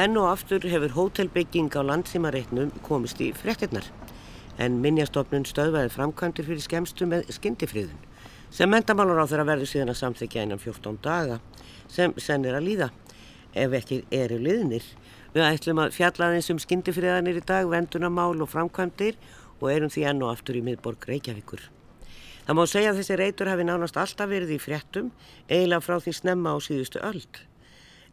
Enn 0.00 0.16
og 0.16 0.30
aftur 0.30 0.64
hefur 0.64 0.94
hótelbygging 0.96 1.66
á 1.76 1.84
landsímareitnum 1.84 2.70
komist 2.86 3.18
í 3.20 3.34
frettinnar 3.36 3.84
en 4.56 4.78
minnjastofnun 4.80 5.44
stöðvæði 5.44 5.90
framkvæmdir 5.92 6.46
fyrir 6.46 6.62
skemstu 6.64 7.08
með 7.10 7.28
skyndifriðun 7.36 8.06
sem 8.54 8.70
mentamálur 8.72 9.20
á 9.20 9.28
þeirra 9.28 9.44
verður 9.50 9.68
síðan 9.68 9.92
að 9.92 9.98
samþykja 10.00 10.46
einan 10.46 10.62
14 10.62 10.96
daga 11.04 11.36
sem 11.92 12.14
senn 12.16 12.48
er 12.48 12.56
að 12.56 12.68
líða 12.70 12.88
ef 13.52 13.76
ekki 13.76 14.00
eru 14.14 14.38
liðnir. 14.40 14.86
Við 15.34 15.46
ætlum 15.50 15.82
að 15.84 15.92
fjalla 15.98 16.30
aðeins 16.30 16.48
um 16.54 16.62
skyndifriðanir 16.64 17.42
í 17.42 17.44
dag, 17.44 17.68
vendunamál 17.68 18.40
og 18.40 18.50
framkvæmdir 18.54 19.20
og 19.60 19.68
erum 19.74 19.92
því 19.92 20.06
enn 20.14 20.24
og 20.24 20.32
aftur 20.32 20.56
í 20.56 20.64
miðborg 20.64 21.10
Reykjavíkur. 21.12 21.66
Það 22.46 22.56
má 22.56 22.64
segja 22.72 22.94
að 22.94 23.02
þessi 23.02 23.20
reytur 23.20 23.52
hafi 23.52 23.68
nánast 23.68 24.00
alltaf 24.00 24.32
verið 24.32 24.56
í 24.56 24.62
fréttum 24.64 25.12
eiginlega 25.50 25.84
frá 25.84 26.00
því 26.00 26.16
snemma 26.22 26.56
á 26.56 26.58
síðustu 26.64 27.04
öld. 27.04 27.44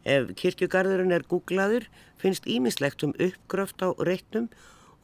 Ef 0.08 0.30
kirkjugarðurinn 0.40 1.12
er 1.12 1.26
googlaður 1.28 1.84
finnst 2.20 2.46
ímislegt 2.48 3.04
um 3.04 3.12
uppgröft 3.20 3.82
á 3.84 3.92
reitnum 4.08 4.46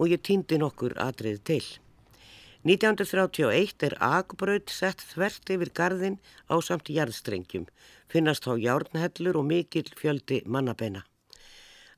og 0.00 0.08
ég 0.08 0.22
týndi 0.24 0.56
nokkur 0.56 0.94
atrið 0.96 1.42
til. 1.44 1.64
1931 2.64 3.84
er 3.84 3.96
agbraut 4.00 4.72
sett 4.72 5.04
þvert 5.10 5.50
yfir 5.52 5.70
garðin 5.76 6.16
á 6.48 6.56
samt 6.64 6.88
jarðstrengjum, 6.88 7.66
finnast 8.08 8.48
þá 8.48 8.56
járnhellur 8.62 9.36
og 9.42 9.44
mikill 9.50 9.90
fjöldi 10.00 10.40
mannabeina. 10.48 11.04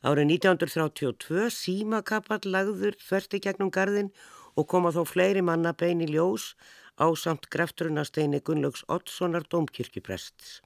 Árið 0.02 0.34
1932 0.34 1.46
símakapall 1.54 2.42
lagður 2.50 2.98
þvert 3.06 3.38
í 3.38 3.42
gegnum 3.46 3.70
garðin 3.70 4.10
og 4.58 4.66
koma 4.66 4.90
þó 4.90 5.04
fleiri 5.06 5.46
mannabein 5.46 6.02
í 6.02 6.10
ljós 6.10 6.56
á 6.98 7.06
samt 7.14 7.46
grefturunasteini 7.54 8.42
Gunnlaugs 8.42 8.82
Oddssonar 8.90 9.46
domkirkjuprests. 9.46 10.65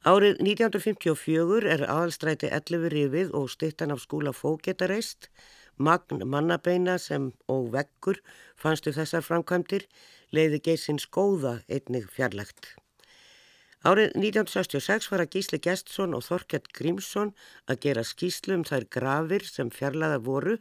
Árið 0.00 0.38
1954 0.40 1.66
er 1.68 1.82
aðalstræti 1.84 2.48
11 2.48 2.88
rifið 2.88 3.32
og 3.36 3.50
stittan 3.52 3.90
af 3.92 3.98
skúla 4.00 4.32
fógetareist, 4.32 5.26
magn 5.76 6.22
mannabeina 6.24 6.94
sem 6.96 7.26
og 7.52 7.66
veggur 7.74 8.16
fannstu 8.56 8.94
þessar 8.96 9.20
framkvæmdir, 9.26 9.84
leiði 10.32 10.62
geysins 10.64 11.04
góða 11.04 11.58
einnig 11.68 12.06
fjarlægt. 12.08 12.70
Árið 13.84 14.16
1966 14.16 15.10
var 15.12 15.20
að 15.20 15.36
Gísli 15.36 15.60
Gjestsson 15.60 16.16
og 16.16 16.24
Þorkjart 16.24 16.72
Grímsson 16.72 17.34
að 17.68 17.82
gera 17.84 18.04
skýslu 18.04 18.56
um 18.56 18.64
þær 18.64 18.86
grafir 18.88 19.44
sem 19.44 19.68
fjarlæða 19.68 20.22
voru. 20.24 20.56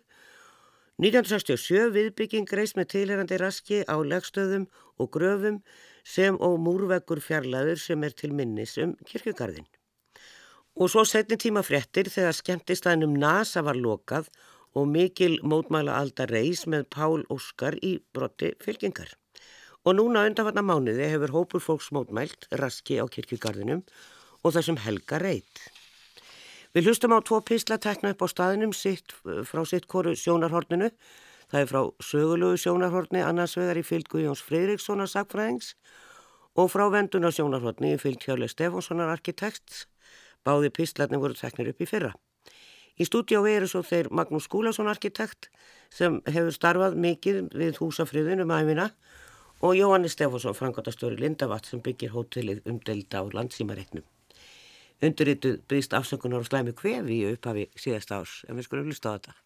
1967 1.00 1.95
viðbygging 1.95 2.52
reist 2.52 2.76
með 2.76 2.92
tilherandi 2.92 3.40
raski 3.40 3.86
á 3.88 3.95
legstöðum 4.04 4.67
og 5.00 5.12
gröfum 5.16 5.62
sem 6.10 6.38
og 6.42 6.58
múrveggur 6.66 7.22
fjarlæður 7.22 7.82
sem 7.82 8.04
er 8.08 8.16
til 8.18 8.34
minnis 8.34 8.78
um 8.82 8.96
kirkjugarðin. 9.06 9.68
Og 10.80 10.90
svo 10.92 11.04
setni 11.06 11.38
tíma 11.38 11.62
fréttir 11.66 12.10
þegar 12.10 12.38
skemmtistæðnum 12.38 13.18
NASA 13.20 13.62
var 13.66 13.78
lokað 13.78 14.30
og 14.78 14.88
mikil 14.88 15.40
mótmæla 15.44 15.98
aldar 16.02 16.32
reys 16.32 16.66
með 16.70 16.86
Pál 16.94 17.26
Óskar 17.34 17.78
í 17.84 17.98
brotti 18.14 18.54
fylkingar. 18.64 19.12
Og 19.88 19.96
núna 19.98 20.26
undanvarna 20.28 20.64
mánuði 20.66 21.08
hefur 21.10 21.34
hópur 21.36 21.64
fólks 21.64 21.90
mótmælt 21.96 22.48
raski 22.62 23.00
á 23.00 23.06
kirkjugarðinum 23.12 23.84
og 24.44 24.56
þessum 24.56 24.80
helga 24.84 25.20
reyt. 25.22 25.64
Við 26.76 26.90
hlustum 26.90 27.16
á 27.18 27.20
tvo 27.26 27.40
písla 27.42 27.80
tekna 27.82 28.14
upp 28.14 28.22
á 28.22 28.28
staðinum 28.30 28.76
sitt, 28.78 29.16
frá 29.50 29.64
sitt 29.66 29.88
koru 29.90 30.14
sjónarhorninu. 30.14 30.92
Það 31.50 31.64
er 31.64 31.69
frá 31.72 31.81
sögulegu 32.05 32.58
sjónarhorni 32.61 33.22
annars 33.25 33.55
vegar 33.58 33.80
í 33.80 33.86
fylgu 33.86 34.22
Jóns 34.22 34.44
Freirikssonar 34.45 35.09
sagfræðings 35.09 35.73
og 36.53 36.69
frá 36.69 36.86
venduna 36.94 37.31
sjónarhóttni 37.33 37.95
í 37.95 38.02
fylg 38.02 38.22
Hjörle 38.22 38.49
Stefánssonar 38.52 39.10
arkitekts. 39.10 39.88
Báði 40.45 40.70
píslarni 40.70 41.17
voru 41.17 41.33
teknir 41.33 41.71
upp 41.71 41.82
í 41.82 41.88
fyrra. 41.89 42.14
Í 42.99 43.08
stúdíu 43.08 43.42
eru 43.48 43.67
svo 43.71 43.82
þeir 43.82 44.11
Magnús 44.11 44.45
Skúlason 44.45 44.92
arkitekt 44.92 45.49
sem 45.89 46.20
hefur 46.27 46.54
starfað 46.54 46.99
mikið 46.99 47.42
við 47.55 47.82
húsafriðun 47.82 48.43
um 48.45 48.54
æfina 48.54 48.89
og 49.65 49.76
Jóhannes 49.76 50.14
Stefánsson, 50.14 50.55
frangatastöru 50.55 51.17
Lindavatt 51.17 51.65
sem 51.65 51.82
byggir 51.82 52.14
hótelið 52.14 52.61
umdelda 52.70 53.23
á 53.23 53.26
landsýmareitnum. 53.26 54.05
Undurrituð 55.02 55.61
brýst 55.65 55.95
afsökunar 55.95 56.43
og 56.43 56.49
slæmi 56.52 56.76
kvefi 56.76 57.21
í 57.23 57.30
upphafi 57.33 57.70
síðast 57.80 58.11
árs 58.11 58.42
en 58.48 58.59
við 58.59 58.67
skulum 58.67 58.92
hlusta 58.92 59.15
á 59.15 59.15
þetta. 59.15 59.39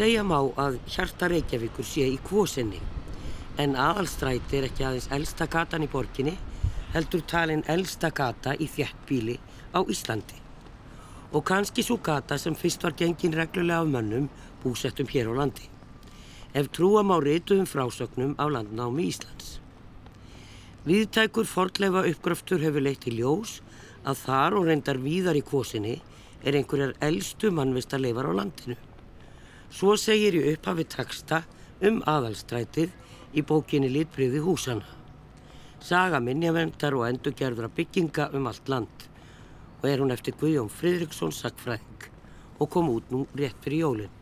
Segja 0.00 0.22
má 0.24 0.38
að 0.56 0.78
hjarta 0.88 1.26
Reykjavíkur 1.28 1.84
sé 1.84 2.06
í 2.08 2.14
kvosinni 2.24 2.78
en 3.60 3.74
aðalstræti 3.76 4.56
er 4.56 4.66
ekki 4.70 4.86
aðeins 4.88 5.10
elsta 5.12 5.44
gatan 5.52 5.84
í 5.84 5.88
borginni 5.92 6.32
heldur 6.94 7.20
talin 7.28 7.60
elsta 7.74 8.08
gata 8.08 8.54
í 8.56 8.70
þjættbíli 8.78 9.36
á 9.76 9.84
Íslandi. 9.84 10.40
Og 11.36 11.44
kannski 11.52 11.84
svo 11.84 11.98
gata 12.00 12.40
sem 12.40 12.56
fyrst 12.56 12.88
var 12.88 12.96
gengin 12.96 13.36
reglulega 13.36 13.84
af 13.84 13.92
mönnum 13.92 14.32
búsettum 14.64 15.12
hér 15.12 15.28
á 15.36 15.36
landi. 15.42 15.68
Ef 16.56 16.72
trúa 16.72 17.04
má 17.04 17.18
reytuðum 17.20 17.68
frásögnum 17.68 18.32
á 18.40 18.48
landnámi 18.48 19.04
Íslands. 19.12 19.58
Viðtækur 20.88 21.44
fordleifa 21.44 22.08
uppgröftur 22.08 22.64
hefur 22.64 22.88
leitt 22.88 23.04
í 23.04 23.18
ljós 23.20 23.58
að 24.00 24.24
þar 24.24 24.62
og 24.62 24.70
reyndar 24.72 25.04
víðar 25.04 25.36
í 25.36 25.44
kvosinni 25.44 25.98
er 26.40 26.56
einhverjar 26.56 26.96
eldstu 27.04 27.52
mannvista 27.52 28.00
leifar 28.00 28.32
á 28.32 28.40
landinu. 28.40 28.84
Svo 29.70 29.94
segir 29.94 30.34
í 30.34 30.42
upphafi 30.50 30.84
taksta 30.90 31.44
um 31.86 32.00
aðalstrætið 32.10 32.90
í 33.38 33.44
bókinni 33.46 33.90
Litbriði 33.92 34.42
húsana. 34.42 34.86
Saga 35.80 36.18
minnjavendar 36.20 36.96
og 36.98 37.06
endurgerðra 37.06 37.70
bygginga 37.76 38.28
um 38.34 38.48
allt 38.50 38.68
land 38.68 39.06
og 39.80 39.86
er 39.88 40.02
hún 40.02 40.12
eftir 40.12 40.34
Guðjón 40.40 40.68
Fridriksson 40.74 41.32
sagfræðing 41.32 42.08
og 42.58 42.70
kom 42.74 42.90
út 42.92 43.14
nú 43.14 43.22
rétt 43.38 43.62
fyrir 43.64 43.86
jólinn. 43.86 44.16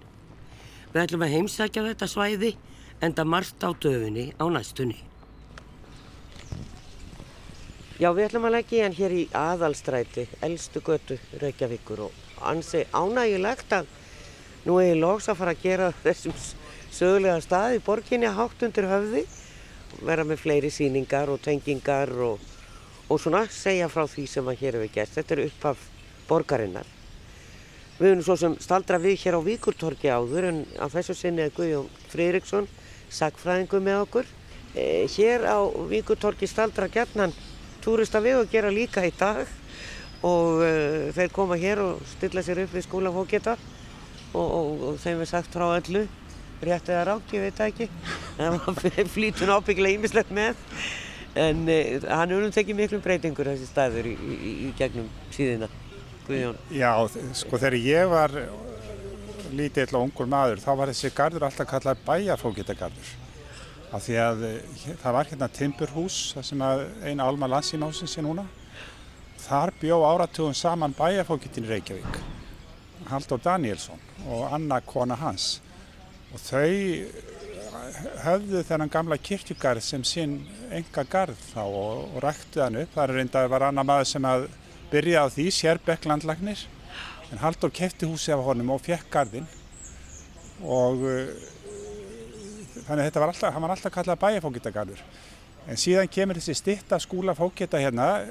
Við 0.92 1.03
ætlum 1.03 1.25
að 1.25 1.34
heimsækja 1.34 1.87
þetta 1.88 2.08
svæði 2.12 2.54
enda 3.03 3.25
margt 3.25 3.64
á 3.64 3.72
döfinni 3.72 4.31
á 4.37 4.44
næstunni. 4.53 5.00
Já, 7.98 8.12
við 8.14 8.28
ætlum 8.28 8.47
að 8.47 8.54
leggja 8.54 8.84
hérna 8.84 9.00
hér 9.00 9.16
í 9.16 9.25
aðalstræti, 9.34 10.28
eldstu 10.47 10.84
götu 10.87 11.16
Reykjavíkur 11.41 12.04
og 12.06 12.44
ansi 12.47 12.84
ánægilegt 12.94 13.75
að 13.75 13.88
Nú 14.66 14.78
er 14.80 14.92
ég 14.92 14.98
loks 14.98 15.28
að 15.30 15.38
fara 15.38 15.54
að 15.54 15.62
gera 15.62 15.92
þessum 16.02 16.34
sögulega 16.91 17.38
stað 17.44 17.76
í 17.76 17.82
borginni 17.84 18.30
hátt 18.34 18.62
undir 18.66 18.88
höfði, 18.91 19.24
vera 20.02 20.24
með 20.26 20.42
fleiri 20.42 20.70
síningar 20.72 21.30
og 21.30 21.41
tengingar 21.44 22.10
og, 22.26 22.42
og 23.08 23.20
svona 23.22 23.44
segja 23.52 23.88
frá 23.92 24.06
því 24.10 24.26
sem 24.26 24.50
að 24.50 24.64
hér 24.64 24.78
hefur 24.78 24.94
gert. 24.96 25.14
Þetta 25.14 25.36
er 25.36 25.44
upphaf 25.46 25.84
borgarinnar. 26.28 26.91
Við 27.98 28.10
erum 28.12 28.26
svo 28.26 28.36
sem 28.38 28.58
staldra 28.62 28.98
við 29.02 29.16
hér 29.24 29.38
á 29.38 29.46
Víkurtorki 29.46 30.10
áður 30.10 30.50
en 30.50 30.60
á 30.78 30.86
þessu 30.90 31.16
sinni 31.19 31.46
er 31.46 31.54
Guðjón 31.54 31.88
Frýriksson, 32.12 32.69
sagfræðingu 33.10 33.80
með 33.82 34.02
okkur. 34.04 34.28
E, 34.75 35.06
hér 35.14 35.46
á 35.46 35.58
Víkurtorki 35.90 36.46
staldra 36.50 36.90
gerðnan 36.92 37.34
túrista 37.82 38.20
við 38.22 38.42
og 38.42 38.52
gera 38.52 38.70
líka 38.75 39.02
í 39.06 39.14
dag 39.19 39.46
og 40.26 40.62
e, 40.62 40.70
þeir 41.16 41.34
koma 41.34 41.58
hér 41.58 41.82
og 41.82 42.06
stilla 42.19 42.44
sér 42.46 42.66
upp 42.66 42.75
við 42.76 42.86
skólafókjeta 42.86 43.56
og, 44.34 44.46
og, 44.46 44.86
og 44.90 45.02
þeim 45.02 45.22
er 45.24 45.30
sagt 45.30 45.54
frá 45.54 45.66
öllu 45.72 46.06
rétt 46.64 46.88
eða 46.90 47.04
rátt, 47.12 47.34
ég 47.34 47.44
veit 47.46 47.60
ekki. 47.68 47.88
Það 48.38 49.10
flýtur 49.14 49.50
nábygglega 49.50 49.98
ímislegt 49.98 50.32
með. 50.34 50.58
En 51.38 51.68
eh, 51.70 52.00
hann 52.02 52.32
er 52.32 52.46
um 52.46 52.54
tekið 52.54 52.80
miklu 52.80 53.02
breytingur 53.04 53.52
þessi 53.52 53.68
staður 53.68 54.08
í, 54.10 54.14
í, 54.16 54.54
í 54.66 54.72
gegnum 54.78 55.06
síðina 55.34 55.68
Guðjón. 56.26 56.58
Já, 56.74 56.90
sko 57.38 57.60
þegar 57.60 57.76
ég 57.80 58.10
var 58.10 58.34
lítill 59.56 59.88
og 59.94 60.08
ungur 60.08 60.28
maður 60.28 60.60
þá 60.60 60.70
var 60.81 60.90
þessi 60.92 61.12
gardur 61.16 61.46
alltaf 61.46 61.69
kallað 61.70 62.02
bæjarfókitagardur 62.04 63.14
af 63.96 64.02
því 64.04 64.16
að 64.20 64.42
eh, 64.48 64.88
það 65.00 65.14
var 65.16 65.31
hérna 65.31 65.50
timburhús 65.60 66.19
það 66.34 66.48
sem 66.50 66.64
eina 67.06 67.28
álma 67.28 67.48
landsýmásin 67.48 68.10
sé 68.10 68.24
núna. 68.24 68.44
Þar 69.38 69.72
bjó 69.81 70.02
áratugum 70.04 70.56
saman 70.56 70.96
bæjarfókitin 70.98 71.70
Reykjavík 71.70 72.38
Haldur 73.08 73.40
Danielsson 73.43 74.00
og 74.28 74.46
Anna 74.52 74.81
kona 74.84 75.16
hans 75.19 75.58
og 76.32 76.40
þau 76.44 76.72
höfðu 78.25 78.62
þennan 78.69 78.93
gamla 78.93 79.16
kirkjugarð 79.20 79.84
sem 79.84 80.05
sín 80.06 80.38
enga 80.75 81.05
garð 81.08 81.38
þá 81.52 81.62
og, 81.64 82.02
og 82.14 82.19
ræktu 82.25 82.62
hann 82.62 82.81
upp. 82.82 82.90
Það 82.94 83.05
er 83.05 83.14
reynda 83.16 83.44
að 83.44 83.52
var 83.55 83.64
annar 83.69 83.87
maður 83.88 84.10
sem 84.10 84.26
að 84.28 84.49
byrja 84.93 85.25
á 85.25 85.26
því, 85.32 85.46
Sérbekk 85.55 86.08
landlagnir 86.08 86.64
en 87.32 87.40
Haldur 87.43 87.72
kefti 87.75 88.08
húsi 88.08 88.32
af 88.32 88.44
honum 88.44 88.72
og 88.72 88.82
fekk 88.84 89.08
garðinn 89.12 89.49
og 90.64 91.05
uh, 91.05 91.32
þannig 92.87 93.02
að 93.02 93.08
þetta 93.08 93.22
var 93.22 93.32
alltaf, 93.32 93.52
hann 93.55 93.64
var 93.64 93.75
alltaf 93.75 93.94
kallað 93.94 94.22
bæjarfókitagarður. 94.22 95.02
En 95.69 95.81
síðan 95.81 96.08
kemur 96.10 96.38
þessi 96.40 96.56
stitta 96.56 96.99
skúla 97.02 97.34
fókita 97.37 97.81
hérna 97.82 98.22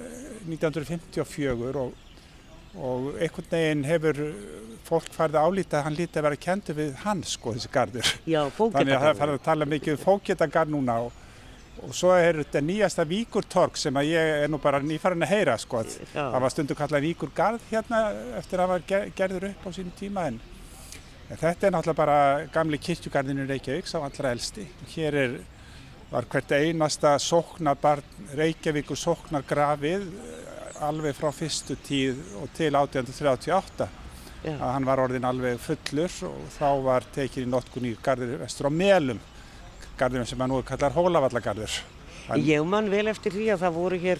1954 0.47 1.53
eh, 1.53 1.77
og 1.77 2.06
og 2.75 3.13
einhvern 3.17 3.47
veginn 3.51 3.85
hefur 3.87 4.19
fólk 4.87 5.07
farið 5.11 5.35
að 5.39 5.47
álíta 5.51 5.77
að 5.79 5.85
hann 5.87 5.95
líti 5.97 6.19
að 6.19 6.25
vera 6.27 6.39
kentu 6.47 6.73
við 6.77 6.91
hans 7.03 7.31
sko 7.35 7.53
þessi 7.55 7.71
gardur. 7.73 8.11
Já, 8.29 8.41
fóketagarður. 8.49 8.77
Þannig 8.77 8.97
að 8.97 9.07
það 9.07 9.17
farið 9.21 9.39
að 9.39 9.45
tala 9.47 9.65
mikið 9.73 9.95
um 9.97 10.03
fóketagarð 10.03 10.71
núna 10.75 10.95
og, 11.07 11.17
og 11.83 11.95
svo 11.97 12.13
er 12.15 12.39
þetta 12.43 12.61
nýjasta 12.63 13.05
Víkurtorg 13.09 13.77
sem 13.77 13.99
að 13.99 14.07
ég 14.13 14.31
er 14.45 14.51
nú 14.53 14.59
bara 14.63 14.79
nýfarinn 14.79 15.25
að 15.27 15.33
heyra 15.33 15.57
sko. 15.59 15.81
Já. 15.83 16.21
Það 16.21 16.39
var 16.45 16.55
stundu 16.55 16.77
kallað 16.79 17.05
Víkurgarð 17.09 17.67
hérna 17.71 17.99
eftir 18.39 18.59
að 18.59 18.63
það 18.63 18.71
var 18.75 18.87
ger- 18.93 19.11
gerður 19.19 19.49
upp 19.51 19.67
á 19.67 19.69
sínum 19.75 19.97
tíma 19.99 20.25
en, 20.31 20.39
en 21.27 21.41
þetta 21.43 21.67
er 21.67 21.75
náttúrulega 21.75 21.99
bara 21.99 22.17
gamli 22.55 22.79
kirkjugarðinu 22.87 23.45
Reykjavík 23.51 23.91
sá 23.91 23.99
allra 23.99 24.31
elsti. 24.37 24.65
Hér 24.95 25.19
er, 25.25 25.37
var 26.13 26.25
hvert 26.31 26.55
einasta 26.55 27.17
sóknarbarn 27.19 28.31
Reykjavíkur 28.39 28.95
sóknar 29.03 29.43
grafið 29.49 30.07
eh, 30.07 30.43
alveg 30.85 31.15
frá 31.17 31.31
fyrstu 31.33 31.75
tíð 31.87 32.19
og 32.41 32.49
til 32.57 32.71
1838 32.75 33.87
Já. 34.45 34.53
að 34.53 34.71
hann 34.75 34.85
var 34.87 35.01
orðin 35.01 35.25
alveg 35.27 35.57
fullur 35.59 36.13
og 36.29 36.43
þá 36.57 36.67
var 36.85 37.05
tekin 37.15 37.47
í 37.47 37.51
notkun 37.51 37.87
í 37.89 37.95
garður 38.05 38.35
vestur 38.43 38.69
á 38.69 38.71
Melum, 38.71 39.19
garðurum 39.97 40.27
sem 40.29 40.43
að 40.45 40.51
nú 40.53 40.59
kallar 40.67 40.93
Hólavallagarður. 40.95 41.79
Hann- 42.27 42.43
Ég 42.45 42.65
man 42.65 42.89
vel 42.91 43.07
eftir 43.07 43.31
því 43.33 43.47
að 43.55 43.63
það 43.65 43.73
voru 43.79 43.99
hér 44.03 44.19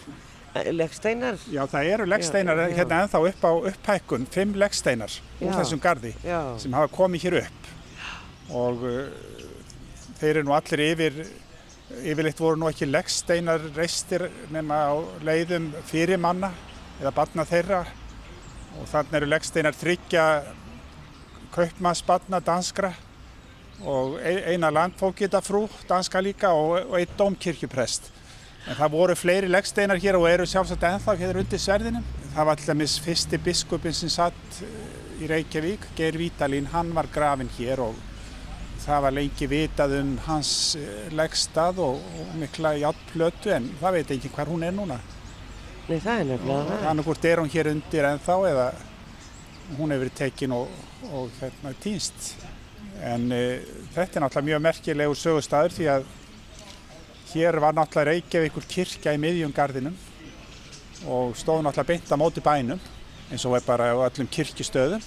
eh, 0.56 0.72
leggsteinar. 0.74 1.38
Já, 1.54 1.64
það 1.70 1.90
eru 1.94 2.06
leggsteinar 2.10 2.58
Já, 2.58 2.68
já. 2.72 2.76
hérna 2.82 3.02
ennþá 3.06 3.22
upp 3.30 3.46
á 3.46 3.52
upphækkun, 3.72 4.26
fimm 4.32 4.54
leggsteinar 4.58 5.12
úr 5.42 5.54
þessum 5.60 5.80
garði 5.84 6.16
Já, 6.26 6.40
sem 6.60 6.74
hafa 6.74 6.88
komið 6.96 7.28
hér 7.28 7.40
upp 7.44 7.74
og 8.58 8.84
uh, 8.88 9.10
þeir 10.22 10.38
eru 10.40 10.44
nú 10.48 10.54
allir 10.56 10.84
yfir, 10.88 11.18
yfirleitt 11.88 12.40
voru 12.40 12.60
nú 12.60 12.68
ekki 12.68 12.88
leggsteinar 12.90 13.64
reistir 13.76 14.28
nema 14.52 14.80
á 14.92 14.96
leiðum 15.24 15.70
fyrir 15.88 16.20
manna 16.20 16.52
eða 17.00 17.14
barna 17.16 17.46
þeirra 17.48 17.84
og 18.78 18.90
þannig 18.92 19.20
eru 19.22 19.30
leggsteinar 19.32 19.78
þryggja 19.78 20.26
kaupmannsbarna 21.56 22.42
danskra 22.44 22.92
og 23.88 24.18
eina 24.20 24.72
landfókitafrú 24.74 25.68
danska 25.88 26.22
líka 26.22 26.52
og, 26.54 26.96
einn 26.98 27.18
dómkirkjuprest. 27.18 28.12
En 28.68 28.76
það 28.76 28.92
voru 28.92 29.16
fleiri 29.16 29.50
leggsteinar 29.52 30.02
hér 30.02 30.18
og 30.20 30.28
eru 30.30 30.48
sjálfsagt 30.50 30.84
ennþá 30.84 31.16
hér 31.22 31.40
undir 31.40 31.62
sverðinum. 31.62 32.06
Það 32.34 32.50
var 32.50 32.60
til 32.60 32.70
dæmis 32.72 32.98
fyrsti 33.00 33.40
biskupin 33.40 33.96
sem 33.96 34.12
satt 34.12 34.62
eh, 34.66 35.24
í 35.24 35.30
Reykjavík, 35.30 35.88
Geir 35.96 36.18
Vítalín, 36.20 36.68
hann 36.74 36.92
var 36.94 37.08
grafin 37.14 37.50
hér 37.58 37.86
og 37.86 37.96
það 38.88 39.04
var 39.04 39.16
lengi 39.18 39.48
vitað 39.52 39.94
um 40.00 40.12
hans 40.28 40.52
eh, 40.80 41.08
leggstað 41.16 41.82
og, 41.84 42.04
og 42.22 42.36
mikla 42.40 42.74
játplötu 42.80 43.52
en 43.52 43.68
það 43.82 43.98
veit 43.98 44.14
ekki 44.16 44.32
hvar 44.36 44.52
hún 44.52 44.64
er 44.64 44.76
núna. 44.76 45.00
nei 45.88 46.00
það 46.04 46.20
er 46.20 46.30
nefnilega 46.32 46.68
það. 46.70 46.86
Annarkvort 46.92 47.26
er 47.26 47.42
hún 47.42 47.52
hér 47.52 47.72
undir 47.74 48.08
ennþá 48.12 48.38
eða 48.52 48.68
hún 49.78 49.92
hefur 49.92 50.04
verið 50.06 50.16
tekin 50.22 50.56
og, 50.56 50.72
og 51.12 51.34
hérna, 51.42 51.74
týnst. 51.84 52.30
En 53.04 53.28
uh, 53.32 53.66
þetta 53.94 54.20
er 54.20 54.24
náttúrulega 54.24 54.50
mjög 54.52 54.64
merkilegur 54.68 55.20
sögustæður 55.20 55.76
því 55.76 55.90
að 55.94 56.08
hér 57.34 57.60
var 57.62 57.76
náttúrulega 57.76 58.14
Reykjavíkur 58.14 58.70
kirkja 58.72 59.14
í 59.14 59.22
miðjum 59.22 59.56
gardinum 59.56 60.00
og 61.06 61.36
stóð 61.38 61.62
náttúrulega 61.66 61.92
beint 61.92 62.16
á 62.16 62.18
móti 62.18 62.44
bænum 62.44 62.80
eins 63.28 63.44
og 63.46 63.58
er 63.58 63.68
bara 63.68 63.92
á 63.92 64.08
öllum 64.08 64.30
kirkjustöðum, 64.32 65.04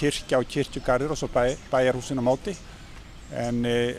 kirkja 0.00 0.40
og 0.40 0.48
kirkjugarður 0.48 1.12
og 1.12 1.20
svo 1.20 1.28
bæ, 1.28 1.52
bæjarhúsin 1.68 2.20
á 2.20 2.24
móti. 2.24 2.56
En 3.36 3.64
uh, 3.68 3.94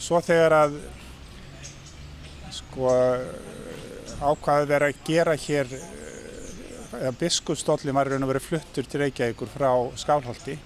svo 0.00 0.20
þegar 0.24 0.56
að 0.56 0.76
sko 2.52 2.92
ákvaði 4.22 4.68
verið 4.70 4.92
að 4.92 5.06
gera 5.06 5.34
hér 5.38 5.70
eða 6.92 7.12
biskupstóllin 7.18 7.96
var 7.96 8.10
raun 8.10 8.24
og 8.26 8.30
verið 8.30 8.46
fluttur 8.46 8.86
til 8.88 9.00
Reykjavíkur 9.02 9.50
frá 9.50 9.70
Skálholti 9.98 10.58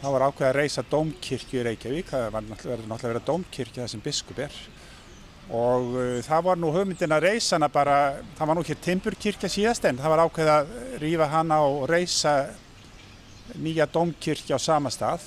þá 0.00 0.08
var 0.12 0.26
ákveðið 0.26 0.48
að 0.48 0.58
reysa 0.58 0.84
dómkirkju 0.90 1.60
í 1.60 1.64
Reykjavík 1.66 2.10
það 2.10 2.26
var 2.34 2.46
náttúrulega 2.46 2.98
að 2.98 3.12
vera 3.12 3.24
dómkirkju 3.30 3.82
það 3.82 3.92
sem 3.92 4.02
biskup 4.04 4.42
er. 4.44 4.58
Og 5.56 5.94
uh, 5.94 6.18
það 6.26 6.44
var 6.48 6.60
nú 6.60 6.72
hugmyndin 6.74 7.16
að 7.16 7.28
reysa 7.30 7.56
hana 7.56 7.70
bara 7.72 7.96
það 8.36 8.50
var 8.50 8.58
nú 8.58 8.66
hér 8.66 8.80
timburkirkja 8.82 9.50
síðast 9.52 9.86
en 9.88 10.00
það 10.02 10.14
var 10.14 10.24
ákveðið 10.26 10.54
að 10.56 11.02
rífa 11.04 11.30
hana 11.32 11.60
og 11.64 11.86
reysa 11.90 12.36
nýja 13.62 13.86
dómkirkja 13.94 14.58
á 14.58 14.60
sama 14.60 14.90
stað 14.90 15.22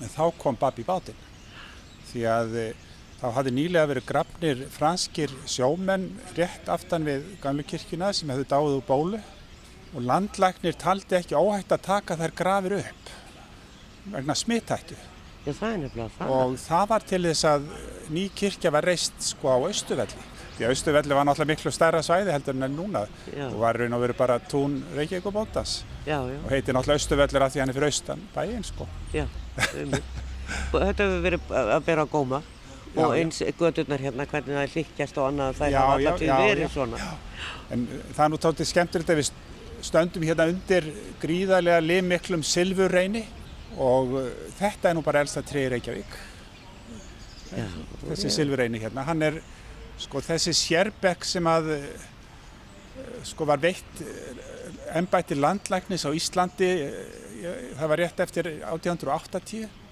en 0.00 0.10
þá 0.10 0.24
kom 0.38 0.58
Babi 0.58 0.84
bátinn. 0.86 1.20
Því 2.10 2.26
að 2.30 2.58
uh, 2.60 2.84
þá 3.24 3.30
hafði 3.38 3.52
nýlega 3.56 3.88
verið 3.88 4.04
grafnir 4.08 4.58
franskir 4.74 5.32
sjómenn 5.48 6.10
rétt 6.36 6.68
aftan 6.68 7.06
við 7.08 7.24
gamlu 7.40 7.64
kirkjuna 7.64 8.10
sem 8.12 8.28
hefðu 8.28 8.44
dáið 8.50 8.76
úr 8.78 8.84
bólu 8.88 9.20
og 9.94 10.04
landlæknir 10.04 10.76
taldi 10.76 11.16
ekki 11.16 11.38
óhætt 11.38 11.72
að 11.72 11.86
taka 11.86 12.18
þær 12.20 12.34
grafir 12.36 12.76
upp 12.82 13.12
vegna 14.12 14.36
smittættu 14.36 14.98
og 15.46 16.58
það 16.60 16.86
var 16.90 17.08
til 17.08 17.22
þess 17.30 17.48
að 17.48 17.66
ný 18.12 18.26
kirkja 18.36 18.72
var 18.74 18.84
reist 18.90 19.16
sko 19.24 19.54
á 19.54 19.58
Austuvelli 19.70 20.33
því 20.56 20.66
að 20.66 20.74
Austuvelli 20.74 21.16
var 21.18 21.26
náttúrulega 21.28 21.52
miklu 21.52 21.72
stærra 21.74 22.02
svæði 22.04 22.34
heldur 22.34 22.54
en 22.54 22.66
er 22.66 22.72
núna 22.72 23.04
Já, 23.30 23.46
og 23.48 23.58
var 23.62 23.78
raun 23.80 23.96
og 23.96 24.04
verið 24.04 24.18
bara 24.20 24.38
tún 24.38 24.80
Reykjavík 24.94 25.26
og 25.30 25.34
Bóndas 25.34 25.76
já, 26.06 26.18
já, 26.30 26.38
og 26.40 26.50
heiti 26.52 26.74
náttúrulega 26.74 27.00
Austuvellir 27.00 27.46
að 27.46 27.54
því 27.54 27.62
hann 27.62 27.72
er 27.72 27.78
fyrir 27.78 27.90
austan 27.90 28.26
bæinn 28.34 28.66
sko. 28.66 28.88
Já. 29.14 29.26
Þetta 30.74 31.06
hefur 31.06 31.22
verið 31.24 31.54
að 31.56 31.86
bera 31.86 32.04
á 32.04 32.08
góma 32.10 32.42
og 32.94 33.14
eins 33.16 33.40
gödurnar 33.58 34.02
hérna, 34.02 34.26
hvernig 34.30 34.54
það 34.54 34.64
er 34.64 34.74
líkjast 34.74 35.16
og 35.18 35.30
annað, 35.30 35.56
það 35.58 35.72
já, 35.74 35.80
alltaf 35.82 36.20
til 36.20 36.28
já, 36.28 36.34
verið 36.38 36.70
svona. 36.74 37.00
En 37.74 37.86
uh, 37.88 38.04
það 38.12 38.24
er 38.24 38.30
nú 38.30 38.40
tóttið 38.44 38.70
skemmtilegt 38.70 39.10
að 39.10 39.20
við 39.20 39.30
stöndum 39.84 40.26
hérna 40.28 40.46
undir 40.52 40.86
gríðarlega 41.22 41.80
limmiklum 41.82 42.44
silfurreini 42.46 43.24
og 43.82 44.14
uh, 44.20 44.28
þetta 44.60 44.90
er 44.92 44.96
nú 44.98 45.02
bara 45.06 45.24
elsta 45.24 45.42
í 45.42 45.66
Reykjavík. 45.74 46.14
Já, 47.54 47.66
Þessi 48.04 48.32
silfurreini 48.34 48.80
hérna, 48.82 49.04
hann 49.08 49.26
er 49.26 49.40
sko 50.02 50.22
þessi 50.24 50.54
sérbekk 50.56 51.24
sem 51.28 51.46
að 51.46 51.70
uh, 51.76 51.86
sko 53.26 53.46
var 53.48 53.62
veitt 53.62 54.02
ennbætti 54.94 55.36
landlæknis 55.38 56.06
á 56.06 56.10
Íslandi, 56.14 56.72
uh, 56.88 57.72
það 57.78 57.90
var 57.92 58.04
rétt 58.04 58.22
eftir 58.26 58.52
1880 58.56 59.82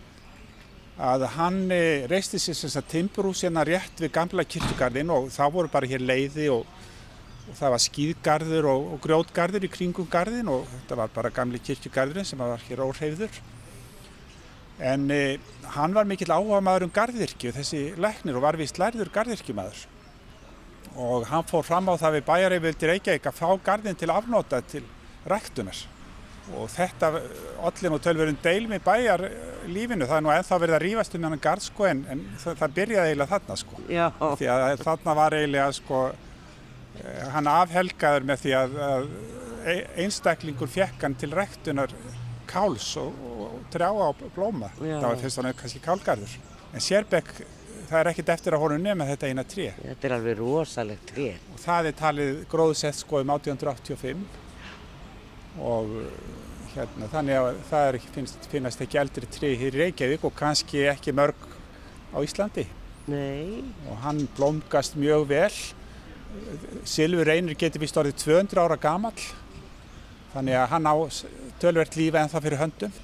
að 1.00 1.24
hann 1.38 1.70
eh, 1.72 2.04
reisti 2.10 2.38
sér 2.38 2.56
sem 2.56 2.70
sagt 2.70 2.90
timburhús 2.92 3.42
hérna 3.46 3.64
rétt 3.64 4.00
við 4.00 4.12
gamla 4.12 4.44
kirkjugarðin 4.44 5.10
og 5.10 5.30
þá 5.32 5.44
voru 5.52 5.70
bara 5.72 5.88
hér 5.88 6.04
leiði 6.04 6.50
og, 6.52 6.66
og 7.48 7.56
það 7.56 7.72
var 7.74 7.82
skýðgarður 7.86 8.68
og, 8.70 8.90
og 8.94 9.00
grjótgarður 9.06 9.64
í 9.64 9.72
kringum 9.72 10.10
garðin 10.10 10.52
og 10.52 10.66
þetta 10.68 11.00
var 11.00 11.14
bara 11.14 11.32
gamli 11.32 11.62
kirkjugarðurinn 11.64 12.28
sem 12.28 12.38
var 12.38 12.60
hér 12.68 12.84
óhreyfður. 12.84 13.40
En 14.82 15.08
eh, 15.14 15.40
hann 15.74 15.94
var 15.96 16.04
mikill 16.08 16.32
áhuga 16.32 16.60
maður 16.60 16.88
um 16.88 16.94
garðirkju, 16.94 17.54
þessi 17.56 17.82
læknir 17.96 18.36
og 18.36 18.44
var 18.44 18.60
vist 18.60 18.80
lærður 18.82 19.12
garðirkjumadur. 19.14 19.86
Og 20.96 21.24
hann 21.30 21.46
fór 21.48 21.64
fram 21.64 21.88
á 21.88 21.94
það 21.96 22.18
við 22.18 22.26
bæjareyfildi 22.28 22.90
Reykjavík 22.90 23.26
að 23.30 23.38
fá 23.38 23.48
garðin 23.64 23.98
til 23.98 24.10
afnóta 24.12 24.60
til 24.68 24.84
ræktunar. 25.28 25.86
Og 26.58 26.66
þetta 26.72 27.12
allir 27.62 27.92
nú 27.92 27.98
tölverun 28.02 28.38
deilum 28.42 28.74
í 28.74 28.80
bæjar 28.82 29.22
lífinu, 29.70 30.08
það 30.10 30.16
er 30.16 30.24
nú 30.26 30.32
ennþá 30.34 30.58
verið 30.58 30.76
að 30.76 30.82
rífast 30.82 31.14
um 31.16 31.26
hann 31.28 31.42
garð 31.42 31.66
sko 31.68 31.86
en, 31.86 32.00
en 32.10 32.24
það, 32.42 32.56
það 32.58 32.74
byrjaði 32.78 33.12
eiginlega 33.12 33.30
þarna 33.36 33.58
sko. 33.60 33.82
Já, 33.88 34.06
Því 34.40 34.48
að 34.56 34.82
þarna 34.82 35.14
var 35.20 35.36
eiginlega 35.38 35.68
sko, 35.78 36.00
eh, 36.98 37.22
hann 37.36 37.50
afhelgaður 37.52 38.26
með 38.32 38.42
því 38.42 38.56
að, 38.58 38.74
að 38.88 39.06
e- 39.70 39.86
einstaklingur 40.04 40.72
fekk 40.74 41.06
hann 41.06 41.16
til 41.22 41.30
ræktunar 41.38 41.94
káls 42.50 42.90
og, 43.00 43.14
og 43.46 43.54
trjáa 43.72 44.10
og 44.10 44.26
blóma. 44.34 44.72
Já. 44.82 44.96
Það 44.98 45.08
var 45.08 45.22
fyrst 45.22 45.38
og 45.40 45.46
nefnir 45.46 45.62
kannski 45.62 45.84
kálgarður. 45.86 46.34
En 46.72 46.82
Sérbekk, 46.84 47.30
það 47.92 48.00
er 48.00 48.10
ekkert 48.12 48.30
eftir 48.34 48.56
að 48.56 48.62
honum 48.64 48.86
nema 48.86 49.06
þetta 49.08 49.28
eina 49.30 49.44
tré. 49.48 49.66
þetta 49.78 50.08
er 50.08 50.14
alveg 50.16 50.38
rosalegt 50.40 51.12
tré. 51.12 51.28
Og 51.52 51.60
það 51.62 51.90
er 51.90 51.98
talið 51.98 52.40
gróðsett 52.52 52.98
sko 52.98 53.20
um 53.20 53.34
1885 53.34 54.22
og 55.62 55.92
uh, 56.00 56.06
hérna, 56.72 57.08
þannig 57.12 57.38
að 57.38 57.60
það 57.68 57.88
er, 57.90 57.98
finnst, 58.14 58.48
finnast 58.52 58.84
ekki 58.84 59.00
eldri 59.02 59.28
tré 59.28 59.52
hér 59.60 59.76
í 59.76 59.82
Reykjavík 59.84 60.24
og 60.24 60.34
kannski 60.38 60.86
ekki 60.92 61.14
mörg 61.16 61.46
á 62.16 62.18
Íslandi. 62.24 62.64
Nei, 63.12 63.60
og 63.90 63.98
hann 64.04 64.24
blómgast 64.36 64.96
mjög 64.96 65.26
vel. 65.32 65.52
Silfur 66.88 67.28
reynir 67.28 67.58
getur 67.60 67.82
vist 67.82 67.98
orðið 68.00 68.20
200 68.22 68.62
ára 68.62 68.78
gamall 68.80 69.24
þannig 70.32 70.56
að 70.56 70.70
hann 70.72 70.88
á 70.88 70.94
tölvert 71.60 71.96
lífi 71.98 72.20
en 72.20 72.30
það 72.32 72.46
fyrir 72.46 72.62
höndum. 72.62 72.94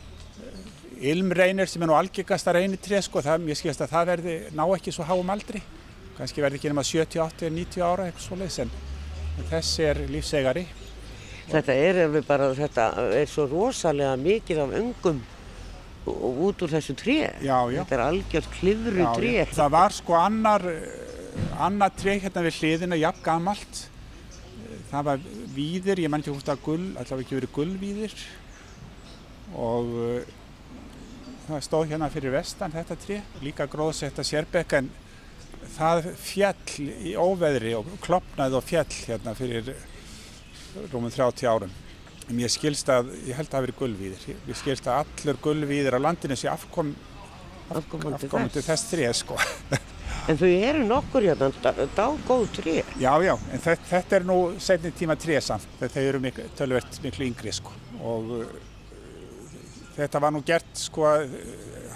Ilmreynir 0.99 1.71
sem 1.71 1.83
er 1.83 1.91
nú 1.91 1.95
algengasta 1.95 2.53
reynitré 2.57 3.01
sko, 3.05 3.23
það, 3.23 3.47
ég 3.53 3.59
skilast 3.61 3.85
að 3.85 3.93
það 3.95 4.13
verði 4.13 4.37
ná 4.59 4.65
ekki 4.75 4.95
svo 4.95 5.07
háum 5.07 5.31
aldri. 5.31 5.63
Kannski 6.19 6.43
verði 6.43 6.59
ekki 6.59 6.73
nema 6.73 6.83
70, 6.83 7.21
80, 7.23 7.53
90 7.55 7.85
ára 7.87 8.09
eitthvað 8.09 8.25
svoleiðis 8.27 8.63
en 8.65 8.73
en 9.39 9.49
þessi 9.49 9.87
er 9.87 10.01
lífsegari. 10.11 10.67
þetta 11.49 11.75
er 11.75 11.99
alveg 12.05 12.25
bara, 12.29 12.51
þetta 12.57 12.89
er 13.17 13.29
svo 13.31 13.47
rosalega 13.49 14.17
mikið 14.21 14.63
af 14.65 14.75
ungum 14.81 15.21
og 16.09 16.41
út 16.49 16.65
úr 16.65 16.73
þessu 16.73 16.97
tré. 16.97 17.19
Já, 17.45 17.59
já. 17.73 17.83
Þetta 17.83 17.97
er 17.97 18.03
algjört 18.07 18.51
klifru 18.57 19.05
Já, 19.05 19.13
tré. 19.17 19.33
Það 19.53 19.71
var 19.75 19.95
sko 19.97 20.17
annar, 20.17 20.65
eh, 20.73 21.63
annar 21.67 21.93
tré 21.97 22.19
hérna 22.19 22.45
við 22.47 22.61
hliðina, 22.63 23.01
jafn 23.01 23.25
gamalt. 23.25 23.83
Það 24.89 25.05
var 25.05 25.25
víðir, 25.53 26.01
ég 26.01 26.09
man 26.09 26.23
ekki 26.23 26.33
hvort 26.33 26.49
að 26.49 26.63
gull, 26.65 26.87
allavega 26.97 27.27
ekki 27.27 27.39
verið 27.39 27.55
gullvíðir. 27.59 28.15
Og 29.53 29.93
uh, 30.01 30.38
það 31.49 31.65
stóð 31.67 31.91
hérna 31.93 32.09
fyrir 32.13 32.35
vestan 32.35 32.75
þetta 32.75 32.97
tré, 33.03 33.21
líka 33.45 33.67
gróðsetta 33.71 34.25
sérbekk 34.27 34.75
en 34.79 34.91
það 35.75 36.09
fjall 36.21 36.87
í 37.09 37.15
óveðri 37.19 37.75
og 37.79 37.89
klopnaði 38.05 38.59
og 38.59 38.67
fjall 38.67 38.89
hérna 39.09 39.35
fyrir 39.39 39.73
rúmum 40.93 41.11
30 41.13 41.49
árum. 41.49 41.73
Mér 42.29 42.53
skilst 42.53 42.91
að, 42.93 43.15
ég 43.25 43.39
held 43.39 43.49
að 43.49 43.55
það 43.55 43.65
verið 43.67 43.79
gulvíðir, 43.79 44.25
mér 44.45 44.59
skilst 44.61 44.89
að 44.89 44.99
allur 45.03 45.39
gulvíðir 45.47 45.97
á 45.97 46.01
landinu 46.05 46.37
sé 46.37 46.51
afkom, 46.53 46.93
Afkomandi 47.69 48.29
afkomandi 48.29 48.61
þess. 48.61 48.69
þess 48.69 48.91
þrið 48.93 49.15
sko. 49.17 49.39
En 50.29 50.37
þau 50.37 50.49
eru 50.49 50.85
nokkur 50.85 51.25
hérna, 51.25 51.49
dágóð 51.97 52.47
tré. 52.59 52.75
Já, 53.01 53.13
já, 53.25 53.33
en 53.53 53.63
þetta, 53.65 53.89
þetta 53.89 54.17
er 54.19 54.27
nú 54.29 54.37
setni 54.61 54.93
tíma 54.97 55.17
tré 55.21 55.41
samt, 55.45 55.69
þeir 55.81 56.11
eru 56.11 56.21
miklu, 56.21 56.45
tölvert 56.57 57.01
miklu 57.05 57.29
yngri 57.31 57.53
sko 57.57 57.73
og 58.05 58.35
þetta 59.99 60.23
var 60.23 60.35
nú 60.35 60.45
gert 60.47 60.71
sko, 60.79 61.11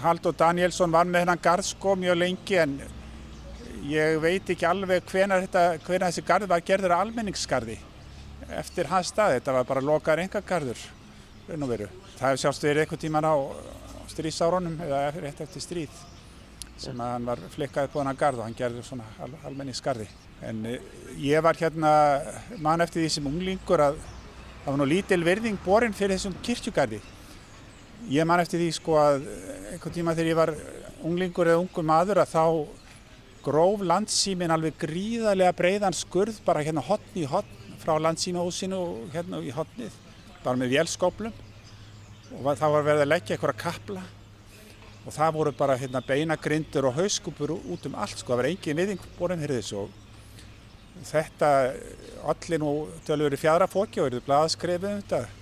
Haldur 0.03 0.35
Danielsson 0.39 0.93
var 0.93 1.07
með 1.07 1.25
hennan 1.25 1.43
garð 1.43 1.69
sko 1.71 1.95
mjög 1.99 2.19
lengi 2.19 2.59
en 2.59 2.77
ég 3.87 4.19
veit 4.23 4.51
ekki 4.51 4.67
alveg 4.67 5.07
hvenar 5.11 5.47
þessi 5.47 6.27
garð 6.27 6.51
var 6.51 6.67
gerður 6.67 6.97
að 6.97 7.07
almenningsgarði 7.07 7.79
eftir 8.59 8.89
hans 8.91 9.11
stað, 9.13 9.37
þetta 9.39 9.55
var 9.57 9.69
bara 9.69 9.85
lokaður 9.85 10.25
engagarður, 10.25 10.81
raun 11.49 11.67
og 11.67 11.71
veru. 11.73 11.89
Það 12.17 12.27
hefur 12.29 12.43
sjálfst 12.45 12.67
verið 12.67 12.85
eitthvað 12.85 13.03
tíman 13.05 13.29
á, 13.29 13.35
á 13.35 14.03
stríðsárunum 14.13 14.81
eða 14.87 15.03
rétt 15.17 15.45
eftir 15.45 15.65
stríð 15.65 16.03
sem 16.83 16.99
að 16.99 17.13
hann 17.15 17.27
var 17.29 17.41
flikkaði 17.53 17.91
på 17.93 18.01
hennar 18.01 18.19
garð 18.19 18.41
og 18.41 18.47
hann 18.49 18.59
gerði 18.59 18.83
svona 18.87 19.07
al, 19.23 19.31
almenningsgarði. 19.47 20.09
En 20.43 20.65
uh, 20.67 20.79
ég 21.23 21.45
var 21.45 21.59
hérna 21.59 21.93
mann 22.65 22.83
eftir 22.83 23.05
því 23.05 23.11
sem 23.15 23.29
unglingur 23.31 23.85
að 23.85 24.01
það 24.65 24.71
var 24.71 24.81
nú 24.81 24.89
lítil 24.91 25.21
virðing 25.27 25.61
borin 25.63 25.95
fyrir 25.95 26.17
þessum 26.17 26.35
kirkjugarði. 26.43 26.99
Ég 28.11 28.27
man 28.27 28.41
eftir 28.43 28.59
því 28.59 28.71
sko 28.75 28.97
að 28.99 29.27
einhvern 29.73 29.95
tíma 29.95 30.15
þegar 30.17 30.31
ég 30.31 30.39
var 30.39 30.55
unglingur 31.07 31.51
eða 31.51 31.61
ungur 31.63 31.87
maður 31.87 32.23
að 32.23 32.33
þá 32.33 32.45
gróf 33.43 33.83
landsýmin 33.87 34.55
alveg 34.55 34.79
gríðarlega 34.81 35.55
breiðan 35.59 35.97
skurð 35.97 36.41
bara 36.47 36.63
hérna 36.63 36.83
hotn 36.87 37.19
í 37.19 37.27
hotn 37.27 37.77
frá 37.83 37.97
landsýmahúsinu 37.99 38.79
og 38.79 39.15
hérna 39.15 39.41
í 39.43 39.51
hotnið 39.55 39.95
bara 40.43 40.59
með 40.59 40.77
vélskóplum 40.77 41.35
og 42.39 42.59
þá 42.59 42.67
var 42.75 42.87
verið 42.87 43.05
að 43.05 43.11
leggja 43.11 43.37
einhverja 43.37 43.63
kapla 43.63 44.05
og 45.03 45.15
það 45.15 45.35
voru 45.37 45.53
bara 45.59 45.79
hérna 45.79 46.03
beinagrindur 46.07 46.87
og 46.91 46.97
hauskúpur 46.99 47.57
út 47.57 47.87
um 47.91 47.99
allt 47.99 48.19
sko, 48.19 48.33
það 48.33 48.43
var 48.43 48.51
engin 48.53 48.79
viðing 48.79 49.07
borin 49.19 49.43
fyrir 49.43 49.59
þessu 49.59 49.83
og 49.83 51.07
þetta 51.09 51.53
allir 52.31 52.63
nú 52.63 52.75
tölur 53.07 53.39
fjara 53.39 53.67
fóki 53.71 54.03
og 54.03 54.13
eru 54.13 54.23
blaðskrefið 54.27 54.91
um 54.93 55.03
þetta 55.03 55.42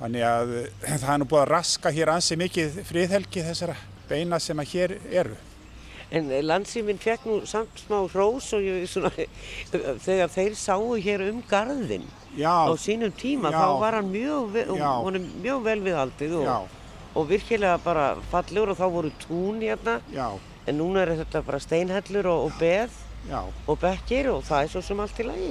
þannig 0.00 0.24
að 0.26 0.50
það 0.86 1.12
er 1.14 1.20
nú 1.22 1.28
búið 1.30 1.42
að 1.44 1.52
raska 1.54 1.92
hér 1.94 2.12
ansi 2.14 2.36
mikið 2.40 2.80
friðhelgi 2.88 3.44
þessara 3.50 3.76
beina 4.10 4.38
sem 4.42 4.58
að 4.58 4.70
hér 4.74 4.96
eru. 5.22 5.36
En 6.10 6.26
landsýminn 6.42 6.98
fekk 6.98 7.26
nú 7.28 7.36
samt 7.46 7.84
smá 7.84 8.00
hrós 8.10 8.48
og 8.56 8.64
ég, 8.66 8.82
svona, 8.90 9.12
þegar 10.06 10.32
þeir 10.34 10.56
sáu 10.58 10.96
hér 10.98 11.22
um 11.28 11.38
garðin 11.46 12.08
Já, 12.34 12.50
á 12.66 12.74
sínum 12.78 13.12
tíma, 13.14 13.52
Já. 13.54 13.60
þá 13.62 13.78
var 13.84 13.96
hann 14.00 14.10
mjög, 14.10 14.48
ve- 14.56 14.66
honum 14.74 15.28
mjög 15.44 15.62
vel 15.68 15.78
við 15.86 15.98
haldið 16.00 16.34
og, 16.40 16.74
og 17.14 17.28
virkilega 17.30 17.78
bara 17.84 18.08
fallegur 18.32 18.72
og 18.74 18.78
þá 18.80 18.84
voru 18.96 19.12
tún 19.22 19.62
hérna, 19.62 20.00
já, 20.14 20.26
en 20.66 20.78
núna 20.78 21.04
er 21.06 21.14
þetta 21.22 21.44
bara 21.46 21.62
steinhellur 21.62 22.26
og, 22.30 22.44
og 22.48 22.58
beð 22.58 22.98
já, 23.30 23.40
og 23.70 23.78
bekkir 23.82 24.32
og 24.34 24.42
það 24.46 24.66
er 24.66 24.74
svo 24.74 24.82
sem 24.86 25.00
allt 25.06 25.18
í 25.22 25.26
lagi. 25.30 25.50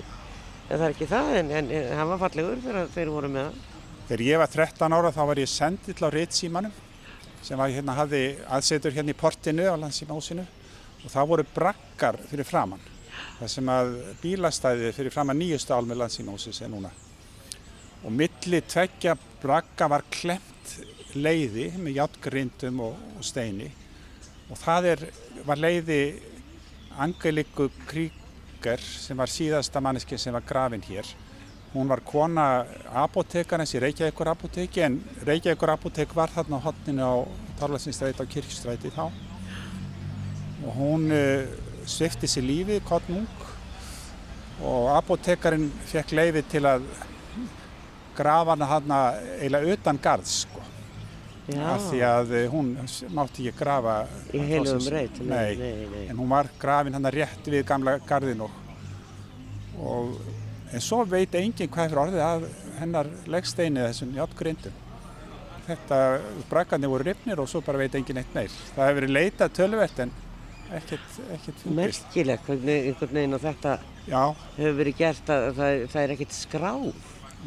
En 0.69 0.75
það 0.77 0.85
er 0.89 0.93
ekki 0.97 1.07
það, 1.09 1.31
en, 1.39 1.51
en, 1.61 1.71
en 1.79 1.91
hann 1.99 2.11
var 2.13 2.21
fallegur 2.27 2.59
þegar 2.67 2.91
þeir 2.95 3.11
voru 3.15 3.31
með 3.31 3.47
það. 3.47 3.65
Þegar 4.09 4.21
ég 4.25 4.39
var 4.41 4.49
13 4.49 4.93
ára 4.97 5.09
þá 5.13 5.19
var 5.29 5.37
ég 5.37 5.49
sendill 5.51 6.01
á 6.01 6.09
Ritsímanum 6.09 6.71
sem 7.45 7.59
var, 7.59 7.69
hérna, 7.69 7.93
hafði 7.93 8.21
aðsetur 8.49 8.95
hérna 8.95 9.13
í 9.13 9.17
portinu 9.19 9.67
á 9.69 9.77
landsímahúsinu 9.77 10.45
og 11.03 11.11
það 11.13 11.27
voru 11.29 11.45
brakkar 11.53 12.17
fyrir 12.31 12.47
framann. 12.49 12.81
Það 13.37 13.51
sem 13.53 13.69
að 13.69 13.91
bílastæði 14.23 14.89
fyrir 14.97 15.13
framann 15.13 15.37
nýjustu 15.37 15.77
álmi 15.77 15.99
landsímahúsis 15.99 16.63
er 16.65 16.73
núna. 16.73 16.89
Og 18.01 18.09
milli 18.09 18.63
tveggja 18.65 19.13
brakka 19.43 19.91
var 19.93 20.07
klemt 20.09 20.73
leiði 21.13 21.69
með 21.77 22.01
játgrindum 22.01 22.81
og, 22.89 22.97
og 23.13 23.29
steini 23.29 23.69
og 24.49 24.57
það 24.57 24.91
er, 24.95 25.07
var 25.45 25.61
leiði 25.61 26.01
Angeliku 26.97 27.69
Kríker 27.85 28.81
sem 28.81 29.21
var 29.21 29.29
síðasta 29.29 29.85
manneski 29.85 30.17
sem 30.17 30.33
var 30.33 30.49
grafin 30.49 30.89
hér. 30.89 31.05
Hún 31.69 31.89
var 31.89 32.01
kona 32.01 32.65
apotekarins 32.97 33.75
í 33.77 33.81
Reykjavíkur 33.83 34.31
apoteki 34.31 34.81
en 34.81 34.95
Reykjavíkur 35.27 35.69
apotek 35.69 36.15
var 36.17 36.31
þarna 36.33 36.57
á 36.57 36.65
hotninu 36.65 37.03
á 37.05 37.15
Tarlasinstræti 37.59 38.25
á 38.25 38.31
Kirkstræti 38.31 38.89
þá. 38.95 39.03
Og 40.65 40.71
hún 40.79 41.05
uh, 41.13 41.45
svifti 41.85 42.29
sér 42.29 42.47
lífið 42.47 42.81
kottnung 42.89 43.27
og 44.65 44.89
apotekarinn 44.95 45.69
fekk 45.91 46.15
leiði 46.17 46.43
til 46.49 46.63
að 46.65 46.89
grafa 48.17 48.57
hana 48.57 48.71
hana 48.73 48.99
eiginlega 49.37 49.77
utan 49.77 50.01
garðs 50.01 50.41
sko. 50.47 50.65
Af 51.53 51.85
því 51.91 52.01
að 52.05 52.33
uh, 52.33 52.43
hún 52.49 52.73
mátti 53.13 53.45
ekki 53.45 53.61
grafa 53.61 53.99
Í 54.33 54.41
heilugum 54.41 54.89
reit, 54.89 55.21
nei, 55.21 55.53
nei, 55.53 55.85
nei, 55.93 56.03
en 56.09 56.17
hún 56.17 56.33
var 56.33 56.49
grafin 56.57 56.97
hann 56.97 57.13
rétt 57.13 57.45
við 57.45 57.61
gamla 57.69 57.99
garðin 58.09 58.41
og, 58.45 58.59
og 59.77 60.17
en 60.73 60.83
svo 60.83 61.01
veit 61.09 61.33
enginn 61.35 61.71
hvað 61.71 61.87
hefur 61.87 62.03
orðið 62.05 62.25
af 62.25 62.45
hennar 62.79 63.09
leggsteini 63.27 63.87
þessum 63.87 64.13
játgrindum 64.17 64.85
þetta 65.69 65.99
brakkarnir 66.49 66.91
voru 66.91 67.07
rifnir 67.09 67.41
og 67.41 67.49
svo 67.49 67.61
bara 67.65 67.81
veit 67.81 67.95
enginn 67.97 68.21
eitt 68.21 68.33
meir. 68.35 68.53
Það 68.75 68.89
hefur 68.89 68.99
verið 69.01 69.15
leitað 69.15 69.55
tölvert 69.59 70.01
en 70.05 70.13
ekkert, 70.79 71.15
ekkert 71.35 71.63
fundist. 71.63 71.77
Merkilegt 71.79 72.51
einhvern 72.53 73.15
veginn 73.19 73.37
að 73.37 73.47
þetta 73.47 73.75
já, 74.09 74.23
hefur 74.57 74.77
verið 74.81 74.99
gert 75.03 75.33
að 75.35 75.47
það, 75.59 75.85
það 75.93 76.03
er 76.03 76.13
ekkert 76.15 76.37
skráð 76.37 76.89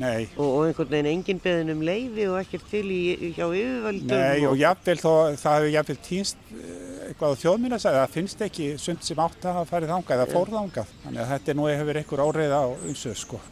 nei 0.00 0.28
og, 0.36 0.46
og 0.46 0.60
einhvern 0.66 0.92
veginn 0.94 1.10
engin 1.12 1.42
beðin 1.42 1.74
um 1.74 1.82
leiði 1.84 2.28
og 2.32 2.38
ekkert 2.40 2.68
til 2.70 2.84
í, 2.88 3.00
hjá 3.36 3.46
yfirvöldum 3.48 4.12
Nei 4.12 4.46
og 4.48 4.60
jafnvel 4.60 4.98
þó 5.02 5.10
það 5.36 5.56
hefur 5.58 5.72
jafnvel 5.76 5.98
týnst 6.08 6.52
eh, 6.56 6.76
eitthvað 7.08 7.34
á 7.36 7.40
þjóðmýna 7.42 7.80
það 7.84 8.04
finnst 8.14 8.46
ekki 8.48 8.70
sund 8.80 9.02
sem 9.04 9.20
átt 9.24 9.44
að 9.44 9.58
hafa 9.60 9.72
farið 9.74 9.96
þangað 9.96 10.20
eða 10.20 10.30
fór 10.36 10.54
þangað 10.54 10.94
þannig 11.02 11.24
að 11.24 11.34
þetta 11.34 11.52
er 11.52 11.60
nú 11.60 11.68
hefur 11.72 12.00
einhver 12.02 12.24
áreiða 12.28 12.62
á 12.62 12.68
umsöð 12.72 13.18
sko 13.24 13.42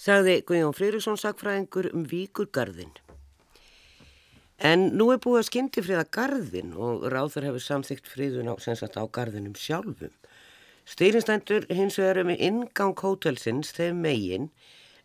sagði 0.00 0.40
Guðjón 0.48 0.76
Friðriksson 0.76 1.18
sagfræðingur 1.20 1.90
um 1.92 2.04
Víkurgarðin. 2.08 2.92
En 4.60 4.90
nú 4.96 5.08
er 5.12 5.20
búið 5.20 5.40
að 5.40 5.48
skyndifriða 5.48 6.06
garðin 6.12 6.72
og 6.76 7.06
ráður 7.12 7.48
hefur 7.48 7.64
samþygt 7.64 8.08
friðun 8.08 8.52
á, 8.52 8.54
á 8.56 9.04
garðinum 9.12 9.56
sjálfum. 9.56 10.12
Stýrinstendur 10.88 11.66
hins 11.70 11.98
vegar 12.00 12.22
um 12.24 12.30
ingang 12.34 12.96
hótelsins 12.98 13.74
þeim 13.76 14.00
megin 14.04 14.48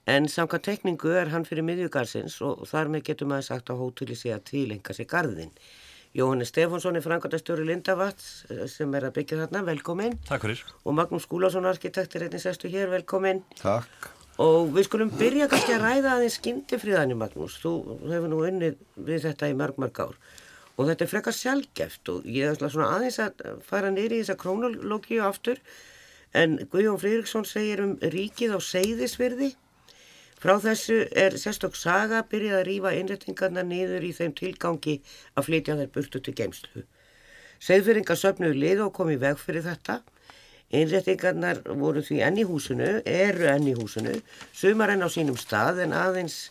en 0.05 0.29
samkvæmt 0.29 0.67
tekningu 0.67 1.11
er 1.17 1.33
hann 1.33 1.45
fyrir 1.47 1.65
miðjugarsins 1.65 2.37
og 2.45 2.63
þar 2.69 2.93
með 2.93 3.09
getur 3.09 3.29
maður 3.29 3.49
sagt 3.49 3.71
að 3.73 3.81
hóteli 3.81 4.17
sé 4.17 4.33
að 4.35 4.45
tilenga 4.51 4.93
sig 4.93 5.09
garðin. 5.09 5.53
Jóhannes 6.15 6.47
Stefánsson 6.53 6.95
er 6.95 7.03
frangatastjóri 7.03 7.65
Lindavats 7.67 8.45
sem 8.71 8.93
er 8.95 9.09
að 9.09 9.17
byggja 9.17 9.41
þarna, 9.41 9.65
velkomin. 9.67 10.13
Takk 10.29 10.45
fyrir. 10.45 10.61
Og 10.87 10.95
Magnús 10.95 11.25
Skúlason 11.27 11.67
arkitektir 11.67 12.23
einnig 12.23 12.39
sestu 12.39 12.71
hér, 12.71 12.87
velkomin. 12.93 13.41
Takk. 13.59 14.07
Og 14.39 14.71
við 14.75 14.87
skulum 14.87 15.11
byrja 15.15 15.49
kannski 15.51 15.75
að 15.75 15.83
ræða 15.83 16.13
aðeins 16.13 16.37
skyndifriðanir 16.39 17.19
Magnús. 17.19 17.57
Þú 17.59 17.73
hefur 18.07 18.31
nú 18.31 18.39
unnið 18.47 18.79
við 19.09 19.27
þetta 19.27 19.51
í 19.51 19.57
mörg 19.59 19.81
mörg 19.83 20.01
ár. 20.05 20.15
Og 20.75 20.89
þetta 20.89 21.05
er 21.05 21.11
frekar 21.11 21.35
sjálfgeft 21.35 22.09
og 22.11 22.25
ég 22.27 22.51
ætla 22.51 22.69
svona 22.71 22.95
aðeins 22.97 23.19
að 23.23 23.43
fara 23.63 23.91
nýri 23.93 24.19
í 24.19 24.23
þessa 24.23 24.39
krónológíu 24.41 25.21
aftur. 25.23 25.61
En 26.35 26.57
Guðjón 26.71 26.99
Friðriksson 26.99 27.47
segir 27.47 27.83
um 27.83 27.93
ríkið 28.01 28.57
á 28.57 28.59
seyðisvirði. 28.59 29.53
Frá 30.35 30.57
þessu 30.61 31.05
er 31.15 31.37
sérstokk 31.39 31.77
saga 31.79 32.19
byrjað 32.27 32.57
að 32.59 32.67
rýfa 32.67 32.91
innrettingarna 32.97 33.63
niður 33.63 34.03
í 34.03 34.11
þeim 34.17 34.33
tilgangi 34.35 34.97
að 35.33 35.47
flytja 35.47 35.77
þær 35.79 35.93
burtu 35.95 36.21
til 36.21 36.35
geimslu. 36.35 36.83
Seyðfyrringar 37.63 38.19
söfnuðu 38.19 38.59
lið 38.59 38.83
og 38.85 38.91
kom 38.97 39.13
í 39.13 39.15
veg 39.21 39.39
fyrir 39.39 39.63
þetta. 39.65 40.01
Innrettingarnar 40.75 41.61
voru 41.79 42.03
því 42.03 42.19
enn 42.27 42.41
í 42.41 42.45
húsinu, 42.49 42.91
eru 43.05 43.47
enn 43.47 43.71
í 43.71 43.77
húsinu, 43.77 44.17
sumar 44.51 44.91
enn 44.91 45.05
á 45.05 45.09
sínum 45.09 45.39
stað 45.39 45.79
en 45.85 45.95
aðeins 45.95 46.49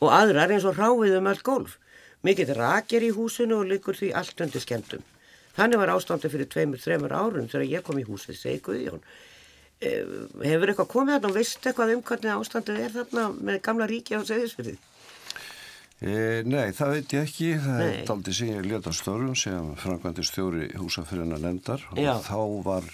og 0.00 0.10
aðrar 0.14 0.54
eins 0.54 0.66
og 0.66 0.78
ráfið 0.80 1.18
um 1.20 1.28
allt 1.30 1.44
golf. 1.46 1.76
Mikið 2.22 2.52
rakir 2.58 3.02
í 3.02 3.10
húsinu 3.16 3.58
og 3.62 3.68
likur 3.70 3.98
því 3.98 4.12
allt 4.18 4.44
undir 4.44 4.62
skemmtum. 4.62 5.02
Þannig 5.56 5.82
var 5.82 5.92
ástandi 5.96 6.30
fyrir 6.32 6.48
tveimur, 6.48 6.80
þreimur 6.80 7.12
árum 7.12 7.48
þegar 7.50 7.68
ég 7.68 7.84
kom 7.84 7.98
í 8.00 8.06
húsið, 8.06 8.38
segi 8.38 8.62
Guðjón. 8.64 9.02
Eh, 9.82 10.06
Hefur 10.46 10.70
eitthvað 10.72 10.92
komið 10.94 11.16
þarna 11.18 11.32
og 11.32 11.36
veist 11.36 11.66
eitthvað 11.66 11.94
um 11.96 12.02
hvernig 12.06 12.32
ástandið 12.36 12.80
er 12.86 12.94
þarna 12.96 13.26
með 13.50 13.60
gamla 13.66 13.88
ríki 13.90 14.16
á 14.16 14.22
segðisfyrði? 14.24 14.76
E, 16.02 16.42
nei, 16.46 16.72
það 16.74 16.94
veit 16.96 17.12
ég 17.14 17.26
ekki. 17.28 17.48
Það 17.62 17.78
Nei. 17.78 17.90
er 17.92 18.06
daldi 18.08 18.32
sem 18.34 18.48
ég 18.50 18.64
leta 18.66 18.92
störfum 18.96 19.36
sem 19.38 19.68
framkvæmdi 19.78 20.24
stjóri 20.26 20.70
húsafyrirna 20.74 21.38
lendar 21.42 21.84
Já. 21.94 22.16
og 22.16 22.24
þá 22.26 22.38
var 22.66 22.88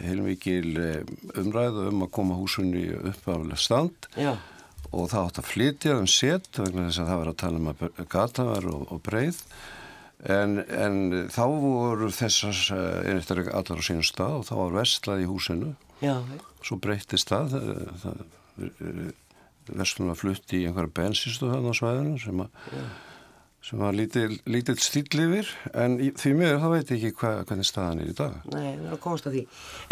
heilmikil 0.00 0.70
eh, 0.80 1.02
umræðu 1.40 1.88
um 1.90 2.04
að 2.06 2.12
koma 2.16 2.38
húsunni 2.38 2.86
upp 2.96 3.28
af 3.30 3.44
stand 3.60 4.08
Já, 4.16 4.32
og 4.94 5.08
það 5.12 5.28
átt 5.28 5.40
að 5.42 5.48
flytja 5.52 5.96
um 6.00 6.10
set 6.10 6.60
vegna 6.60 6.88
þess 6.88 7.02
að 7.02 7.08
það 7.10 7.22
var 7.22 7.32
að 7.32 7.40
tala 7.42 7.60
um 7.60 7.72
að 7.72 8.04
gata 8.14 8.46
var 8.50 8.68
og, 8.72 8.84
og 8.94 9.02
breið 9.04 9.40
En, 10.24 10.56
en 10.72 11.26
þá 11.28 11.42
voru 11.60 12.06
þessar 12.14 12.56
einhverjar 13.10 13.50
allar 13.58 13.80
á 13.80 13.84
sínum 13.84 14.06
stað 14.06 14.38
og 14.38 14.46
þá 14.48 14.54
var 14.56 14.76
vestlað 14.78 15.24
í 15.24 15.26
húsinu. 15.28 15.72
Já. 16.00 16.14
Svo 16.64 16.78
breytist 16.80 17.28
það, 17.28 17.58
það, 18.00 18.22
það 18.56 19.74
vestluna 19.74 20.16
flutti 20.16 20.62
í 20.62 20.68
einhverja 20.68 20.94
bensinstu 20.96 21.50
þannig 21.50 21.76
á 21.76 21.80
svæðinu 21.80 22.22
sem 22.22 22.40
að 22.44 22.72
sem 23.64 23.80
var 23.80 23.94
lítill 23.96 24.34
lítil 24.44 24.76
stíl 24.82 25.20
yfir 25.24 25.48
en 25.72 25.96
því 26.20 26.32
miður 26.36 26.58
þá 26.60 26.66
veit 26.74 26.90
ég 26.92 26.98
ekki 26.98 27.20
hva, 27.22 27.30
hvernig 27.48 27.68
staðan 27.68 28.02
er 28.04 28.10
í 28.12 28.16
dag. 28.18 28.34
Nei, 28.52 28.66
það 28.66 28.88
er 28.88 28.96
að 28.96 29.00
komast 29.06 29.28
að 29.28 29.36
því. 29.38 29.44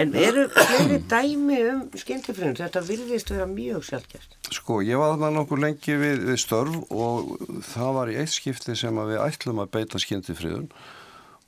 En 0.04 0.16
eru 0.20 0.44
fleiri 0.52 0.98
dæmi 1.08 1.60
um 1.70 1.80
skildifrinn? 2.02 2.56
Þetta 2.60 2.82
virðist 2.90 3.32
vera 3.32 3.46
mjög 3.48 3.86
sjálfgjast. 3.88 4.36
Sko, 4.52 4.80
ég 4.84 5.00
var 5.00 5.14
þarna 5.14 5.30
nokkur 5.38 5.62
lengi 5.62 5.96
við, 6.02 6.26
við 6.28 6.42
störf 6.42 6.92
og 6.92 7.32
það 7.70 7.96
var 7.96 8.12
í 8.12 8.18
eitt 8.20 8.34
skipti 8.34 8.76
sem 8.76 9.00
við 9.08 9.22
ætlum 9.24 9.64
að 9.64 9.72
beita 9.78 10.02
skildifriðun 10.02 10.68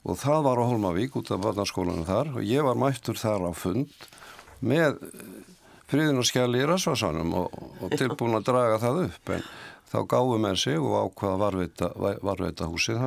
og 0.05 0.21
það 0.21 0.49
var 0.49 0.61
á 0.61 0.69
Holmavík 0.69 1.21
út 1.21 1.33
af 1.33 1.45
barnaskólanum 1.45 2.09
þar 2.09 2.33
og 2.39 2.49
ég 2.49 2.65
var 2.65 2.81
mættur 2.81 3.21
þar 3.21 3.49
á 3.49 3.53
fund 3.57 4.09
með 4.65 4.97
friðun 5.93 6.21
og 6.21 6.29
skjali 6.29 6.65
í 6.65 6.67
rasvarsanum 6.69 7.37
og, 7.37 7.63
og 7.85 7.95
tilbúin 7.97 8.37
að 8.37 8.49
draga 8.49 8.81
það 8.83 9.01
upp 9.07 9.33
en 9.37 9.47
þá 9.95 9.99
gáðum 10.11 10.43
með 10.43 10.61
sig 10.65 10.79
og 10.83 10.95
ákvaða 11.09 11.41
varveita, 11.45 11.91
varveita 12.27 12.71
húsið 12.71 13.03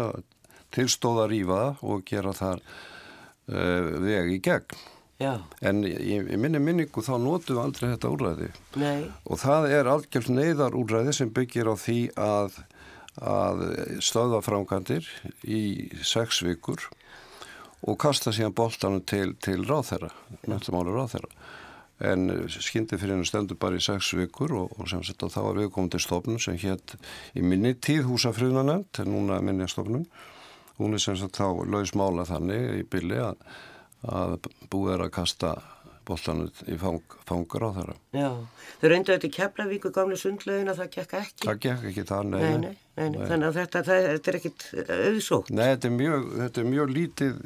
tilstóða 0.76 1.26
að 1.26 1.34
rýfa 1.34 1.58
það 1.58 1.90
og 1.92 2.06
gera 2.08 2.36
þar 2.36 2.62
uh, 2.64 3.92
veg 4.04 4.32
í 4.36 4.40
gegn. 4.44 4.86
Já. 5.18 5.32
En 5.66 5.82
í, 5.88 5.94
í 5.98 6.38
minni 6.38 6.60
minningu 6.62 7.02
þá 7.02 7.16
notum 7.18 7.58
við 7.58 7.62
aldrei 7.64 7.88
þetta 7.90 8.10
úræði 8.14 8.50
Nei. 8.78 9.08
og 9.26 9.40
það 9.42 9.72
er 9.74 9.90
algjörð 9.90 10.28
neyðar 10.36 10.78
úræði 10.78 11.16
sem 11.18 11.32
byggir 11.34 11.72
á 11.74 11.76
því 11.82 11.98
að, 12.22 12.60
að 13.18 13.64
stöða 14.06 14.44
framkantir 14.46 15.10
í 15.42 15.90
sex 16.06 16.44
vikur 16.46 16.86
og 17.82 17.98
kasta 18.02 18.30
síðan 18.30 18.54
boltanum 18.58 19.02
til, 19.10 19.32
til 19.42 19.64
ráþæra, 19.66 20.12
menntumáli 20.46 20.94
ráþæra 20.94 21.34
en 22.06 22.28
skyndi 22.52 22.98
fyrir 23.00 23.16
hennu 23.16 23.26
stendur 23.26 23.58
bara 23.60 23.80
í 23.80 23.84
sex 23.84 24.12
vikur 24.18 24.54
og, 24.54 24.74
og 24.78 24.90
sem 24.90 25.04
sett 25.06 25.24
að 25.26 25.34
það 25.34 25.48
var 25.48 25.62
viðkomandi 25.62 26.02
stofnun 26.04 26.42
sem 26.42 26.60
hétt 26.62 26.98
í 27.34 27.46
minni 27.46 27.74
tíð 27.74 28.06
húsafriðunanend, 28.12 29.02
núna 29.10 29.40
minnjastofnun 29.42 30.06
hún 30.78 30.94
er 30.94 31.02
sem 31.02 31.18
sagt 31.18 31.40
þá 31.40 31.66
lausmála 31.66 32.28
þannig 32.30 32.82
í 32.82 32.86
bylli 32.92 33.18
að, 33.24 33.42
að 34.06 34.38
búið 34.70 34.94
er 34.94 35.06
að 35.08 35.16
kasta 35.18 35.56
boltanum 36.08 36.52
í 36.70 36.78
fang, 36.80 37.16
fangur 37.28 37.68
á 37.68 37.70
þeirra. 37.76 37.96
Já, 38.16 38.30
þau 38.80 38.90
reyndu 38.94 39.14
þetta 39.14 39.28
í 39.28 39.34
Keflavíku 39.38 39.92
gamle 39.96 40.20
sundlegin 40.20 40.72
að 40.72 40.84
það 40.84 40.92
gekk 40.94 41.16
ekki. 41.22 41.48
Það 41.48 41.64
gekk 41.66 41.88
ekki 41.92 42.06
það, 42.08 42.30
nei. 42.32 42.40
Nei, 42.44 42.60
nei, 42.64 42.87
nei, 42.98 43.10
nei. 43.14 43.28
þannig 43.30 43.48
að 43.48 43.60
þetta, 43.62 43.84
það, 43.88 44.08
þetta 44.08 44.32
er 44.32 44.40
ekkit 44.40 44.66
auðsókt. 44.98 45.54
Nei, 45.54 45.66
þetta 45.68 45.90
er 45.90 45.96
mjög, 45.98 46.26
þetta 46.42 46.64
er 46.64 46.68
mjög 46.74 46.96
lítið 46.96 47.38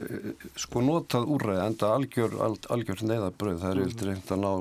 sko 0.65 0.85
notað 0.87 1.35
úræði 1.35 1.65
en 1.65 1.77
það 1.83 1.97
algjör, 1.97 2.39
algjör 2.77 3.05
neyðabröð, 3.11 3.61
það 3.61 3.75
er 3.75 3.83
vildi 3.83 4.07
mm. 4.07 4.09
reynd 4.09 4.33
að 4.35 4.41
ná 4.45 4.53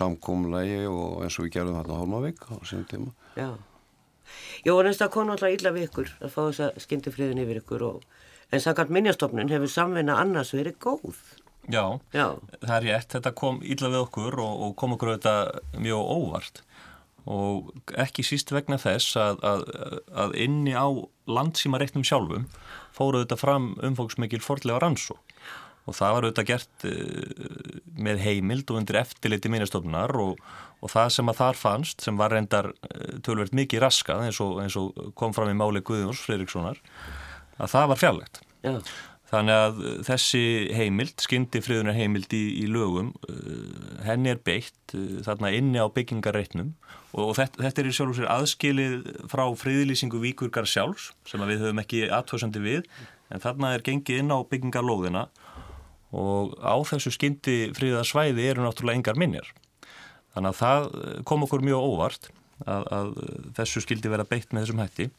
samkómulegi 0.00 0.84
og 0.86 1.24
eins 1.24 1.40
og 1.40 1.48
við 1.48 1.56
gerðum 1.56 1.80
hérna 1.80 1.98
Holmavík 1.98 2.46
á 2.46 2.54
sín 2.68 2.86
tíma. 2.90 3.10
Já, 3.34 3.50
Jó, 4.66 4.76
en 4.76 4.90
þess 4.90 5.04
að 5.04 5.12
konu 5.14 5.34
alltaf 5.34 5.54
illa 5.54 5.72
við 5.74 5.86
ykkur 5.88 6.10
að 6.20 6.32
fá 6.34 6.40
þessa 6.40 6.84
skyndifriðin 6.84 7.42
yfir 7.44 7.60
ykkur 7.62 7.84
og 7.88 8.02
en 8.50 8.62
samkvæmt 8.62 8.92
minnjastofnun 8.94 9.52
hefur 9.52 9.72
samvinna 9.72 10.18
annars 10.20 10.52
verið 10.54 10.76
góð. 10.82 11.20
Já, 11.70 12.00
Já, 12.14 12.26
það 12.62 12.74
er 12.76 12.86
rétt, 12.86 13.12
þetta 13.14 13.32
kom 13.36 13.60
illa 13.62 13.90
við 13.92 14.04
okkur 14.04 14.38
og, 14.42 14.62
og 14.66 14.76
kom 14.80 14.96
okkur 14.96 15.14
þetta 15.16 15.34
mjög 15.78 16.12
óvart 16.16 16.62
og 17.28 17.72
ekki 18.00 18.24
síst 18.26 18.52
vegna 18.54 18.78
þess 18.80 19.16
að, 19.20 19.42
að, 19.44 19.64
að 20.24 20.36
inni 20.46 20.72
á 20.76 20.88
landsímareiknum 21.30 22.06
sjálfum 22.06 22.46
fóruð 22.96 23.26
þetta 23.26 23.40
fram 23.40 23.72
umfóksmikil 23.86 24.42
fordlega 24.44 24.80
rannsó 24.82 25.18
og 25.88 25.96
það 25.96 26.14
var 26.14 26.26
auðvitað 26.26 26.48
gert 26.50 26.84
uh, 26.88 27.78
með 28.00 28.24
heimild 28.24 28.72
og 28.72 28.80
undir 28.80 29.00
eftirliti 29.00 29.52
minnastofnunar 29.52 30.14
og, 30.20 30.40
og 30.80 30.92
það 30.92 31.14
sem 31.16 31.32
að 31.32 31.40
þar 31.40 31.60
fannst 31.60 32.04
sem 32.06 32.20
var 32.20 32.34
reyndar 32.34 32.70
uh, 32.72 33.16
tölvert 33.26 33.56
mikið 33.56 33.84
raskað 33.86 34.26
eins 34.28 34.40
og, 34.44 34.60
eins 34.62 34.76
og 34.80 35.12
kom 35.18 35.34
fram 35.36 35.52
í 35.52 35.58
máli 35.58 35.82
Guðjóns 35.86 36.22
Fredrikssonar 36.26 36.80
að 37.60 37.72
það 37.74 37.90
var 37.92 38.00
fjarlægt. 38.00 38.42
já, 38.64 38.76
Þannig 39.30 39.54
að 39.54 39.76
þessi 40.08 40.42
heimild, 40.74 41.20
skyndi 41.22 41.60
friðunar 41.62 41.94
heimild 41.94 42.32
í, 42.34 42.42
í 42.64 42.66
lögum, 42.70 43.12
uh, 43.30 44.00
henni 44.02 44.32
er 44.32 44.40
beitt 44.42 44.94
uh, 44.98 45.20
þarna 45.26 45.52
inni 45.54 45.78
á 45.78 45.86
byggingarreitnum. 45.86 46.72
Og, 47.12 47.28
og 47.28 47.36
þetta, 47.38 47.62
þetta 47.62 47.82
er 47.82 47.90
í 47.90 47.94
sjálf 47.94 48.14
og 48.14 48.18
sér 48.18 48.32
aðskilið 48.34 48.96
frá 49.30 49.44
friðlýsingu 49.62 50.22
víkurgar 50.24 50.66
sjálfs 50.66 51.12
sem 51.30 51.46
við 51.46 51.62
höfum 51.62 51.82
ekki 51.84 52.02
aðtöðsandi 52.10 52.64
við. 52.64 52.90
En 53.30 53.42
þarna 53.42 53.76
er 53.76 53.86
gengið 53.86 54.24
inn 54.24 54.34
á 54.34 54.38
byggingarlóðina. 54.50 55.28
Og 56.10 56.56
á 56.58 56.74
þessu 56.90 57.14
skyndi 57.14 57.58
friðarsvæði 57.78 58.50
eru 58.50 58.66
náttúrulega 58.66 58.98
engar 58.98 59.20
minjar. 59.20 59.54
Þannig 60.34 60.50
að 60.50 60.58
það 60.58 60.88
kom 61.30 61.46
okkur 61.46 61.62
mjög 61.66 61.86
óvart 61.86 62.32
að, 62.66 62.86
að 62.90 63.12
þessu 63.60 63.82
skildi 63.84 64.10
vera 64.10 64.26
beitt 64.26 64.50
með 64.50 64.66
þessum 64.66 64.82
hætti 64.82 65.10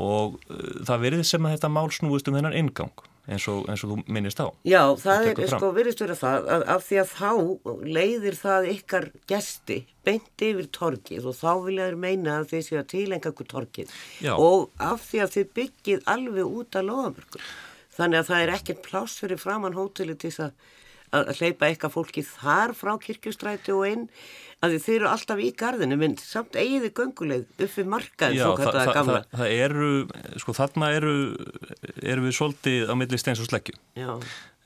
og 0.00 0.38
uh, 0.50 0.62
það 0.86 1.04
verið 1.08 1.26
sem 1.28 1.46
að 1.46 1.56
þetta 1.56 1.74
mál 1.74 1.88
snúist 1.94 2.30
um 2.30 2.38
þennan 2.38 2.56
ingang 2.58 3.04
eins 3.24 3.46
og, 3.48 3.64
eins 3.72 3.82
og 3.84 3.92
þú 3.94 3.96
minnist 4.12 4.40
á. 4.40 4.52
já 4.68 4.82
það 5.00 5.28
er, 5.30 5.42
sko, 5.48 5.70
virðist 5.72 6.02
vera 6.04 6.16
það 6.18 6.48
að, 6.54 6.64
af 6.74 6.84
því 6.84 6.98
að 7.00 7.12
þá 7.14 7.30
leiðir 7.96 8.36
það 8.36 8.68
ykkar 8.74 9.06
gesti 9.30 9.78
beint 10.04 10.44
yfir 10.44 10.68
torkið 10.76 11.28
og 11.30 11.38
þá 11.38 11.50
vilja 11.64 11.88
þeir 11.88 12.00
meina 12.04 12.38
að 12.40 12.50
þið 12.52 12.66
séu 12.66 12.80
að 12.80 12.90
tilenga 12.92 13.32
ykkur 13.32 13.50
torkið 13.54 13.94
Já. 14.20 14.34
og 14.36 14.66
af 14.76 15.06
því 15.08 15.22
að 15.24 15.34
þið 15.36 15.54
byggið 15.60 16.04
alveg 16.14 16.58
út 16.60 16.78
af 16.78 16.86
loðamörkur. 16.90 17.48
Þannig 17.94 18.20
að 18.20 18.30
það 18.30 18.42
er 18.42 18.54
ekkert 18.58 18.84
pláss 18.84 19.20
fyrir 19.22 19.40
framann 19.40 19.78
hóteli 19.78 20.16
til 20.18 20.32
þess 20.34 20.48
að 20.48 20.72
að 21.18 21.30
hleypa 21.38 21.68
eitthvað 21.70 21.94
fólki 21.96 22.24
þar 22.28 22.74
frá 22.78 22.94
kirkjustræti 23.02 23.74
og 23.74 23.84
inn 23.90 24.06
að 24.64 24.78
þið 24.78 24.94
eru 24.94 25.10
alltaf 25.10 25.42
í 25.44 25.50
gardinu 25.60 25.98
menn 26.00 26.16
samt 26.20 26.56
eigiði 26.56 26.90
gönguleið 26.96 27.64
uppi 27.66 27.84
markaðin 27.84 28.38
Já, 28.38 28.46
svo 28.46 28.56
það, 28.56 28.64
kallar 28.64 28.88
það, 28.88 28.96
gamla. 28.98 29.20
það, 29.28 29.42
það 29.42 29.54
eru, 29.66 29.90
sko 30.44 30.56
þarna 30.56 30.90
eru, 30.96 31.14
eru 32.14 32.26
við 32.26 32.36
svolítið 32.38 32.88
á 32.88 32.94
milli 32.96 33.20
steins 33.20 33.44
og 33.44 33.50
sleggju. 33.50 33.76
Já, 34.00 34.12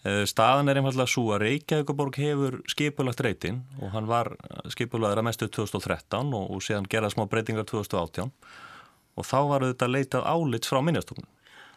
Eh, 0.07 0.23
Staðan 0.31 0.71
er 0.71 0.79
einfallega 0.79 1.11
svo 1.11 1.25
að 1.35 1.41
Reykjavíkuborg 1.43 2.19
hefur 2.23 2.61
skipulagt 2.71 3.19
reytin 3.25 3.65
og 3.83 3.91
hann 3.91 4.07
var 4.07 4.31
skipulaður 4.71 5.19
að 5.19 5.27
mestu 5.27 5.49
2013 5.51 6.31
og, 6.39 6.45
og 6.55 6.63
síðan 6.63 6.87
gerða 6.87 7.11
smá 7.11 7.25
breytingar 7.27 7.67
2018 7.67 8.31
og 9.19 9.27
þá 9.27 9.39
var 9.51 9.67
þetta 9.67 9.89
leitað 9.91 10.29
álits 10.31 10.71
frá 10.71 10.79
minnjastofnun 10.87 11.27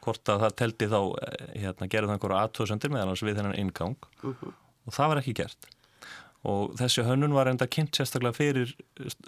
hvort 0.01 0.31
að 0.33 0.45
það 0.45 0.57
teldi 0.61 0.89
þá 0.91 0.99
eh, 1.01 1.45
hérna, 1.65 1.89
gerða 1.91 2.11
það 2.11 2.17
einhverja 2.17 2.41
aðtöðsendir 2.47 2.93
meðan 2.93 3.13
við 3.21 3.39
þennan 3.39 3.59
inngang. 3.61 3.97
Og 4.25 4.95
það 4.95 5.11
var 5.11 5.21
ekki 5.21 5.37
gert. 5.41 5.71
Og 6.51 6.71
þessi 6.79 7.05
hönnun 7.05 7.35
var 7.37 7.51
enda 7.51 7.67
kynnt 7.69 7.93
sérstaklega 7.93 8.33
fyrir 8.33 8.71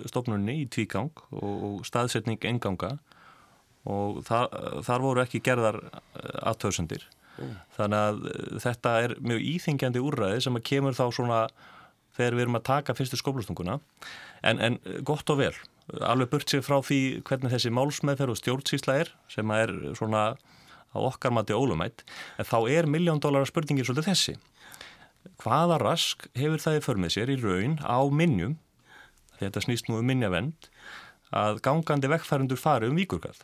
stofnunni 0.10 0.64
í 0.64 0.70
tvígang 0.74 1.12
og, 1.30 1.84
staðsetning 1.86 2.42
innganga. 2.50 2.96
Og 3.86 4.24
þar, 4.26 4.48
þar 4.88 5.04
voru 5.04 5.22
ekki 5.22 5.44
gerðar 5.46 5.78
aðtöðsendir 6.42 7.06
þannig 7.78 8.00
að 8.00 8.26
eh, 8.30 8.58
þetta 8.64 8.96
er 9.04 9.16
mjög 9.24 9.46
íþingjandi 9.54 10.02
úrræði 10.04 10.42
sem 10.46 10.60
að 10.60 10.66
kemur 10.70 10.98
þá 10.98 11.06
svona 11.16 11.40
þegar 12.14 12.38
við 12.38 12.46
erum 12.46 12.60
að 12.60 12.68
taka 12.70 12.96
fyrstu 12.98 13.20
skóplustunguna 13.20 13.80
en, 14.46 14.60
en 14.60 14.78
gott 15.06 15.30
og 15.34 15.40
vel. 15.42 15.54
Alveg 16.06 16.30
burt 16.32 16.52
sér 16.52 16.64
frá 16.64 16.78
því 16.86 17.00
hvernig 17.28 17.54
þessi 17.54 17.74
málsmeðferð 17.74 18.36
og 18.36 18.40
stjórnsýsla 18.40 19.00
er 19.02 19.14
sem 19.32 19.54
að 19.54 19.64
er 19.64 19.74
svona 19.98 20.24
á 20.94 20.98
okkar 21.02 21.34
mati 21.36 21.56
ólumætt 21.58 22.06
en 22.38 22.48
þá 22.48 22.58
er 22.72 22.90
miljón 22.90 23.22
dólarar 23.24 23.50
spurningir 23.50 23.88
svolítið 23.88 24.10
þessi. 24.12 24.36
Hvaða 25.44 25.80
rask 25.82 26.28
hefur 26.38 26.62
það 26.62 26.78
í 26.78 26.84
förmið 26.86 27.16
sér 27.16 27.32
í 27.34 27.40
raun 27.42 27.80
á 27.82 28.00
minnjum 28.12 28.58
þetta 29.40 29.64
snýst 29.66 29.90
nú 29.90 30.00
um 30.00 30.08
minnjavend 30.08 30.70
að 31.34 31.64
gangandi 31.66 32.12
vekkfærindur 32.12 32.62
fari 32.62 32.92
um 32.92 33.00
víkurgarð? 33.00 33.42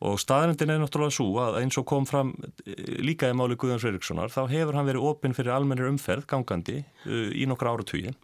Og 0.00 0.16
staðrendin 0.16 0.70
er 0.72 0.78
náttúrulega 0.80 1.12
svo 1.12 1.26
að 1.42 1.58
eins 1.60 1.76
og 1.76 1.84
kom 1.88 2.06
fram 2.08 2.32
eh, 2.64 3.00
líka 3.04 3.28
í 3.28 3.36
máli 3.36 3.58
Guðjóns 3.60 3.84
Erikssonar 3.84 4.32
þá 4.32 4.46
hefur 4.48 4.78
hann 4.78 4.88
verið 4.88 5.08
opinn 5.10 5.36
fyrir 5.36 5.52
almennir 5.52 5.90
umferð 5.90 6.24
gangandi 6.30 6.78
uh, 6.80 7.28
í 7.36 7.44
nokkra 7.48 7.74
ára 7.74 7.84
tugi 7.84 8.14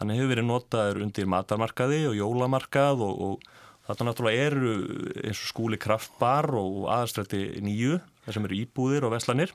hann 0.00 0.10
hefur 0.12 0.32
verið 0.32 0.48
notaður 0.48 1.04
undir 1.06 1.28
matarmarkaði 1.30 2.02
og 2.10 2.18
jólamarkað 2.18 3.04
og, 3.06 3.22
og 3.22 3.54
þetta 3.86 4.06
náttúrulega 4.08 4.48
eru 4.50 4.74
eins 5.22 5.40
og 5.40 5.50
skúli 5.50 5.78
kraftbar 5.80 6.50
og 6.58 6.86
aðastrætti 6.92 7.62
nýju 7.64 8.00
þar 8.24 8.36
sem 8.36 8.48
eru 8.48 8.60
íbúðir 8.62 9.06
og 9.06 9.14
veslanir 9.14 9.54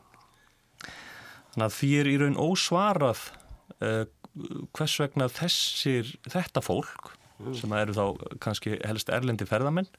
þannig 1.52 1.68
að 1.68 1.78
því 1.78 1.92
er 2.00 2.10
í 2.12 2.18
raun 2.22 2.40
ósvarað 2.40 3.24
uh, 3.84 4.04
hvers 4.78 4.98
vegna 5.02 5.28
þessir 5.32 6.14
þetta 6.32 6.64
fólk 6.64 7.14
sem 7.58 7.74
eru 7.76 7.96
þá 7.98 8.06
kannski 8.44 8.78
helst 8.86 9.10
erlendi 9.12 9.48
ferðamenn 9.50 9.90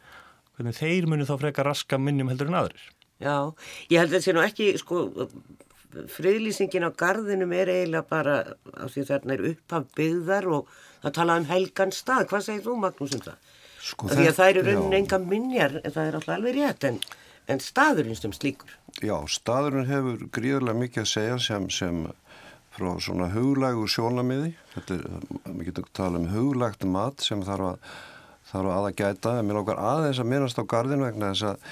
hvernig 0.57 0.77
þeir 0.79 1.09
munu 1.11 1.27
þá 1.29 1.35
frekar 1.41 1.69
raska 1.69 1.99
minnjum 1.99 2.31
heldur 2.31 2.53
en 2.53 2.61
aðrir. 2.61 2.85
já, 3.21 3.53
ég 3.91 4.01
held 4.01 4.13
að 4.13 4.17
þetta 4.17 4.27
sé 4.27 4.37
nú 4.37 4.45
ekki 4.45 4.71
sko 4.81 5.03
friðlýsingin 6.13 6.87
á 6.89 6.91
gardinum 6.97 7.53
er 7.53 7.69
eiginlega 7.69 8.09
bara 8.09 8.37
af 8.73 8.95
því 8.95 9.05
þarna 9.11 9.35
er 9.35 9.43
upphaf 9.51 9.89
byggðar 9.99 10.49
og 10.57 10.71
það 11.03 11.17
tala 11.19 11.41
um 11.41 11.49
helgan 11.51 11.93
stað 11.93 12.29
hvað 12.31 12.47
segir 12.47 12.65
þú 12.65 12.77
Magnús 12.81 13.17
um 13.19 13.25
það? 13.27 13.51
Sko, 13.83 14.13
því 14.13 14.29
að 14.31 14.37
það 14.39 14.53
eru 14.53 14.63
raunin 14.69 15.01
enga 15.01 15.19
minjar 15.19 15.81
en 15.83 15.91
það 15.91 16.05
er 16.07 16.17
alltaf 16.19 16.37
alveg 16.37 16.59
rétt 16.61 16.87
en 16.87 17.01
en 17.51 17.63
staðurinn 17.63 18.19
sem 18.19 18.35
slíkur. 18.35 18.75
Já, 19.03 19.17
staðurinn 19.31 19.89
hefur 19.89 20.27
gríðarlega 20.35 20.79
mikið 20.79 21.03
að 21.03 21.11
segja 21.11 21.39
sem, 21.43 21.69
sem 21.73 22.03
frá 22.73 22.91
svona 23.03 23.31
huglægu 23.33 23.89
sjónamiði. 23.91 24.53
Þetta 24.75 24.99
er, 24.99 25.09
við 25.49 25.65
getum 25.71 25.89
talað 25.97 26.21
um 26.21 26.29
huglægt 26.33 26.87
mat 26.89 27.25
sem 27.25 27.43
þarf 27.47 27.73
að, 27.73 27.97
þarf 28.53 28.77
að 28.77 28.91
að 28.91 29.01
gæta. 29.01 29.35
En 29.39 29.49
mér 29.49 29.61
lókar 29.61 29.83
aðeins 29.83 30.23
að 30.23 30.31
minnast 30.35 30.63
á 30.63 30.65
gardin 30.69 31.05
vegna 31.05 31.33
þess 31.33 31.51
að 31.51 31.67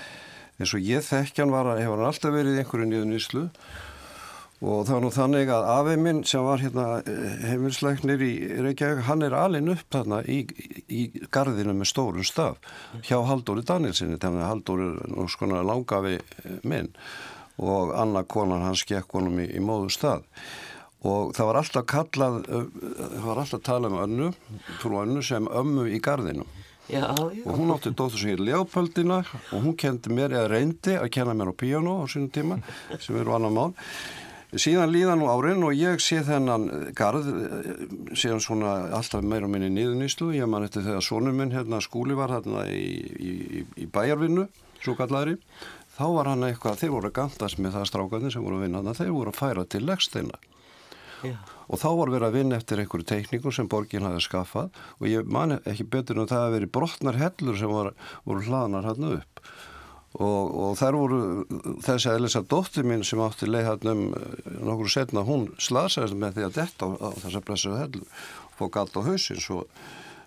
eins 0.60 0.74
og 0.76 0.90
ég 0.90 1.06
þekkjan 1.06 1.54
var, 1.54 1.70
hefur 1.78 2.00
hann 2.00 2.10
alltaf 2.10 2.34
verið 2.34 2.60
einhverju 2.60 2.90
nýðu 2.90 3.06
nýslu 3.08 3.46
og 3.46 3.89
það 4.60 4.92
var 4.92 5.04
nú 5.04 5.10
þannig 5.14 5.50
að 5.54 5.68
afið 5.72 6.00
minn 6.04 6.22
sem 6.28 6.44
var 6.44 6.60
hérna 6.60 6.86
heimilsleiknir 7.48 8.24
í 8.24 8.32
Reykjavík, 8.66 9.04
hann 9.08 9.24
er 9.24 9.36
alin 9.36 9.72
upp 9.72 9.86
þarna 9.94 10.20
í, 10.28 10.42
í 10.92 11.06
gardinu 11.32 11.72
með 11.78 11.88
stórun 11.88 12.28
staf 12.28 12.60
hjá 13.08 13.16
Haldóri 13.24 13.64
Danielsinni, 13.64 14.20
þannig 14.20 14.44
að 14.44 14.50
Haldóri 14.52 14.88
er 14.90 15.14
nú 15.16 15.28
skona 15.32 15.62
langafi 15.64 16.18
minn. 16.68 16.92
Og 17.60 17.94
Anna 17.96 18.22
konan 18.24 18.64
hans 18.64 18.86
gekk 18.88 19.16
honum 19.16 19.40
í, 19.40 19.48
í 19.52 19.60
móðu 19.64 19.90
stað 19.92 20.28
og 21.00 21.32
það 21.32 21.46
var 21.48 21.58
alltaf 21.62 21.84
kallað, 21.88 22.34
það 22.44 23.24
var 23.24 23.38
alltaf 23.40 23.62
talað 23.64 23.94
um 23.94 24.02
önnu, 24.04 24.32
frú 24.82 24.98
önnu 25.00 25.22
sem 25.24 25.48
ömmu 25.48 25.86
í 25.88 26.00
gardinu 26.04 26.44
Já, 26.90 27.06
já. 27.14 27.44
og 27.46 27.54
hún 27.54 27.70
átti 27.70 27.92
dóttur 27.94 28.18
sem 28.18 28.32
hér 28.32 28.40
Leopoldina 28.42 29.20
og 29.22 29.62
hún 29.62 29.76
kendi 29.78 30.10
mér, 30.10 30.32
eða 30.34 30.48
reyndi 30.50 30.96
að 30.98 31.10
kenna 31.14 31.36
mér 31.38 31.52
á 31.52 31.60
piano 31.62 32.00
á 32.02 32.04
sínum 32.10 32.32
tíma 32.34 32.58
sem 32.98 33.16
eru 33.20 33.34
annar 33.36 33.54
mál 33.54 33.74
síðan 34.58 34.90
líða 34.90 35.16
nú 35.18 35.28
árin 35.30 35.62
og 35.66 35.76
ég 35.78 36.00
sé 36.02 36.22
þennan 36.26 36.92
garð 36.98 37.28
síðan 38.18 38.42
svona 38.42 38.72
alltaf 38.96 39.22
meira 39.22 39.50
minni 39.50 39.70
nýðuníslu 39.74 40.32
ég 40.34 40.50
man 40.50 40.66
eftir 40.66 40.86
þegar 40.86 41.06
sonum 41.06 41.38
minn 41.38 41.54
hérna 41.54 41.82
skúli 41.84 42.16
var 42.18 42.34
hérna 42.34 42.66
í, 42.70 42.88
í, 43.14 43.64
í 43.84 43.86
bæjarvinnu 43.86 44.48
svo 44.80 44.96
kallari 44.98 45.36
þá 46.00 46.06
var 46.16 46.30
hann 46.32 46.46
eitthvað, 46.48 46.80
þeir 46.80 46.94
voru 46.96 47.12
gandast 47.14 47.60
með 47.60 47.76
það 47.78 47.90
strákarnir 47.90 48.34
sem 48.34 48.44
voru 48.44 48.58
að 48.58 48.66
vinna, 48.66 48.96
þeir 48.96 49.12
voru 49.14 49.34
að 49.34 49.40
færa 49.40 49.66
til 49.68 49.84
leggsteina 49.86 50.38
Já. 51.20 51.34
og 51.68 51.80
þá 51.80 51.88
var 51.98 52.12
verið 52.14 52.26
að 52.28 52.36
vinna 52.38 52.56
eftir 52.56 52.80
einhverju 52.80 53.08
teikningu 53.10 53.52
sem 53.52 53.68
borgin 53.68 54.06
hafi 54.08 54.22
skaffað. 54.24 54.70
Og 55.00 55.10
ég 55.10 55.26
man 55.28 55.58
ekki 55.58 55.84
betur 55.92 56.22
en 56.22 56.30
það 56.30 56.46
að 56.46 56.54
veri 56.56 56.70
brotnar 56.78 57.18
hellur 57.20 57.58
sem 57.60 57.68
voru, 57.68 57.92
voru 58.24 58.46
hlaðnar 58.46 58.88
hann 58.88 59.10
upp 59.18 59.42
og, 60.18 60.50
og 60.50 60.74
þær 60.80 60.98
voru 60.98 61.20
þessi 61.86 62.10
Elisa 62.16 62.42
dóttir 62.42 62.86
mín 62.88 63.04
sem 63.06 63.20
átti 63.22 63.46
leið 63.46 63.68
hann 63.68 63.90
um 63.92 64.04
nokkur 64.66 64.90
setna 64.90 65.22
hún 65.26 65.48
slasaðist 65.62 66.18
með 66.18 66.38
því 66.38 66.46
að 66.48 66.58
detta 66.58 66.90
á, 66.90 66.90
á 66.98 67.08
þessa 67.22 67.42
blessu 67.46 67.78
hellu. 67.78 68.04
Og 68.60 68.68
galt 68.74 68.96
á 68.98 69.00
hausin 69.06 69.40
svo, 69.40 69.62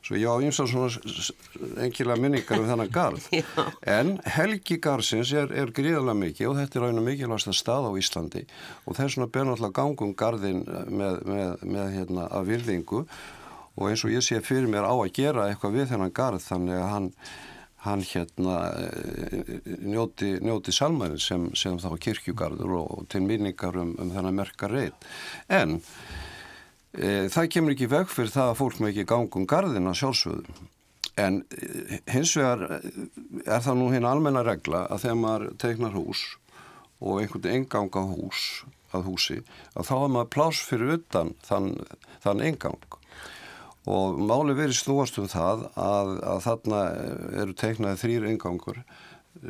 svo 0.02 0.17
ég 0.17 0.26
á 0.26 0.39
einstaklega 0.39 0.88
svona 0.96 1.84
engilega 1.86 2.17
minningar 2.24 2.63
um 2.63 2.72
þennan 2.72 2.96
garð. 2.96 3.28
En 4.00 4.15
helgi 4.38 4.80
garðsins 4.82 5.36
er, 5.36 5.52
er 5.52 5.76
gríðarlega 5.76 6.17
mikið 6.24 6.50
og 6.50 6.58
þetta 6.62 6.80
er 6.80 6.88
raunum 6.88 7.10
mikilvægast 7.12 7.52
að 7.52 7.60
stað 7.60 7.91
á 7.91 8.00
Íslandi. 8.00 8.48
Og 8.88 8.98
þess 8.98 9.19
vegna 9.19 9.32
ber 9.36 9.50
náttúrulega 9.52 9.78
gangum 9.84 10.17
garðin 10.17 10.65
með, 10.88 11.22
með, 11.28 11.56
með 11.76 11.96
hérna 12.00 12.30
að 12.32 12.54
virðingu. 12.54 13.06
Og 13.74 13.89
eins 13.89 14.02
og 14.06 14.15
ég 14.15 14.24
sé 14.24 14.39
fyrir 14.46 14.72
mér 14.72 14.88
á 14.88 14.96
að 14.96 15.12
gera 15.17 15.50
eitthvað 15.52 15.82
við 15.82 15.91
þennan 15.91 16.15
garð 16.15 16.48
þannig 16.48 16.80
að 16.80 16.93
hann 16.96 17.15
hann 17.84 18.04
hérna 18.08 18.58
njóti, 19.84 20.38
njóti 20.43 20.74
salmæri 20.76 21.19
sem, 21.19 21.50
sem 21.56 21.80
þá 21.82 21.89
kirkjugarður 22.06 22.76
og, 22.80 23.08
til 23.12 23.24
minningar 23.28 23.76
um, 23.80 23.96
um 24.00 24.12
þennan 24.13 24.38
merka 24.38 24.69
reyð 24.72 24.93
en 25.52 25.80
e, 26.96 27.28
það 27.34 27.50
kemur 27.56 27.76
ekki 27.76 27.89
veg 27.91 28.12
fyrir 28.12 28.32
það 28.36 28.54
að 28.54 28.62
fólk 28.62 28.80
með 28.80 28.93
ekki 28.93 29.10
gangum 29.12 29.50
garðina 29.50 29.96
sjálfsögðum 30.00 30.69
en 31.19 31.41
e, 31.52 32.00
hins 32.13 32.36
vegar 32.39 32.63
er 32.78 33.65
það 33.67 33.82
nú 33.82 33.91
hinn 33.93 34.08
almenna 34.08 34.46
regla 34.48 34.86
að 34.88 35.06
þegar 35.06 35.22
maður 35.26 35.50
teiknar 35.65 36.00
hús 36.00 36.24
og 37.04 37.19
einhvern 37.19 37.52
enganga 37.52 38.08
hús 38.13 38.63
að 38.96 39.10
húsi 39.10 39.41
að 39.74 39.89
þá 39.89 39.96
er 39.98 40.12
maður 40.15 40.34
plás 40.38 40.63
fyrir 40.63 40.98
utan 41.02 41.36
þann, 41.43 41.74
þann 42.24 42.48
engang 42.48 43.00
og 43.86 44.19
máli 44.19 44.54
verið 44.56 44.78
snúast 44.80 45.17
um 45.19 45.28
það 45.28 45.65
að, 45.76 46.12
að 46.24 46.39
þarna 46.46 46.82
eru 47.43 47.54
teiknaði 47.54 48.00
þrýr 48.04 48.28
engangur 48.32 48.84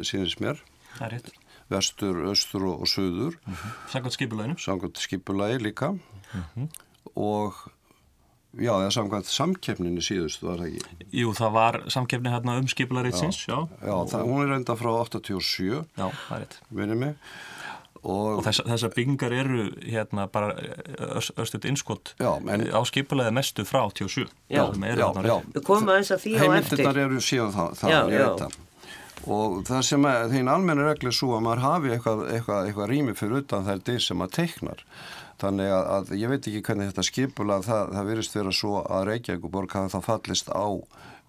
sínist 0.01 0.39
mér 0.41 0.57
Það 0.97 1.05
er 1.07 1.11
rétt. 1.17 1.31
vestur, 1.69 2.15
östur 2.31 2.63
og, 2.69 2.81
og 2.81 2.87
söður 2.87 3.37
Mm 3.45 3.53
-hmm. 3.53 3.71
Samkvæmt 3.91 4.13
skipulaginu. 4.13 4.55
samkvæmt 4.57 4.97
skipulagi 4.97 5.57
líka 5.63 5.93
og 7.15 7.53
já, 8.57 8.73
eða 8.81 8.91
samkvæmt 8.93 9.25
samkeppninu 9.29 10.01
síðust 10.01 10.43
var 10.45 10.57
það 10.61 10.67
ekki 10.77 11.07
Jú, 11.21 11.33
það 11.33 11.51
var 11.53 11.77
samkefni 11.89 12.29
hérna 12.29 12.57
um 12.59 12.67
skipulareinsins, 12.67 13.45
já. 13.47 13.57
já, 13.81 13.95
það, 14.09 14.23
hún 14.29 14.43
er 14.47 14.55
enda 14.57 14.75
frá 14.75 14.89
87 15.05 15.85
Já, 15.97 16.09
það 16.27 16.35
er 16.37 16.39
rétt. 16.45 16.57
minni 16.71 16.95
mig 16.95 17.15
og, 18.03 18.39
Og 18.39 18.43
þess, 18.45 18.61
þessar 18.67 18.91
byggingar 18.97 19.31
eru 19.39 19.63
hérna 19.87 20.25
bara 20.31 20.51
östuðt 21.39 21.65
innskott 21.69 22.13
Já, 22.19 22.31
en- 22.51 22.67
á 22.75 22.79
skipulaði 22.87 23.31
mestu 23.37 23.63
frá 23.65 23.81
87. 23.87 24.27
Já. 24.49 24.63
já, 24.67 24.67
þarna 24.73 25.23
já. 25.29 25.37
Við 25.55 25.63
komum 25.69 25.89
aðeins 25.93 26.11
að 26.11 26.21
því 26.25 26.33
á 26.33 26.35
eftir. 26.35 26.43
heimildirnar 26.51 27.01
eru 27.05 27.21
síðan 27.23 27.53
það, 27.55 27.73
það 27.79 27.89
Já, 27.95 27.99
ég 28.11 28.23
veit 28.27 28.43
það. 28.43 28.57
og 29.33 29.57
það 29.69 29.81
sem 29.87 30.05
að 30.11 30.31
þeim 30.35 30.49
almenna 30.51 30.87
regli 30.89 31.07
er 31.07 31.15
svo 31.15 31.29
að 31.37 31.43
maður 31.47 31.61
hafi 31.63 31.93
eitthvað, 31.95 32.23
eitthvað, 32.35 32.65
eitthvað 32.67 32.89
rými 32.91 33.13
fyrir 33.15 33.37
utan 33.43 33.63
þær 33.69 33.83
dyr 33.87 34.01
sem 34.03 34.17
maður 34.19 34.35
teiknar 34.39 34.83
þannig 35.43 35.71
að, 35.75 35.85
að 35.95 36.11
ég 36.19 36.29
veit 36.33 36.47
ekki 36.47 36.61
hvernig 36.67 36.89
þetta 36.91 37.03
skipula 37.07 37.61
það, 37.63 37.93
það 37.95 38.09
virðist 38.11 38.35
vera 38.37 38.51
svo 38.53 38.73
að 38.83 39.07
Reykjavíkuborg 39.09 39.71
hafa 39.79 39.93
það 39.95 40.05
fallist 40.09 40.51
á 40.51 40.67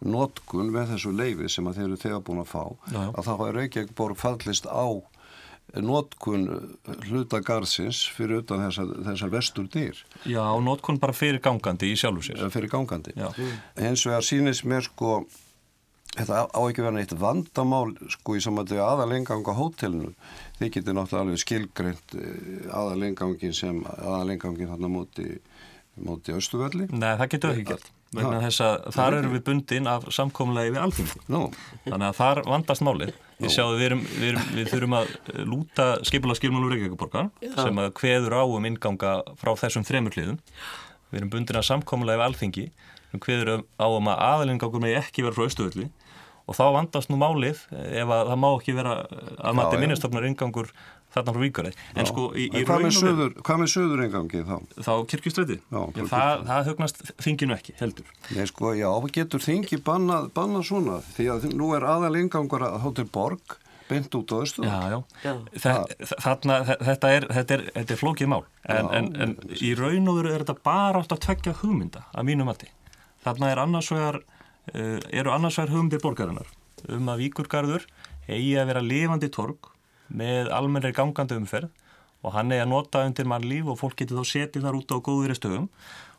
notkun 0.05 0.69
með 0.75 0.91
þessu 0.95 1.13
leifi 1.17 1.49
sem 1.49 1.67
að 1.71 1.79
þeir 1.79 1.87
eru 1.89 1.99
þegar 2.03 2.23
búin 2.27 2.43
að 2.43 2.51
fá 2.51 2.63
Já, 2.93 2.99
já. 2.99 3.09
að 3.15 3.23
þá 3.25 3.31
hafa 3.33 3.49
Reykjavíkuborg 3.57 4.19
fallist 4.21 4.67
á 4.69 4.87
notkun 5.83 6.45
hluta 7.09 7.41
garðsins 7.43 8.05
fyrir 8.15 8.43
utan 8.45 8.63
þessar, 8.67 8.93
þessar 9.09 9.33
vestur 9.33 9.67
dyr 9.73 9.99
Já, 10.29 10.45
notkun 10.63 11.01
bara 11.03 11.13
fyrir 11.17 11.41
gangandi 11.43 11.91
í 11.91 11.97
sjálfu 11.99 12.23
sér. 12.29 12.39
eða 12.45 12.53
fyrir 12.55 12.71
gangandi 12.71 13.15
Já. 13.19 13.31
hins 13.81 14.05
vegar 14.07 14.23
sýnist 14.23 14.65
mér 14.71 14.87
sko 14.87 15.25
þetta 16.15 16.45
á 16.47 16.61
ekki 16.71 16.85
verið 16.85 16.99
neitt 17.01 17.17
vandamál 17.19 17.91
sko 18.15 18.37
í 18.39 18.43
samvættu 18.45 18.79
aðalengang 18.79 19.43
á 19.51 19.55
hótelinu 19.59 20.13
þið 20.61 20.71
getur 20.77 20.95
náttúrulega 21.01 21.25
alveg 21.27 21.43
skilgreint 21.43 22.15
aðalengangin 22.71 23.55
sem 23.57 23.83
aðalengangin 23.99 24.71
hann 24.71 24.87
á 24.87 24.91
móti 24.95 25.27
móti 25.99 26.35
Östuvelli 26.35 26.87
Nei, 26.91 27.13
það 27.19 27.29
getur 27.35 27.53
ekki 27.55 27.67
gert. 27.73 27.91
Vegna 28.15 28.41
þess 28.45 28.63
að 28.65 28.89
þar 28.95 29.17
eru 29.19 29.33
við 29.33 29.45
bundin 29.49 29.91
af 29.91 30.07
samkomulegi 30.15 30.75
við 30.75 30.81
alþingi. 30.85 31.21
Nú, 31.35 31.43
Þannig 31.87 32.07
að 32.09 32.19
þar 32.21 32.41
vandast 32.49 32.85
málið. 32.87 33.13
Við 33.43 33.51
sjáum 33.51 33.75
við, 33.75 33.85
erum, 33.89 34.03
við, 34.07 34.27
erum, 34.31 34.49
við 34.55 34.71
þurfum 34.71 34.97
að 35.01 35.13
lúta 35.51 35.87
skipula 36.07 36.37
skilmálur 36.39 36.71
Reykjavíkuborgar 36.75 37.31
sem 37.59 37.81
að 37.83 37.91
kveður 37.99 38.37
á 38.39 38.43
um 38.47 38.69
inganga 38.71 39.15
frá 39.41 39.53
þessum 39.59 39.87
þremur 39.89 40.15
hliðum. 40.15 40.39
Við 41.11 41.21
erum 41.21 41.33
bundin 41.35 41.59
af 41.59 41.67
samkomulegi 41.67 42.21
við 42.21 42.27
alþingi 42.29 42.67
sem 43.11 43.23
kveður 43.23 43.65
á 43.79 43.87
um 43.91 44.11
að 44.11 44.25
aðalingangur 44.31 44.83
megi 44.83 44.99
ekki 45.03 45.27
vera 45.27 45.37
frá 45.37 45.49
Östuvelli 45.49 45.91
og 46.45 46.57
þá 46.59 46.65
vandast 46.77 47.11
nú 47.11 47.17
málið 47.21 47.63
ef 47.73 48.11
að 48.13 48.31
það 48.31 48.41
má 48.43 48.49
ekki 48.51 48.75
vera 48.77 48.97
að 49.39 49.57
mati 49.57 49.79
minnistofnar 49.81 50.27
ingangur 50.29 50.71
þarna 51.15 51.35
frá 51.37 51.41
Víkaræð. 51.45 51.79
En 51.97 52.07
sko 52.11 52.25
í, 52.35 52.45
í 52.51 52.61
en 52.61 52.67
hvað 52.69 52.85
með 52.85 52.85
raun 52.85 52.85
og 52.85 53.03
veru- 53.03 53.15
söður, 53.15 53.35
hvað 53.49 53.61
með 53.63 53.73
söður 53.75 54.05
engangi 54.09 54.45
þá? 54.45 54.57
þá 54.85 54.93
kirkjustræti. 55.15 55.59
Já, 55.71 55.81
Já, 55.95 56.05
frá 56.05 56.15
það, 56.15 56.47
það 56.51 56.71
hugnast 56.71 57.03
þinginu 57.25 57.57
ekki 57.59 57.75
heldur. 57.81 58.09
Nei 58.37 58.47
sko, 58.51 58.73
já, 58.79 58.89
getur 59.19 59.45
þingi 59.45 59.79
bannað 59.87 60.31
banna 60.35 60.63
svona 60.67 61.01
því 61.17 61.29
að 61.35 61.49
nú 61.55 61.73
er 61.79 61.87
aðalengangur 61.95 62.67
að 62.69 62.81
hótel 62.85 63.07
Borg 63.15 63.59
beint 63.85 64.15
út 64.17 64.33
á 64.33 64.37
Östuvelli 64.41 64.73
Já, 64.73 64.89
já. 64.89 64.99
Já. 65.23 65.33
Þa- 65.61 66.21
Þarna, 66.25 66.55
þe- 66.65 66.79
þetta 66.89 67.09
er, 67.19 67.27
þetta 67.37 67.55
er, 67.59 67.65
þetta 67.75 67.93
er 67.93 68.01
flókið 68.01 68.31
mál 68.33 68.45
en, 68.65 68.87
Já. 68.89 68.93
en, 68.97 69.11
en 69.21 69.35
í 69.61 69.75
raun 69.77 70.09
og 70.09 70.17
veru 70.23 70.33
er 70.33 70.45
þetta 70.47 70.57
bara 70.65 71.03
átt 71.03 71.13
að 71.13 71.21
tvekja 71.27 71.53
hugmynda 71.61 72.05
að 72.17 72.25
mínu 72.31 72.47
mati. 72.49 72.71
Þarna 73.27 73.51
er 73.53 73.61
annars 73.61 73.91
vegar, 73.93 74.23
uh, 74.73 74.99
eru 75.13 75.31
annars 75.37 75.59
vegar 75.61 75.75
hugmyndir 75.77 76.01
borgarinnar 76.01 76.49
um 76.89 77.13
að 77.13 77.21
Víkurgarður 77.27 77.85
eigi 78.29 78.55
að 78.57 78.71
vera 78.73 78.81
lifandi 78.85 79.29
torg 79.33 79.69
með 80.09 80.51
almennri 80.55 80.93
gangandi 80.97 81.39
umferð 81.39 81.71
og 82.25 82.33
hann 82.33 82.53
eigi 82.53 82.65
að 82.65 82.71
nota 82.73 83.05
undir 83.05 83.29
mann 83.29 83.45
líf 83.45 83.69
og 83.69 83.79
fólk 83.81 83.99
getur 84.01 84.23
þá 84.23 84.31
setið 84.31 84.65
þar 84.65 84.79
út 84.79 84.93
á 84.97 84.99
góðri 85.05 85.37
stöðum. 85.37 85.69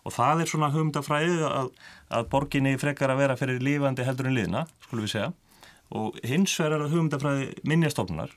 Og 0.06 0.14
það 0.14 0.44
er 0.44 0.50
svona 0.52 0.70
hugmyndafræðið 0.70 1.44
að, 1.50 1.70
að 2.14 2.28
borginni 2.30 2.76
frekar 2.78 3.10
að 3.10 3.22
vera 3.24 3.38
fyrir 3.40 3.64
lifandi 3.66 4.06
heldur 4.06 4.30
en 4.30 4.36
liðna, 4.38 4.66
skulum 4.86 5.08
við 5.08 5.16
segja. 5.16 5.32
Og 5.98 6.20
hins 6.22 6.54
vegar 6.60 6.76
er 6.76 6.84
það 6.86 6.94
hugmyndafræði 6.94 7.48
minjastofnunar 7.66 8.36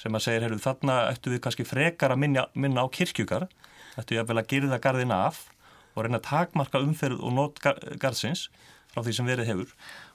sem 0.00 0.14
að 0.14 0.22
segir, 0.22 0.44
heyrðu, 0.46 0.60
þarna 0.62 0.98
ættu 1.10 1.32
við 1.32 1.42
kannski 1.42 1.66
frekar 1.66 2.14
að 2.14 2.22
minna, 2.22 2.44
minna 2.54 2.84
á 2.86 2.88
kirkjugar 2.94 3.48
ættu 3.98 4.14
ég 4.14 4.22
að 4.22 4.30
vel 4.30 4.38
að 4.38 4.50
girða 4.52 4.78
garðina 4.82 5.18
af 5.26 5.40
og 5.96 6.04
reyna 6.06 6.20
að 6.20 6.28
takmarka 6.28 6.78
umferð 6.84 7.18
og 7.26 7.34
nót 7.34 7.58
gar- 7.62 7.80
garðsins 7.98 8.46
frá 8.92 9.02
því 9.02 9.16
sem 9.18 9.26
verið 9.26 9.50
hefur 9.50 9.74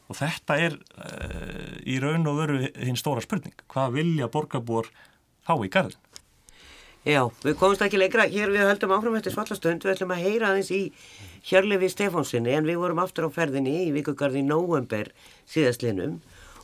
og 0.09 0.19
þetta 0.19 0.57
er 0.61 0.77
uh, 0.77 1.75
í 1.85 1.97
raun 2.01 2.27
og 2.29 2.39
veru 2.41 2.59
hinn 2.61 2.99
stóra 2.99 3.23
spurning 3.23 3.55
hvað 3.71 3.99
vilja 3.99 4.31
borgarbúar 4.31 4.89
fá 5.45 5.55
í 5.57 5.71
garðin? 5.71 6.01
Já, 7.05 7.21
við 7.45 7.53
komumst 7.59 7.83
ekki 7.85 7.99
lengra. 8.01 8.23
Hér 8.25 8.49
við 8.49 8.63
höldum 8.65 8.95
áfram 8.95 9.15
eftir 9.19 9.35
svallastund. 9.35 9.83
Við 9.85 9.91
ætlum 9.93 10.13
að 10.15 10.23
heyra 10.25 10.47
aðeins 10.49 10.71
í 10.73 10.79
Hjörlefi 11.45 11.91
Stefánsinni 11.93 12.55
en 12.57 12.65
við 12.65 12.79
vorum 12.81 13.01
aftur 13.03 13.27
á 13.29 13.35
ferðinni 13.35 13.75
í 13.83 13.91
vikugarði 13.93 14.41
í 14.41 14.47
nóvember 14.47 15.11
síðastlinum 15.45 16.17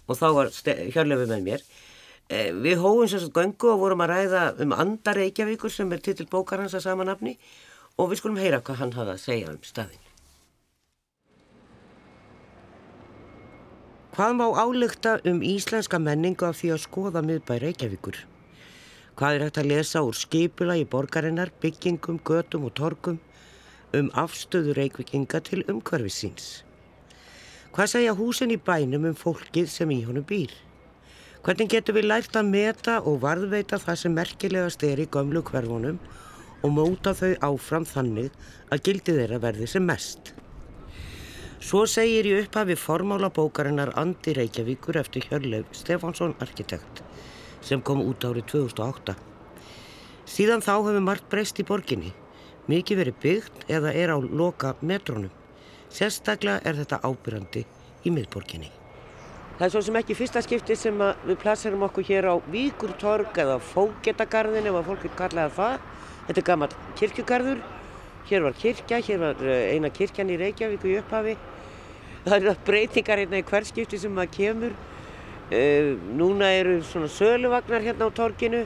og 0.09 0.17
þá 0.17 0.27
var 0.39 0.49
Hjörlefi 0.95 1.29
með 1.29 1.45
mér. 1.45 1.65
Eh, 2.31 2.49
við 2.57 2.81
hóum 2.81 3.05
sérstaklega 3.05 3.51
göngu 3.51 3.73
og 3.75 3.81
vorum 3.83 4.01
að 4.01 4.15
ræða 4.15 4.43
um 4.65 4.73
andar 4.73 5.21
Reykjavíkur 5.21 5.73
sem 5.73 5.93
er 5.93 6.01
titil 6.01 6.25
bókar 6.31 6.63
hans 6.63 6.73
að 6.73 6.87
samanafni 6.87 7.35
og 7.99 8.09
við 8.09 8.23
skulum 8.23 8.41
heyra 8.41 8.63
hvað 8.65 8.81
hann 8.81 8.97
hafa 8.97 9.19
að 9.19 9.25
segja 9.27 9.51
um 9.53 9.61
staðin. 9.61 10.00
Hvað 14.11 14.33
má 14.35 14.43
álugta 14.59 15.11
um 15.23 15.37
íslenska 15.39 15.95
menningu 15.95 16.43
af 16.43 16.57
því 16.59 16.69
að 16.73 16.81
skoða 16.83 17.21
miðbæ 17.23 17.53
Reykjavíkur? 17.61 18.17
Hvað 19.15 19.35
er 19.37 19.43
hægt 19.45 19.59
að 19.61 19.69
lesa 19.71 20.01
úr 20.03 20.17
skipula 20.19 20.75
í 20.75 20.83
borgarinnar, 20.83 21.53
byggingum, 21.63 22.17
götum 22.19 22.65
og 22.67 22.73
torkum 22.75 23.21
um 23.95 24.09
afstöðu 24.11 24.75
Reykjavíkinga 24.75 25.39
til 25.47 25.63
umhverfisins? 25.71 26.49
Hvað 27.71 27.93
segja 27.93 28.17
húsin 28.19 28.51
í 28.51 28.59
bænum 28.59 29.07
um 29.13 29.15
fólkið 29.15 29.71
sem 29.71 29.95
í 29.95 30.01
honum 30.03 30.27
býr? 30.27 30.51
Hvernig 31.47 31.71
getur 31.71 31.95
við 31.95 32.09
lært 32.11 32.35
að 32.35 32.51
meta 32.51 32.99
og 33.07 33.23
varðveita 33.23 33.79
það 33.79 34.01
sem 34.03 34.19
merkilegast 34.19 34.83
er 34.91 34.99
í 34.99 35.07
gömlu 35.07 35.39
hverfunum 35.39 36.03
og 36.59 36.75
móta 36.75 37.15
þau 37.15 37.31
áfram 37.53 37.87
þannig 37.87 38.35
að 38.67 38.87
gildi 38.89 39.19
þeirra 39.21 39.39
verði 39.47 39.71
sem 39.71 39.87
mest. 39.87 40.35
Svo 41.61 41.83
segir 41.85 42.25
í 42.25 42.31
upphafi 42.39 42.73
formála 42.73 43.27
bókarinnar 43.29 43.91
Andi 44.01 44.33
Reykjavíkur 44.33 44.97
eftir 44.97 45.27
Hjörleif 45.29 45.67
Stefánsson 45.77 46.31
arkitekt 46.41 47.03
sem 47.61 47.83
kom 47.85 47.99
út 48.01 48.25
árið 48.25 48.47
2008. 48.49 49.13
Síðan 50.25 50.63
þá 50.65 50.71
hefur 50.79 51.03
margt 51.05 51.27
breyst 51.29 51.59
í 51.61 51.65
borginni, 51.69 52.09
mikið 52.65 53.01
verið 53.03 53.19
byggt 53.21 53.65
eða 53.77 53.91
er 53.93 54.09
á 54.09 54.17
loka 54.17 54.71
metrónum. 54.81 55.29
Sérstaklega 55.93 56.63
er 56.65 56.79
þetta 56.79 57.03
ábyrrandi 57.05 57.61
í 58.09 58.13
miðborginni. 58.15 58.71
Það 59.59 59.65
er 59.67 59.73
svo 59.75 59.83
sem 59.85 59.99
ekki 60.01 60.17
fyrsta 60.17 60.41
skipti 60.41 60.79
sem 60.79 60.97
við 60.97 61.37
plasserum 61.43 61.85
okkur 61.85 62.07
hér 62.09 62.31
á 62.33 62.35
Víkurtorg 62.49 63.37
eða 63.37 63.59
Fógetagarðin 63.61 64.71
ef 64.71 64.79
að 64.81 64.89
fólk 64.89 65.05
er 65.05 65.15
kallaðið 65.21 65.61
það. 65.61 65.77
Þetta 66.25 66.41
er 66.41 66.49
gammalt 66.49 66.75
kirkjugarður. 66.97 67.61
Hér 68.29 68.45
var 68.45 68.53
kirkja, 68.53 69.01
hér 69.01 69.19
var 69.19 69.41
eh, 69.43 69.73
eina 69.73 69.89
kirkjan 69.89 70.29
í 70.29 70.37
Reykjavík 70.39 70.85
í 70.85 70.97
upphafi. 71.01 71.35
Það 72.21 72.35
eru 72.37 72.53
breytingar 72.67 73.21
hérna 73.23 73.39
í 73.41 73.45
hverskipti 73.47 73.97
sem 73.97 74.13
maður 74.13 74.35
kemur. 74.35 74.75
Uh, 75.51 75.97
núna 76.15 76.47
eru 76.55 76.77
svona 76.87 77.09
söluvagnar 77.11 77.83
hérna 77.83 78.07
á 78.07 78.11
torginu. 78.15 78.61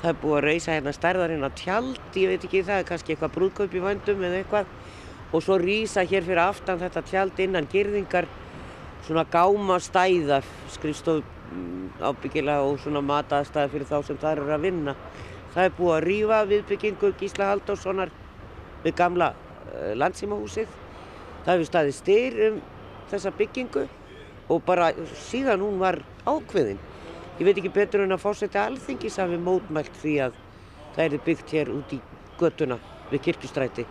Það 0.00 0.08
er 0.10 0.16
búið 0.22 0.38
að 0.38 0.46
reysa 0.48 0.72
hérna 0.72 0.94
stærðarinn 0.96 1.46
á 1.46 1.50
tjald, 1.54 2.00
ég 2.18 2.32
veit 2.32 2.46
ekki 2.48 2.64
það 2.66 2.86
kannski 2.88 3.14
eitthvað 3.14 3.36
brúðkaup 3.36 3.76
í 3.76 3.84
vandum 3.84 4.24
eða 4.24 4.40
eitthvað. 4.40 4.72
Og 5.30 5.44
svo 5.44 5.60
rýsa 5.60 6.02
hér 6.02 6.26
fyrir 6.26 6.42
aftan 6.42 6.80
þetta 6.80 7.04
tjald 7.06 7.44
innan 7.44 7.68
girðingar 7.70 8.26
svona 9.06 9.26
gáma 9.30 9.78
stæða 9.84 10.40
skrifstof 10.72 11.22
mm, 11.52 12.02
ábyggilega 12.02 12.66
og 12.66 12.80
svona 12.82 13.04
mataðstæða 13.04 13.70
fyrir 13.76 13.88
þá 13.92 13.96
sem 14.08 14.18
það 14.18 14.36
eru 14.38 14.52
að 14.56 14.66
vinna. 14.66 14.96
Það 15.54 15.68
er 15.68 15.78
búið 15.78 15.94
að 15.94 16.04
rýfa 16.08 16.42
viðbyggingu 16.50 17.14
Gísla 17.20 17.50
Halldórssonar 17.52 18.14
við 18.84 18.96
gamla 19.00 19.32
uh, 19.34 19.92
landsímahúsið. 19.98 20.70
Það 21.44 21.52
hefur 21.52 21.70
staðið 21.70 21.98
styr 21.98 22.40
um 22.48 22.62
þessa 23.10 23.34
byggingu 23.38 23.86
og 24.48 24.62
bara 24.64 24.92
síðan 25.28 25.64
hún 25.64 25.80
var 25.80 26.00
ákveðin. 26.28 26.80
Ég 27.38 27.48
veit 27.48 27.58
ekki 27.58 27.72
betur 27.74 28.04
en 28.04 28.14
að 28.14 28.22
fórsætti 28.22 28.60
alþingis 28.60 29.18
hafi 29.18 29.40
mótmælt 29.40 29.96
því 30.02 30.14
að 30.28 30.38
það 30.94 31.04
er 31.04 31.26
byggt 31.26 31.54
hér 31.56 31.72
út 31.74 31.94
í 31.96 32.00
göttuna 32.38 32.78
við 33.10 33.24
kirkustræti. 33.28 33.86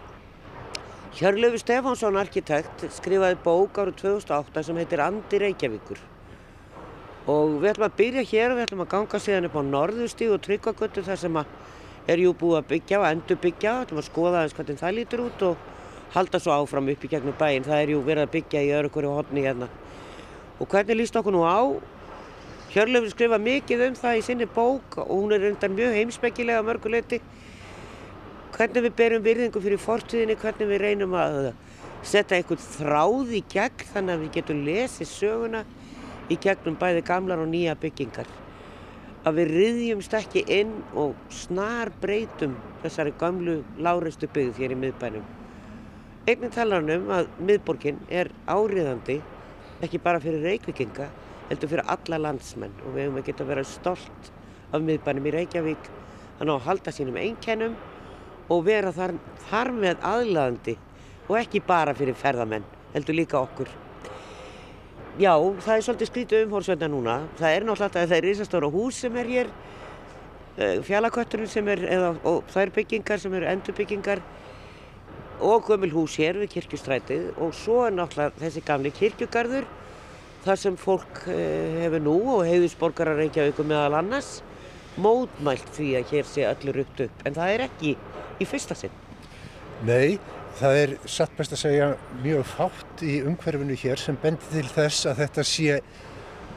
Hjörlöfu 1.14 1.60
Stefánsson, 1.62 2.16
arkitekt, 2.18 2.88
skrifaði 2.96 3.38
bók 3.44 3.78
árið 3.78 4.00
2008 4.00 4.64
sem 4.66 4.80
heitir 4.82 5.04
Andi 5.04 5.42
Reykjavíkur. 5.44 6.00
Og 7.30 7.60
við 7.62 7.70
ætlum 7.70 7.86
að 7.86 8.00
byrja 8.00 8.24
hér 8.32 8.54
og 8.54 8.58
við 8.58 8.66
ætlum 8.66 8.82
að 8.84 8.90
ganga 8.96 9.20
síðan 9.22 9.48
upp 9.50 9.60
á 9.60 9.64
Norðustíg 9.68 10.34
og 10.34 10.42
Tryggvagötu 10.44 11.04
þar 11.06 11.22
sem 11.22 11.38
er 12.08 12.24
jú 12.24 12.34
búið 12.36 12.60
að 12.60 12.70
byggja 12.74 13.00
og 13.00 13.08
endur 13.10 13.40
byggja. 13.44 13.74
Við 13.78 13.86
ætlum 13.86 14.02
að 14.02 14.10
skoða 14.10 14.42
aðeins 14.42 14.58
hvernig 14.58 14.82
það 14.82 14.98
lítur 14.98 15.24
út 15.24 15.46
og 15.48 15.70
halda 16.14 16.42
svo 16.44 16.56
áfram 16.58 16.92
upp 16.94 17.04
í 17.04 17.12
gegnum 17.14 17.38
bæinn. 17.40 17.68
Það 17.68 17.82
er 17.82 17.94
jú 17.94 18.04
verið 18.06 18.28
að 18.28 18.34
byggja 18.38 18.64
í 18.64 18.74
öðru 18.78 18.94
hverju 18.98 19.16
hodni 19.18 19.46
hérna. 19.48 19.70
Og 20.60 20.70
hvernig 20.70 21.00
líst 21.00 21.18
okkur 21.20 21.36
nú 21.36 21.46
á? 21.48 21.62
Hjörlöfu 22.74 23.14
skrifa 23.14 23.38
mikið 23.38 23.88
um 23.88 23.96
það 23.98 24.20
í 24.20 24.26
sinni 24.26 24.50
bók 24.50 24.98
og 25.04 25.12
hún 25.14 25.34
er 25.36 25.48
undan 25.52 25.76
mjög 25.78 25.98
heimsbyggilega 26.00 26.66
mörguleiti 26.66 27.20
hvernig 28.54 28.86
við 28.86 28.96
berum 28.98 29.24
virðingu 29.26 29.62
fyrir 29.62 29.82
fortíðinni, 29.82 30.38
hvernig 30.38 30.70
við 30.70 30.82
reynum 30.84 31.16
að 31.18 31.38
setja 32.06 32.38
einhvern 32.38 32.62
þráð 32.62 33.34
í 33.34 33.42
gegn 33.50 33.88
þannig 33.94 34.14
að 34.14 34.24
við 34.24 34.34
getum 34.38 34.64
lesið 34.68 35.10
söguna 35.10 35.64
í 36.30 36.38
gegnum 36.42 36.78
bæði 36.80 37.02
gamlar 37.08 37.42
og 37.42 37.50
nýja 37.50 37.74
byggingar. 37.80 38.30
Að 39.24 39.38
við 39.40 39.52
riðjumst 39.56 40.14
ekki 40.20 40.44
inn 40.52 40.74
og 41.00 41.14
snar 41.32 41.94
breytum 42.02 42.58
þessari 42.84 43.14
gamlu 43.20 43.62
láreistu 43.80 44.28
byggð 44.28 44.60
hér 44.60 44.74
í 44.76 44.80
miðbænum. 44.82 45.28
Einnig 46.28 46.52
talar 46.56 46.82
hann 46.82 46.92
um 46.98 47.12
að 47.16 47.30
miðborgin 47.40 48.02
er 48.12 48.32
áriðandi 48.48 49.22
ekki 49.84 50.00
bara 50.04 50.20
fyrir 50.24 50.44
reykvikinga 50.44 51.08
heldur 51.50 51.72
fyrir 51.72 51.92
alla 51.96 52.20
landsmenn 52.28 52.76
og 52.84 52.96
við 52.96 53.06
hefum 53.06 53.20
að 53.20 53.28
geta 53.30 53.44
að 53.44 53.52
vera 53.52 53.66
stolt 53.68 54.32
af 54.74 54.82
miðbænum 54.82 55.28
í 55.30 55.34
Reykjavík 55.36 55.90
þannig 56.40 56.54
að 56.56 56.68
halda 56.68 56.94
sínum 56.96 57.20
einkennum 57.20 57.76
og 58.52 58.66
vera 58.68 58.92
þar, 58.96 59.16
þar 59.50 59.72
með 59.78 60.08
aðlæðandi 60.10 60.78
og 61.30 61.38
ekki 61.40 61.64
bara 61.68 61.96
fyrir 61.96 62.18
ferðamenn, 62.20 62.66
heldur 62.96 63.20
líka 63.20 63.40
okkur. 63.40 63.70
Já, 65.22 65.34
það 65.38 65.76
er 65.76 65.84
svolítið 65.86 66.10
skrítið 66.10 66.44
umhórsveitna 66.48 66.88
núna. 66.90 67.16
Það 67.38 67.52
er 67.56 67.66
náttúrulega 67.68 68.02
að 68.02 68.08
það 68.10 68.18
er 68.18 68.26
risastóra 68.26 68.70
hús 68.74 69.02
sem 69.04 69.18
er 69.22 69.28
hér, 69.30 69.52
eh, 70.58 70.80
fjallakötturinn 70.82 71.52
sem 71.52 71.68
er, 71.68 71.84
eða, 71.86 72.16
og 72.24 72.44
það 72.50 72.62
er 72.64 72.72
byggingar 72.78 73.20
sem 73.20 73.34
eru 73.34 73.46
endurbyggingar 73.46 74.24
og 75.40 75.68
gömul 75.68 75.92
hús 75.94 76.18
hér 76.18 76.40
við 76.42 76.50
kirkjustrætið 76.56 77.38
og 77.38 77.54
svo 77.54 77.86
er 77.86 77.94
náttúrulega 77.94 78.42
þessi 78.42 78.66
gamli 78.66 78.92
kirkjugarður 78.92 79.66
þar 80.46 80.60
sem 80.60 80.78
fólk 80.78 81.28
eh, 81.28 81.84
hefur 81.84 82.02
nú 82.02 82.18
og 82.38 82.46
heiðusborgarar 82.48 83.20
Reykjavík 83.22 83.62
meðal 83.64 84.00
annars 84.02 84.42
mótmælt 84.98 85.70
því 85.78 85.90
að 86.00 86.10
hér 86.14 86.30
sé 86.30 86.48
öllu 86.50 86.74
rutt 86.74 87.06
upp 87.06 87.26
en 87.28 87.38
það 87.38 87.54
er 87.54 87.66
ekki 87.68 87.96
í 88.42 88.48
fyrsta 88.50 88.78
sinn? 88.78 88.94
Nei, 89.86 90.18
það 90.60 90.80
er 90.84 90.96
satt 91.10 91.36
best 91.38 91.56
að 91.56 91.62
segja 91.64 91.90
mjög 92.24 92.46
fátt 92.52 93.04
í 93.06 93.20
umhverfinu 93.26 93.78
hér 93.80 94.02
sem 94.02 94.18
bendir 94.22 94.50
til 94.52 94.70
þess 94.76 95.08
að 95.10 95.22
þetta 95.24 95.46
sé 95.50 95.80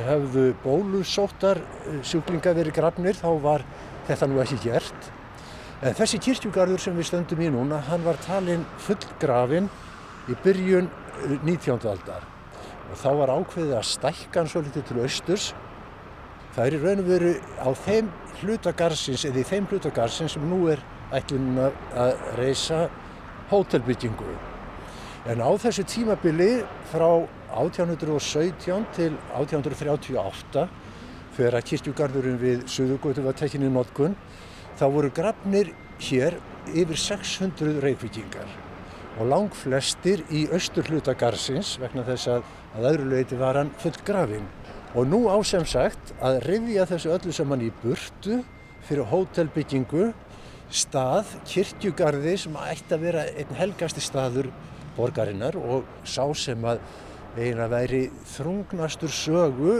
hefðu 0.10 0.46
bólusóttar 0.66 1.58
eh, 1.64 1.68
sjúklinga 2.04 2.52
verið 2.58 2.78
grafnir 2.82 3.16
þá 3.16 3.30
var 3.44 3.62
þetta 4.10 4.26
nú 4.28 4.36
ekki 4.44 4.60
gert 4.68 5.00
En 5.80 5.94
þessi 5.96 6.18
kirkjugarður 6.20 6.82
sem 6.84 6.98
við 6.98 7.06
stöndum 7.08 7.40
í 7.40 7.48
núna, 7.54 7.78
hann 7.88 8.04
var 8.04 8.18
talinn 8.26 8.66
fullgrafinn 8.84 9.70
í 10.28 10.36
byrjun 10.44 10.90
19. 11.46 11.80
Eh, 11.80 11.92
aldar 11.92 12.28
og 12.90 12.98
þá 12.98 13.10
var 13.20 13.34
ákveðið 13.38 13.76
að 13.78 13.90
stækka 13.90 14.40
hann 14.40 14.50
svo 14.50 14.62
litið 14.66 14.86
til 14.90 15.02
austurs. 15.04 15.50
Það 16.56 16.66
er 16.66 16.76
í 16.76 16.80
raun 16.82 17.02
og 17.04 17.10
veru 17.10 17.34
á 17.62 17.70
þeim 17.86 18.08
hlutagarsins, 18.40 19.26
eða 19.30 19.44
í 19.44 19.46
þeim 19.46 19.68
hlutagarsins 19.70 20.34
sem 20.34 20.48
nú 20.50 20.64
er 20.74 20.82
ætlunum 21.14 21.60
að 21.94 22.24
reysa 22.40 22.88
hótelbyggingu. 23.52 24.34
En 25.30 25.44
á 25.46 25.50
þessu 25.62 25.86
tímabili 25.86 26.64
frá 26.90 27.10
1817 27.54 28.88
til 28.96 29.12
1838 29.38 30.66
þegar 31.38 31.60
að 31.60 31.68
kirkjugarðurinn 31.72 32.42
við 32.42 32.66
Suðugóti 32.72 33.26
var 33.26 33.38
tekinni 33.38 33.70
í 33.70 33.74
notkun 33.74 34.18
þá 34.80 34.86
voru 34.94 35.12
grafnir 35.14 35.74
hér 36.00 36.40
yfir 36.74 37.00
600 37.00 37.80
reykvikingar 37.84 38.69
og 39.20 39.28
lang 39.28 39.52
flestir 39.56 40.24
í 40.32 40.46
austur 40.56 40.88
hluta 40.88 41.14
garðsins 41.18 41.76
vegna 41.82 42.06
þess 42.08 42.32
að 42.32 42.48
að 42.78 42.88
öðru 42.92 43.10
leiti 43.14 43.38
var 43.40 43.60
hann 43.60 43.72
full 43.82 43.96
grafin. 44.06 44.48
Og 44.98 45.06
nú 45.10 45.26
á 45.30 45.38
sem 45.46 45.66
sagt 45.68 46.14
að 46.22 46.40
rifja 46.48 46.88
þessu 46.90 47.14
öllu 47.14 47.34
saman 47.36 47.66
í 47.66 47.70
burtu 47.84 48.40
fyrir 48.88 49.10
hótelbyggingu 49.12 50.10
stað, 50.70 51.30
kirkjugarði 51.50 52.36
sem 52.44 52.58
ætti 52.62 52.96
að 52.96 53.06
vera 53.08 53.26
einn 53.38 53.58
helgasti 53.58 54.02
staður 54.06 54.50
borgarinnar 54.98 55.58
og 55.58 55.88
sá 56.06 56.24
sem 56.38 56.66
að 56.66 56.82
eiginlega 57.38 57.72
væri 57.74 58.04
þrungnastur 58.36 59.14
sögu 59.14 59.76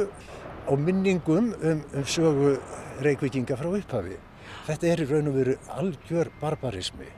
á 0.70 0.74
minningum 0.78 1.54
um, 1.54 1.86
um 1.94 2.06
sögu 2.06 2.58
reykvikinga 3.06 3.58
frá 3.58 3.72
upphafi. 3.72 4.20
Þetta 4.68 4.92
er 4.92 5.02
í 5.02 5.10
raun 5.10 5.32
og 5.32 5.40
veru 5.40 5.58
algjör 5.78 6.30
barbarismi. 6.42 7.10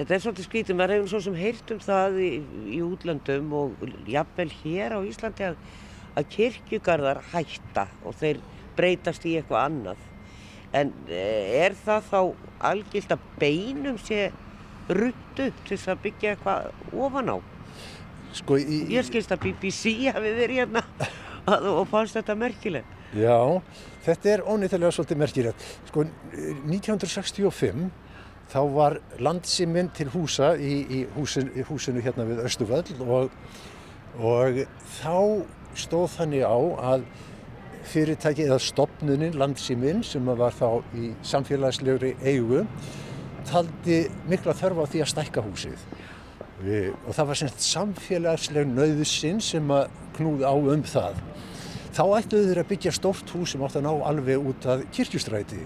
Þetta 0.00 0.14
er 0.16 0.20
svolítið 0.24 0.46
skrítið, 0.46 0.76
maður 0.78 0.94
hefur 0.94 1.08
svo 1.12 1.18
sem 1.26 1.34
heyrt 1.36 1.70
um 1.74 1.80
það 1.84 2.14
í, 2.24 2.28
í 2.72 2.78
útlöndum 2.80 3.50
og 3.52 3.82
jafnvel 4.08 4.46
hér 4.62 4.94
á 4.96 5.00
Íslandi 5.04 5.44
að, 5.50 5.58
að 6.16 6.30
kirkjugarðar 6.32 7.20
hætta 7.34 7.84
og 8.08 8.16
þeir 8.16 8.40
breytast 8.78 9.26
í 9.28 9.34
eitthvað 9.36 9.66
annað. 9.66 10.06
En 10.72 10.94
eh, 11.12 11.52
er 11.66 11.76
það 11.76 12.08
þá 12.08 12.20
algilt 12.70 13.12
að 13.12 13.28
beinum 13.42 14.00
sé 14.00 14.30
ruttu 14.88 15.50
til 15.66 15.74
þess 15.74 15.92
að 15.92 16.02
byggja 16.08 16.32
eitthvað 16.32 16.96
ofan 16.96 17.32
á? 17.34 17.36
Sko, 18.40 18.56
í, 18.56 18.82
Ég 18.96 19.04
skilst 19.04 19.36
að 19.36 19.50
BBC 19.50 19.98
hafi 20.08 20.36
verið 20.40 20.62
hérna 20.62 20.86
og 21.76 21.84
fannst 21.92 22.16
þetta 22.16 22.40
merkilegt. 22.40 23.00
Já, 23.20 23.36
þetta 24.06 24.32
er 24.32 24.48
ónýttilega 24.48 24.96
svolítið 24.96 25.26
merkilegt. 25.26 25.72
Sko, 25.92 26.08
1965 26.32 27.90
þá 28.50 28.60
var 28.74 28.98
landsiminn 29.22 29.90
til 29.94 30.08
húsa 30.10 30.52
í, 30.58 30.74
í 30.90 31.00
húsin, 31.14 31.50
húsinu 31.68 32.02
hérna 32.02 32.26
við 32.28 32.42
Östuvöll 32.46 32.96
og, 33.06 33.30
og 34.18 34.62
þá 34.98 35.16
stóð 35.78 36.08
þannig 36.16 36.46
á 36.46 36.58
að 36.94 37.06
fyrirtæki 37.90 38.46
eða 38.48 38.58
stopnunin 38.62 39.38
landsiminn 39.38 40.02
sem 40.06 40.26
var 40.26 40.54
þá 40.54 40.82
í 40.98 41.12
samfélagslegri 41.26 42.16
eigu 42.22 42.64
taldi 43.48 44.02
mikla 44.28 44.54
þörfa 44.58 44.84
á 44.84 44.90
því 44.90 45.04
að 45.04 45.12
stækka 45.14 45.46
húsið 45.46 45.86
Við, 46.60 46.90
og 47.08 47.14
það 47.16 47.28
var 47.30 47.38
semst 47.40 47.62
samfélagsleg 47.64 48.66
nöðusinn 48.68 49.38
sem 49.40 49.70
að 49.72 49.86
knúði 50.18 50.44
á 50.44 50.52
um 50.52 50.82
það. 50.84 51.22
Þá 51.96 52.02
ætluðu 52.18 52.50
þeir 52.50 52.60
að 52.60 52.68
byggja 52.74 52.92
stórt 52.92 53.32
hús 53.32 53.54
sem 53.54 53.64
átt 53.64 53.78
að 53.80 53.86
ná 53.86 53.92
alveg 54.10 54.50
út 54.50 54.66
af 54.68 54.82
kirkjustræti 54.92 55.62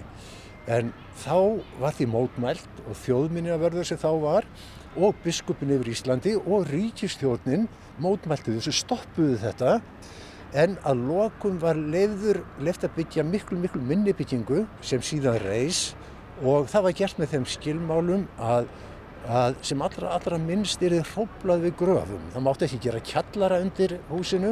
en 0.71 0.91
þá 1.21 1.61
var 1.81 1.95
því 1.95 2.07
mótmælt 2.11 2.81
og 2.85 2.97
þjóðminni 3.03 3.53
að 3.53 3.65
verður 3.67 3.89
sem 3.89 4.01
þá 4.01 4.09
var 4.23 4.47
og 4.95 5.17
biskupin 5.25 5.73
yfir 5.75 5.91
Íslandi 5.91 6.35
og 6.39 6.69
ríkistjóðnin 6.71 7.67
mótmæltu 8.01 8.55
þessu 8.55 8.73
stoppuðu 8.75 9.37
þetta. 9.43 9.77
En 10.55 10.77
að 10.87 11.03
lokum 11.09 11.59
var 11.59 11.75
leiður 11.75 12.41
left 12.63 12.85
að 12.87 12.95
byggja 12.99 13.25
miklu 13.27 13.59
miklu 13.59 13.81
minni 13.83 14.15
byggingu 14.15 14.63
sem 14.85 15.03
síðan 15.03 15.41
reys 15.43 15.89
og 16.43 16.69
það 16.71 16.87
var 16.87 16.99
gert 17.01 17.19
með 17.19 17.33
þeim 17.35 17.47
skilmálum 17.55 18.27
að 18.39 18.69
að 19.25 19.55
sem 19.65 19.81
allra, 19.81 20.11
allra 20.13 20.37
minnst 20.37 20.83
er 20.85 20.93
þið 20.93 21.07
hróplað 21.15 21.63
við 21.65 21.71
gröfum. 21.79 22.25
Það 22.33 22.43
mátti 22.45 22.67
ekki 22.67 22.81
gera 22.83 22.99
kjallara 23.09 23.57
undir 23.63 23.95
húsinu. 24.11 24.51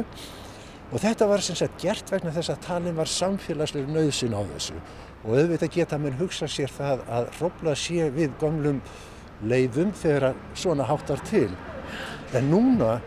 Og 0.90 1.00
þetta 1.02 1.28
var 1.30 1.42
sem 1.46 1.58
sagt 1.58 1.78
gert 1.82 2.10
vegna 2.10 2.32
þess 2.34 2.52
að 2.52 2.64
talin 2.66 2.98
var 2.98 3.10
samfélagslega 3.10 3.94
nöðsin 3.94 4.34
á 4.34 4.42
þessu 4.50 4.80
og 5.24 5.32
auðvitað 5.38 5.72
geta 5.78 5.98
mér 6.00 6.18
hugsa 6.20 6.48
sér 6.50 6.72
það 6.72 7.02
að 7.16 7.28
hróplað 7.38 7.80
sé 7.80 8.08
við 8.12 8.36
gamlum 8.40 8.80
leiðum 9.44 9.92
þegar 9.96 10.34
svona 10.56 10.86
háttar 10.88 11.22
til. 11.28 11.48
En 12.36 12.50
núna 12.52 12.98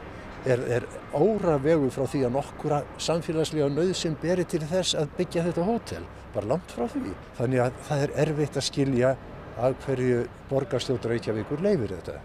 er, 0.48 0.62
er 0.80 0.88
óra 1.16 1.58
vegu 1.62 1.90
frá 1.94 2.06
því 2.10 2.24
að 2.28 2.36
nokkura 2.38 2.82
samfélagslega 3.02 3.70
nöðsin 3.74 4.18
beri 4.22 4.46
til 4.50 4.64
þess 4.66 4.98
að 4.98 5.14
byggja 5.20 5.46
þetta 5.50 5.68
hótel. 5.68 6.04
Bara 6.34 6.52
langt 6.54 6.74
frá 6.74 6.88
því. 6.92 7.14
Þannig 7.38 7.64
að 7.64 7.82
það 7.90 8.04
er 8.06 8.16
erfitt 8.26 8.60
að 8.60 8.68
skilja 8.68 9.14
að 9.58 9.78
hverju 9.86 10.20
borgarstjótt 10.52 11.08
Reykjavíkur 11.10 11.64
leifir 11.66 11.96
þetta. 11.98 12.20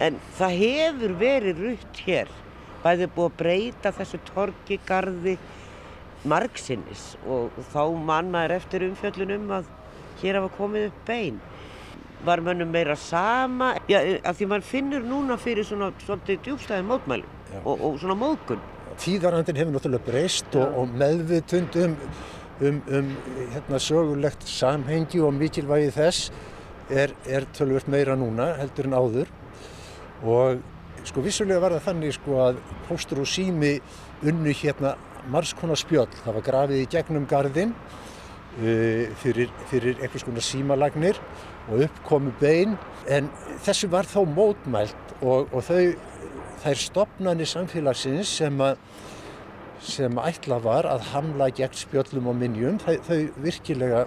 En 0.00 0.16
það 0.38 0.58
hefur 0.62 1.16
verið 1.20 1.64
rutt 1.66 2.02
hér, 2.06 2.30
bæðið 2.84 3.10
búið 3.16 3.30
að 3.30 3.38
breyta 3.42 3.92
þessu 3.96 4.20
torki, 4.30 4.78
gardi, 4.88 5.34
margsinnis 6.28 7.14
og 7.28 7.54
þá 7.72 7.82
mann 7.96 8.32
maður 8.32 8.56
eftir 8.58 8.86
umfjöllunum 8.88 9.46
að 9.60 9.70
hér 10.20 10.40
hafa 10.40 10.52
komið 10.58 10.90
upp 10.90 11.06
bein. 11.08 11.38
Var 12.24 12.42
mönnum 12.44 12.68
meira 12.68 12.96
sama, 13.00 13.72
já, 13.88 14.00
af 14.28 14.36
því 14.36 14.50
mann 14.50 14.66
finnur 14.66 15.06
núna 15.06 15.38
fyrir 15.40 15.64
svona 15.64 15.92
svolítið 16.04 16.42
djúbstæði 16.44 16.84
mótmælum 16.88 17.64
og, 17.64 17.72
og 17.78 17.96
svona 18.02 18.18
móðgun. 18.20 18.60
Tíðarhandin 19.00 19.56
hefur 19.56 19.72
náttúrulega 19.78 20.04
breyst 20.10 20.60
og, 20.60 20.76
og 20.82 20.92
meðvitund 21.00 21.78
um 21.80 21.96
um, 22.60 22.82
um 22.88 23.16
hérna, 23.52 23.78
sögulegt 23.78 24.44
samhengi 24.48 25.20
og 25.20 25.34
mikilvægi 25.34 25.90
þess 25.96 26.30
er, 26.90 27.14
er 27.26 27.46
tölvört 27.56 27.88
meira 27.88 28.16
núna 28.18 28.52
heldur 28.58 28.88
en 28.88 28.96
áður 28.98 29.30
og 30.22 30.60
sko 31.08 31.24
vissulega 31.24 31.62
var 31.62 31.76
það 31.78 31.86
þannig 31.88 32.16
sko 32.18 32.40
að 32.44 32.60
póstur 32.88 33.22
og 33.24 33.30
sími 33.30 33.78
unnu 34.26 34.52
hérna 34.52 34.96
margskona 35.32 35.76
spjöll, 35.78 36.08
það 36.24 36.38
var 36.38 36.46
grafið 36.46 36.82
í 36.84 36.88
gegnum 36.90 37.26
gardin 37.30 37.74
uh, 37.74 39.04
fyrir, 39.22 39.52
fyrir 39.70 40.00
eitthvað 40.00 40.24
svona 40.24 40.44
símalagnir 40.44 41.20
og 41.70 41.86
uppkomu 41.86 42.32
bein 42.40 42.76
en 43.10 43.30
þessu 43.64 43.90
var 43.92 44.08
þó 44.08 44.24
mótmælt 44.28 45.14
og, 45.20 45.50
og 45.52 45.64
þau, 45.66 45.94
þær 46.64 46.84
stopnani 46.86 47.48
samfélagsins 47.48 48.36
sem 48.40 48.60
að 48.64 48.80
sem 49.80 50.18
ætla 50.20 50.58
var 50.60 50.84
að 50.88 51.06
hamla 51.14 51.48
gegn 51.56 51.76
spjöllum 51.76 52.28
og 52.28 52.36
minnjum. 52.36 52.78
Þau, 52.82 52.96
þau 53.06 53.20
virkilega 53.44 54.02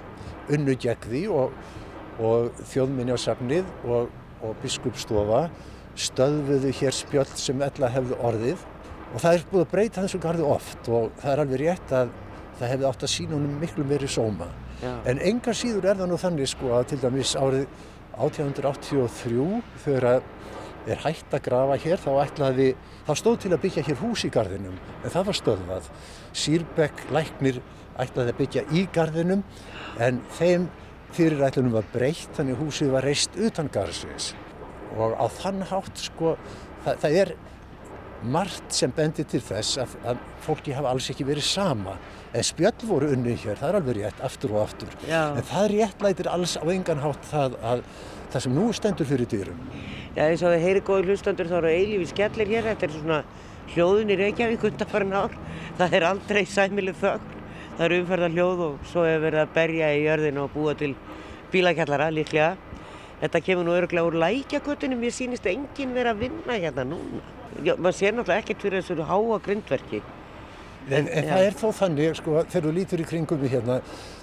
unnu 0.53 0.75
gegn 0.77 1.07
því 1.07 1.23
og, 1.33 1.55
og 2.21 2.61
þjóðminjásafnið 2.69 3.71
og, 3.89 4.11
og 4.43 4.59
biskupstofa 4.61 5.47
stöðuðu 5.97 6.73
hér 6.79 6.95
spjöll 6.95 7.29
sem 7.37 7.61
ella 7.65 7.89
hefðu 7.93 8.17
orðið 8.25 8.61
og 9.13 9.21
það 9.21 9.37
er 9.37 9.47
búið 9.51 9.63
að 9.63 9.71
breyta 9.71 10.03
þessu 10.03 10.21
gardu 10.23 10.45
oft 10.49 10.89
og 10.89 11.11
það 11.21 11.31
er 11.31 11.41
alveg 11.43 11.63
rétt 11.63 11.95
að 11.95 12.13
það 12.59 12.71
hefði 12.73 12.87
átt 12.89 13.05
að 13.05 13.13
sína 13.13 13.35
honum 13.37 13.57
miklu 13.61 13.85
meiri 13.87 14.09
sóma. 14.09 14.49
Já. 14.81 14.93
En 15.09 15.21
enga 15.23 15.53
síður 15.55 15.89
er 15.89 15.99
það 16.01 16.11
nú 16.11 16.19
þannig 16.21 16.49
sko 16.51 16.73
að 16.77 16.87
til 16.91 16.99
dæmis 17.03 17.35
árið 17.39 17.67
1883 18.13 19.61
þegar 19.85 20.09
að 20.11 20.25
er 20.83 20.99
hægt 20.99 21.31
að 21.31 21.45
grafa 21.45 21.77
hér 21.79 22.01
þá 22.01 22.09
ætlaði, 22.25 22.67
þá 23.07 23.13
stóð 23.15 23.37
til 23.43 23.51
að 23.55 23.61
byggja 23.63 23.85
hér 23.87 23.99
hús 24.01 24.25
í 24.27 24.31
gardinum 24.33 24.75
en 24.75 25.13
það 25.13 25.29
var 25.29 25.39
stöðvað. 25.39 25.89
Sýrbekk 26.43 27.05
læknir 27.15 27.61
ætlaði 28.03 28.33
að 28.33 28.39
byggja 28.41 28.65
í 28.73 28.83
gardinum 28.93 29.45
en 30.03 30.19
þeim 30.39 30.67
fyrirætlunum 31.13 31.77
var 31.77 31.87
breytt 31.93 32.33
þannig 32.37 32.59
húsið 32.59 32.93
var 32.95 33.05
reist 33.05 33.37
utan 33.37 33.69
garðsins 33.73 34.33
og 34.97 35.15
á 35.17 35.25
þann 35.39 35.61
hátt 35.69 36.01
sko 36.01 36.35
það, 36.83 36.97
það 37.03 37.17
er 37.21 37.33
margt 38.23 38.75
sem 38.75 38.91
bendir 38.95 39.27
til 39.29 39.41
þess 39.43 39.79
að, 39.83 39.95
að 40.07 40.21
fólki 40.45 40.75
hafa 40.75 40.91
alls 40.93 41.09
ekki 41.11 41.27
verið 41.27 41.47
sama 41.47 41.97
en 42.33 42.45
spjöll 42.45 42.87
voru 42.89 43.11
unni 43.13 43.35
hér, 43.37 43.59
það 43.59 43.69
er 43.69 43.79
alveg 43.79 43.99
rétt 43.99 44.23
aftur 44.25 44.55
og 44.55 44.63
aftur 44.65 44.95
Já. 45.07 45.33
en 45.33 45.45
það 45.47 45.69
réttlætir 45.75 46.31
alls 46.31 46.55
á 46.57 46.65
engan 46.73 47.03
hátt 47.03 47.27
það 47.29 47.59
að 47.61 47.83
það 48.33 48.45
sem 48.45 48.55
nú 48.57 48.69
stendur 48.73 49.09
fyrir 49.09 49.29
dýrum 49.29 49.59
Já, 50.13 50.27
eins 50.27 50.43
og 50.45 50.51
það 50.51 50.61
heyri 50.61 50.81
góði 50.85 51.07
hlustandur 51.09 51.47
þá 51.49 51.55
eru 51.57 51.69
eilífi 51.73 52.07
skellir 52.11 52.49
hér. 52.53 52.67
Þetta 52.67 52.85
er 52.85 52.91
svona 52.93 53.15
hljóðun 53.73 54.11
í 54.13 54.17
Reykjavík 54.19 54.65
undanfarn 54.69 55.15
ár. 55.17 55.31
Það 55.79 55.95
er 55.97 56.03
aldrei 56.05 56.43
sæmileg 56.45 56.99
þögn. 56.99 57.31
Það 57.79 57.85
eru 57.87 57.97
umferða 58.03 58.29
hljóð 58.35 58.61
og 58.67 58.75
svo 58.91 59.05
hefur 59.07 59.23
verið 59.23 59.41
að 59.41 59.55
berja 59.55 59.87
í 59.89 60.03
jörðinu 60.03 60.43
og 60.43 60.53
búa 60.53 60.75
til 60.77 60.91
bílakjallara 61.49 62.11
líklega. 62.13 62.51
Þetta 63.23 63.39
kemur 63.39 63.63
nú 63.63 63.71
öruglega 63.77 64.09
úr 64.09 64.17
lækjakötunum. 64.19 64.99
Mér 64.99 65.13
sýnist 65.15 65.45
enginn 65.47 65.93
verið 65.95 66.11
að 66.11 66.23
vinna 66.25 66.57
hérna 66.59 66.83
núna. 66.89 67.21
Já, 67.63 67.77
maður 67.77 67.95
sér 67.95 68.17
náttúrulega 68.17 68.43
ekkert 68.43 68.65
fyrir 68.65 68.83
þessu 68.83 69.05
háa 69.07 69.37
grindverki. 69.45 70.01
En, 70.91 71.07
en 71.07 71.29
það 71.29 71.45
er 71.45 71.55
þó 71.55 71.67
þannig, 71.77 72.17
sko, 72.19 72.41
þegar 72.51 72.65
þú 72.65 72.73
lítur 72.75 72.99
í 72.99 73.05
kringum 73.07 73.39
við 73.39 73.53
hérna, 73.55 73.77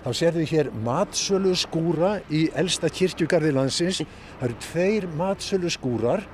þá 0.05 0.11
serðu 0.19 0.43
hér 0.51 0.69
matsölu 0.85 1.55
skúra 1.57 2.11
í 2.29 2.43
elsta 2.61 2.91
kirkjugarði 2.93 3.55
landsins. 3.57 4.03
Það 4.37 4.47
eru 4.51 4.59
tveir 4.67 5.07
matsölu 5.17 5.73
skúrar, 5.73 6.27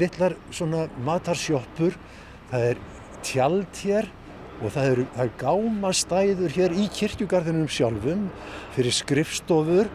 litlar 0.00 0.38
svona 0.48 0.86
matarsjóppur, 1.04 2.00
það 2.48 2.70
er 2.70 2.80
tjald 3.26 3.82
hér 3.82 4.08
og 4.62 4.72
það 4.72 4.90
eru, 4.94 5.06
það 5.12 5.26
eru 5.26 5.38
gámastæður 5.44 6.56
hér 6.56 6.80
í 6.80 6.88
kirkjugarðinum 6.96 7.68
sjálfum 7.68 8.28
fyrir 8.72 8.96
skrifstofur 8.96 9.92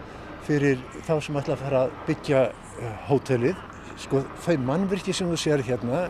fyrir 0.47 0.81
þá 1.07 1.13
sem 1.21 1.39
ætla 1.41 1.57
að 1.57 1.63
fara 1.65 1.83
að 1.85 1.95
byggja 2.09 2.43
uh, 2.51 2.93
hótelið. 3.09 3.65
Sko 4.01 4.23
þau 4.45 4.55
mannvirki 4.65 5.13
sem 5.13 5.29
þú 5.29 5.39
sér 5.39 5.65
hérna 5.67 6.05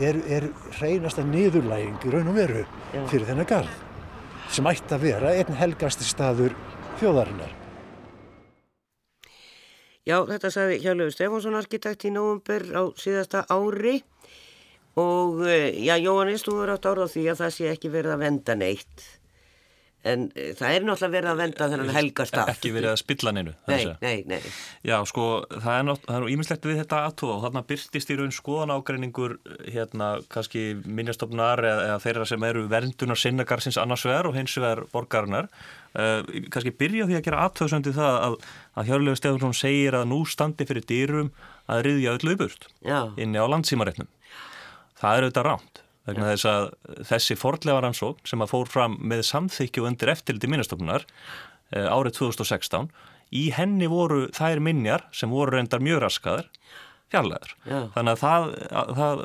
er, 0.00 0.18
er 0.28 0.50
hreinasta 0.78 1.24
niðurlæging 1.26 2.04
raun 2.12 2.30
og 2.30 2.38
veru 2.38 2.62
Já. 2.92 3.02
fyrir 3.10 3.26
þennan 3.30 3.48
garð 3.48 3.80
sem 4.52 4.68
ætti 4.68 4.94
að 4.94 5.04
vera 5.06 5.32
einn 5.32 5.56
helgasti 5.56 6.04
staður 6.04 6.54
þjóðarinnar. 7.00 7.52
Já, 10.02 10.16
þetta 10.26 10.50
sagði 10.50 10.80
Hjálfur 10.82 11.12
Stefánsson 11.14 11.56
arkitekt 11.56 12.04
í 12.08 12.10
nóvumber 12.10 12.64
á 12.74 12.82
síðasta 12.98 13.44
ári 13.46 14.00
og 14.98 15.44
eh, 15.46 15.70
já, 15.78 15.94
Jóhannes, 16.02 16.42
þú 16.42 16.56
verður 16.58 16.74
átt 16.74 16.88
ára 16.90 17.06
á 17.06 17.12
því 17.12 17.22
að 17.30 17.42
það 17.44 17.52
sé 17.54 17.68
ekki 17.70 17.92
verið 17.92 18.16
að 18.16 18.24
venda 18.26 18.56
neitt. 18.58 19.04
En 20.02 20.24
e, 20.34 20.48
það 20.58 20.74
er 20.74 20.84
náttúrulega 20.86 21.12
verið 21.14 21.30
að 21.30 21.40
venda 21.40 21.66
þennan 21.70 21.92
helgastaf. 21.94 22.48
Ekki 22.50 22.72
verið 22.74 22.90
að 22.90 22.96
spilla 22.98 23.32
neinu. 23.36 23.52
Nei, 23.70 23.82
nei, 24.02 24.14
nei. 24.26 24.38
Já, 24.82 24.96
sko, 25.06 25.26
það 25.52 25.76
er 25.76 25.84
nátt- 25.86 26.08
það 26.08 26.24
nú 26.24 26.30
ímislegt 26.32 26.66
við 26.66 26.80
þetta 26.80 27.02
aðtóða 27.06 27.36
og 27.36 27.44
þarna 27.44 27.62
byrtist 27.68 28.10
í 28.10 28.16
raun 28.18 28.34
skoðan 28.34 28.74
ágreiningur 28.74 29.36
hérna, 29.68 30.08
kannski 30.32 30.64
minnjastofnar 30.82 31.62
eða, 31.62 31.84
eða 31.90 32.00
þeirra 32.06 32.26
sem 32.32 32.48
eru 32.50 32.64
verndunar 32.72 33.20
sinnagarsins 33.22 33.78
annars 33.78 34.06
vegar 34.08 34.30
og 34.30 34.34
hins 34.40 34.56
vegar 34.58 34.82
borgarinnar 34.90 35.48
uh, 35.94 36.26
kannski 36.50 36.74
byrja 36.82 37.06
því 37.06 37.20
að 37.20 37.26
gera 37.28 37.46
aðtöðsöndi 37.46 37.94
það 37.94 38.18
að, 38.26 38.36
að 38.74 38.90
Hjörlegu 38.90 39.20
Stefánsson 39.20 39.54
segir 39.54 39.98
að 40.00 40.08
nú 40.10 40.24
standi 40.26 40.66
fyrir 40.66 40.88
dýrum 40.88 41.30
að 41.70 41.86
riðja 41.86 42.18
öllu 42.18 42.50
Já, 42.82 43.14
inni 43.16 43.38
á 43.38 43.46
landsímareitnum. 43.46 44.10
Það 44.98 45.16
er 45.16 45.26
auðvitað 45.28 45.46
rámt 45.46 45.81
vegna 46.08 46.32
þess 46.32 46.48
að 46.50 46.68
þessi 47.10 47.38
fordleifaransókn 47.38 48.28
sem 48.28 48.44
að 48.44 48.52
fór 48.54 48.70
fram 48.70 48.98
með 49.00 49.24
samþykju 49.30 49.88
undir 49.88 50.12
eftirliti 50.14 50.50
minnastofnunar 50.50 51.06
eh, 51.06 51.86
árið 51.86 52.18
2016 52.20 52.90
í 53.32 53.48
henni 53.56 53.88
voru 53.88 54.26
þær 54.34 54.62
minjar 54.64 55.06
sem 55.16 55.32
voru 55.32 55.56
reyndar 55.56 55.84
mjög 55.84 56.02
raskaðar 56.06 56.50
fjarlæðar. 57.12 57.54
Já. 57.68 57.78
Þannig 57.94 58.12
að 58.14 58.20
það, 58.22 58.46
að, 58.80 58.92
það 58.98 59.22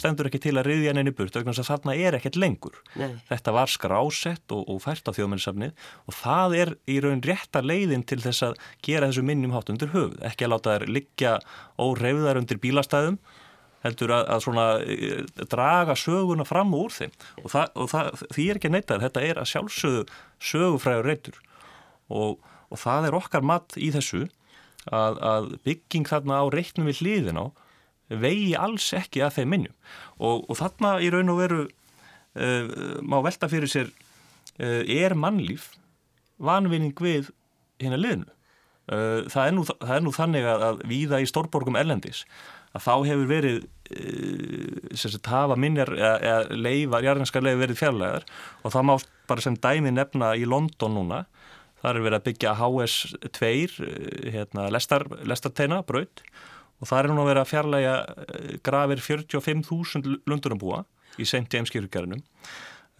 stendur 0.00 0.28
ekki 0.28 0.40
til 0.44 0.54
að 0.60 0.66
riðja 0.68 0.92
henni 0.92 1.14
burt 1.16 1.36
vegna 1.38 1.54
þess 1.54 1.62
að 1.64 1.70
þarna 1.70 1.94
er 1.96 2.16
ekkert 2.18 2.38
lengur. 2.40 2.80
Nei. 3.00 3.14
Þetta 3.30 3.54
var 3.56 3.72
skrásett 3.72 4.54
og, 4.56 4.64
og 4.68 4.80
fært 4.84 5.08
á 5.08 5.16
þjóðmennisafnið 5.16 5.86
og 6.04 6.18
það 6.18 6.56
er 6.60 6.72
í 6.90 6.98
raun 7.04 7.24
rétta 7.24 7.62
leiðin 7.64 8.04
til 8.08 8.20
þess 8.24 8.46
að 8.50 8.58
gera 8.86 9.10
þessu 9.10 9.24
minnum 9.26 9.54
hátt 9.56 9.72
undir 9.72 9.92
höfuð. 9.94 10.18
Ekki 10.30 10.46
að 10.46 10.54
láta 10.54 10.76
þær 10.76 10.86
liggja 10.98 11.36
óreifðar 11.80 12.42
undir 12.42 12.60
bílastæðum 12.62 13.20
heldur 13.84 14.12
að, 14.14 14.26
að 14.34 14.44
svona 14.44 14.66
e, 14.84 15.22
draga 15.50 15.96
söguna 15.98 16.46
fram 16.48 16.74
úr 16.76 16.92
þeim. 16.94 17.14
Og, 17.44 17.48
það, 17.52 17.72
og 17.74 17.90
það, 17.92 18.10
því 18.36 18.46
er 18.46 18.60
ekki 18.60 18.72
neittað, 18.74 19.06
þetta 19.06 19.24
er 19.28 19.40
að 19.40 19.50
sjálfsögðu 19.54 20.04
sögufræður 20.50 21.10
reytur. 21.10 21.40
Og, 22.10 22.38
og 22.70 22.82
það 22.82 23.08
er 23.08 23.18
okkar 23.20 23.46
mat 23.46 23.78
í 23.80 23.90
þessu 23.94 24.26
að, 24.90 25.18
að 25.20 25.50
bygging 25.66 26.08
þarna 26.08 26.42
á 26.42 26.44
reiknum 26.52 26.90
við 26.90 27.02
hliðin 27.04 27.42
á 27.42 27.46
vegi 28.10 28.56
alls 28.58 28.88
ekki 28.96 29.22
að 29.22 29.36
þeim 29.38 29.52
minnum. 29.54 29.76
Og, 30.18 30.48
og 30.50 30.58
þarna 30.58 30.96
í 31.04 31.10
raun 31.14 31.30
og 31.30 31.38
veru 31.40 31.60
uh, 32.34 33.00
má 33.02 33.20
velta 33.24 33.48
fyrir 33.50 33.70
sér 33.70 33.90
uh, 33.90 34.82
er 34.84 35.14
mannlíf 35.18 35.70
vanvinning 36.40 36.96
við 36.96 37.30
hérna 37.80 37.98
liðinu 38.00 38.28
uh, 38.28 39.26
það, 39.30 39.44
er 39.44 39.54
nú, 39.56 39.66
það 39.68 39.94
er 39.96 40.06
nú 40.06 40.14
þannig 40.16 40.48
að, 40.52 40.66
að 40.68 40.82
víða 40.90 41.20
í 41.22 41.28
stórborgum 41.30 41.78
erlendis 41.80 42.24
að 42.76 42.84
þá 42.86 42.94
hefur 43.10 43.30
verið 43.30 43.60
sem 44.94 45.10
sagt 45.10 45.26
hafa 45.26 45.56
minjar 45.58 45.90
eða, 45.96 46.36
leifar, 46.54 47.02
jarðinskar 47.02 47.42
leifar 47.42 47.64
verið 47.64 47.80
fjarlæðar 47.80 48.26
og 48.62 48.74
það 48.74 48.86
má 48.86 48.92
bara 49.30 49.42
sem 49.42 49.56
dæmi 49.58 49.90
nefna 49.96 50.28
í 50.38 50.46
London 50.46 50.94
núna 50.94 51.24
þar 51.80 51.96
er 51.98 52.04
verið 52.06 52.18
að 52.20 52.26
byggja 52.28 52.54
HS2 52.60 53.50
uh, 53.50 53.90
hérna, 54.30 54.68
lestar, 54.70 55.06
lestarteina, 55.26 55.80
braut 55.86 56.22
og 56.80 56.86
það 56.86 57.00
er 57.00 57.10
nú 57.10 57.24
að 57.24 57.30
vera 57.32 57.44
að 57.44 57.50
fjarlæga 57.50 57.96
uh, 58.06 58.50
grafir 58.66 59.02
45.000 59.08 60.20
lundunambúa 60.30 60.84
í 61.18 61.26
St. 61.26 61.48
James 61.50 61.72
kirkjarnum 61.74 62.22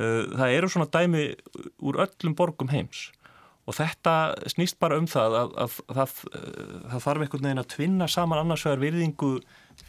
það 0.00 0.54
eru 0.56 0.68
svona 0.72 0.88
dæmi 0.88 1.24
úr 1.84 1.98
öllum 2.04 2.36
borgum 2.36 2.70
heims. 2.72 3.10
Og 3.68 3.76
þetta 3.76 4.14
snýst 4.50 4.78
bara 4.80 4.98
um 4.98 5.06
það 5.10 5.36
að, 5.38 5.50
að, 5.62 5.74
að, 5.92 5.98
að 6.00 6.14
það 6.92 7.04
þarf 7.04 7.24
einhvern 7.24 7.46
veginn 7.46 7.62
að 7.62 7.72
tvinna 7.74 8.08
saman 8.10 8.40
annars 8.40 8.64
vegar 8.66 8.82
virðingu 8.82 9.32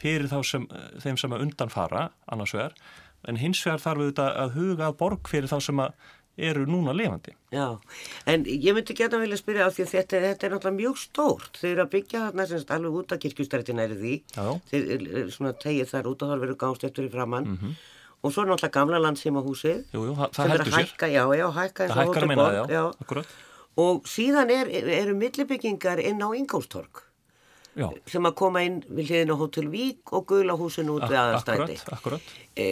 fyrir 0.00 0.30
þá 0.30 0.38
sem, 0.46 0.66
þeim 1.02 1.20
sem 1.20 1.36
að 1.36 1.46
undan 1.46 1.72
fara 1.72 2.08
annars 2.32 2.54
vegar, 2.56 2.74
en 3.28 3.38
hins 3.38 3.60
vegar 3.66 3.82
þarf 3.84 4.02
auðvitað 4.02 4.42
að 4.42 4.58
huga 4.58 4.88
að 4.88 4.98
borg 5.02 5.30
fyrir 5.30 5.50
þá 5.50 5.58
sem 5.62 5.82
að 5.84 5.94
eru 6.36 6.64
núna 6.66 6.94
lifandi. 6.96 7.34
Já, 7.52 7.76
en 8.26 8.44
ég 8.48 8.72
myndi 8.72 8.94
geta 8.96 9.20
vilja 9.20 9.36
spyrja 9.36 9.68
á 9.68 9.70
því 9.74 9.84
að 9.84 9.90
þetta, 9.92 10.20
þetta 10.24 10.46
er 10.46 10.54
náttúrulega 10.54 10.78
mjög 10.78 11.00
stórt. 11.02 11.58
Þeir 11.60 11.72
eru 11.74 11.84
að 11.84 11.90
byggja 11.92 12.22
þarna 12.26 12.46
semst 12.48 12.72
alveg 12.72 12.96
út 13.02 13.12
af 13.12 13.20
kirkjustrættina 13.22 13.84
er 13.84 13.94
því. 14.00 14.14
Já. 14.32 14.46
Þeir 14.70 14.88
eru 14.96 15.24
svona 15.36 15.52
tegið 15.60 15.92
þar 15.92 16.08
út 16.12 16.24
og 16.24 16.32
þar 16.32 16.42
verður 16.46 16.60
gáðstöftur 16.64 17.08
í 17.08 17.12
framann. 17.12 17.52
Og 18.22 18.32
svo 18.32 18.44
er 18.44 18.52
náttúrulega 18.52 18.76
gamla 18.78 19.02
landsímahúsið. 19.02 19.78
Jú, 19.92 20.06
jú, 20.08 20.16
það, 20.16 20.34
það 20.38 20.52
heldur 20.52 20.64
að 20.64 20.72
sér. 20.72 20.90
hækka, 20.92 21.12
já, 21.12 21.22
já, 21.36 21.46
hækka 21.58 21.84
eins 21.84 21.92
Það 21.92 22.02
og 22.02 22.02
hækkar 22.02 22.02
að 22.02 22.12
Hótel 22.12 22.28
minna 22.32 22.42
Borg, 22.42 22.58
það, 22.58 22.74
já, 22.76 22.82
akkurat. 23.04 23.38
Og 23.82 24.04
síðan 24.08 24.52
er, 24.54 24.70
eru 25.02 25.16
millibyggingar 25.18 26.00
inn 26.00 26.22
á 26.22 26.28
Ingólstorg 26.38 27.02
Já, 27.72 27.86
sem 28.12 28.26
að 28.28 28.34
koma 28.36 28.60
inn 28.66 28.82
við 28.92 29.06
hliðin 29.08 29.30
á 29.32 29.36
Hótel 29.40 29.68
Vík 29.72 30.10
og 30.12 30.26
gula 30.28 30.52
húsinu 30.60 30.98
út 30.98 31.06
við 31.08 31.16
akkurat. 31.88 32.26
E, 32.52 32.66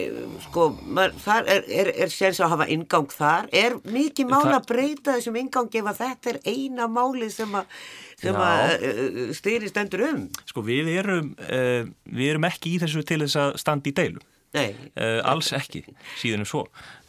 sko, 0.44 0.66
maður, 0.84 1.14
þar 1.24 1.46
er, 1.54 1.62
er, 1.72 1.90
er 2.04 2.12
séns 2.12 2.40
að 2.44 2.50
hafa 2.52 2.66
ingang 2.74 3.08
þar. 3.14 3.48
Er 3.56 3.78
mikið 3.88 4.28
mál 4.28 4.42
Það- 4.44 4.56
að 4.58 4.66
breyta 4.68 5.14
þessum 5.16 5.38
ingangi 5.40 5.80
ef 5.80 5.88
að 5.94 6.02
þetta 6.02 6.34
er 6.34 6.40
eina 6.52 6.88
máli 6.92 7.30
sem 7.32 7.56
að, 7.56 7.78
sem 8.20 8.36
að 8.44 8.74
uh, 8.90 9.32
stýri 9.40 9.70
stendur 9.72 10.04
um? 10.10 10.26
Sko 10.52 10.66
við 10.68 10.92
erum, 10.98 11.32
uh, 11.48 11.88
við 12.12 12.34
erum 12.34 12.48
ekki 12.50 12.74
í 12.76 12.82
þessu 12.84 13.06
til 13.08 13.22
þess 13.24 13.40
að 13.40 13.56
standa 13.64 13.88
í 13.88 13.96
deilum. 13.96 14.26
Nei, 14.52 14.74
Uh, 14.98 15.20
alls 15.30 15.52
ekki, 15.54 15.84
síðan 16.18 16.42
er 16.42 16.48
svo. 16.50 16.64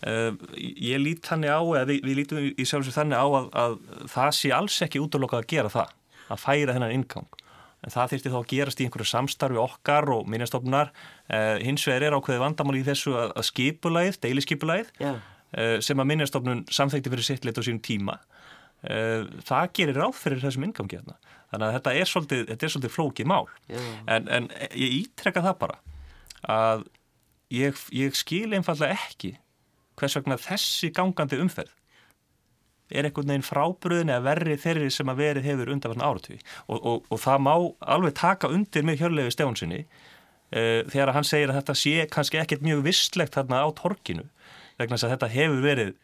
Uh, 0.06 0.32
ég 0.62 1.00
lít 1.02 1.26
þannig 1.26 1.50
á, 1.50 1.60
við, 1.90 2.00
við 2.06 2.20
lítum 2.22 2.44
í 2.54 2.66
sjálfsög 2.70 2.94
þannig 2.94 3.18
á 3.18 3.26
að, 3.26 3.48
að 3.58 3.78
það 4.14 4.32
sé 4.38 4.52
alls 4.56 4.76
ekki 4.86 5.02
útlokað 5.02 5.42
að 5.42 5.48
gera 5.50 5.72
það, 5.74 5.96
að 6.32 6.44
færa 6.46 6.76
þennan 6.78 6.94
inngang. 6.96 7.28
En 7.82 7.94
það 7.94 8.14
þyrfti 8.14 8.32
þá 8.32 8.38
að 8.38 8.48
gerast 8.52 8.82
í 8.82 8.86
einhverju 8.86 9.10
samstarfi 9.10 9.58
okkar 9.62 10.10
og 10.14 10.30
minnastofnar. 10.30 10.92
Uh, 11.26 11.58
hins 11.66 11.86
vegar 11.90 12.08
er 12.08 12.18
ákveði 12.18 12.44
vandamál 12.44 12.78
í 12.78 12.86
þessu 12.86 13.16
að, 13.18 13.34
að 13.42 13.48
skipulæð, 13.50 14.20
deilisskipulæð, 14.22 14.92
Já. 15.02 15.16
uh, 15.18 15.76
sem 15.82 16.04
að 16.04 16.10
minnastofnun 16.14 16.64
samþekti 16.70 17.14
fyrir 17.14 17.28
sitt 17.28 17.48
lit 17.48 17.58
á 17.58 17.64
sínum 17.66 17.82
tíma. 17.86 18.20
Uh, 18.86 19.26
það 19.48 19.74
gerir 19.80 20.02
ráð 20.02 20.18
fyrir 20.20 20.44
þessum 20.46 20.68
inngangi 20.70 21.00
hérna. 21.00 21.18
Þannig 21.52 21.68
að 21.68 21.76
þetta 21.80 21.96
er 21.98 22.10
svolítið, 22.14 22.46
þetta 22.52 22.68
er 22.68 22.74
svolítið 22.76 22.96
flókið 22.96 23.32
mál. 23.34 23.46
En, 24.08 24.30
en 24.32 24.50
ég 24.78 24.98
ítrekka 25.02 25.44
það 25.44 25.58
bara 25.66 25.82
að 26.52 26.86
ég, 27.54 27.82
ég 27.94 28.16
skil 28.18 28.48
einfallega 28.56 28.96
ekki 28.96 29.36
hvers 30.00 30.16
vegna 30.18 30.38
þessi 30.40 30.90
gangandi 30.96 31.42
umferð 31.42 31.74
er 32.92 33.08
einhvern 33.08 33.32
veginn 33.32 33.46
frábröðin 33.46 34.12
eða 34.12 34.26
verri 34.30 34.58
þeirri 34.60 34.90
sem 34.94 35.12
að 35.12 35.22
verið 35.22 35.48
hefur 35.50 35.72
undanvarn 35.74 36.06
áratví 36.06 36.40
og, 36.68 36.78
og, 36.78 37.06
og 37.10 37.22
það 37.22 37.44
má 37.48 37.54
alveg 37.96 38.16
taka 38.20 38.52
undir 38.52 38.86
með 38.88 39.04
hjörlegu 39.04 39.34
Stefánsinni 39.34 39.82
uh, 39.86 40.82
þegar 40.92 41.14
hann 41.18 41.28
segir 41.28 41.52
að 41.52 41.62
þetta 41.62 41.78
sé 41.84 41.96
kannski 42.12 42.42
ekkert 42.42 42.66
mjög 42.66 42.84
visslegt 42.90 43.38
þarna 43.38 43.64
á 43.64 43.70
torkinu 43.78 44.28
vegna 44.80 44.98
þess 44.98 45.08
að 45.08 45.16
þetta 45.16 45.32
hefur 45.36 45.64
verið 45.66 45.96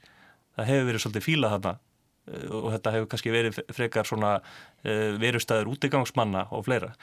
það 0.58 0.72
hefur 0.72 0.90
verið 0.90 1.06
svolítið 1.06 1.28
fílað 1.28 1.56
þarna 1.58 1.76
uh, 1.76 2.50
og 2.62 2.72
þetta 2.78 2.96
hefur 2.96 3.12
kannski 3.14 3.36
verið 3.36 3.62
frekar 3.76 4.10
svona 4.10 4.34
uh, 4.40 5.14
verustæður 5.22 5.72
útigangsmanna 5.76 6.48
og 6.56 6.66
fleira. 6.68 6.94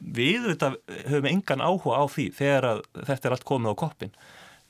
Við 0.00 0.50
þetta 0.52 0.74
höfum 1.10 1.28
engan 1.32 1.64
áhuga 1.64 2.00
á 2.00 2.04
því 2.10 2.30
þegar 2.36 2.70
þetta 3.00 3.28
er 3.28 3.36
allt 3.36 3.46
komið 3.48 3.74
á 3.74 3.82
koppin. 3.84 4.16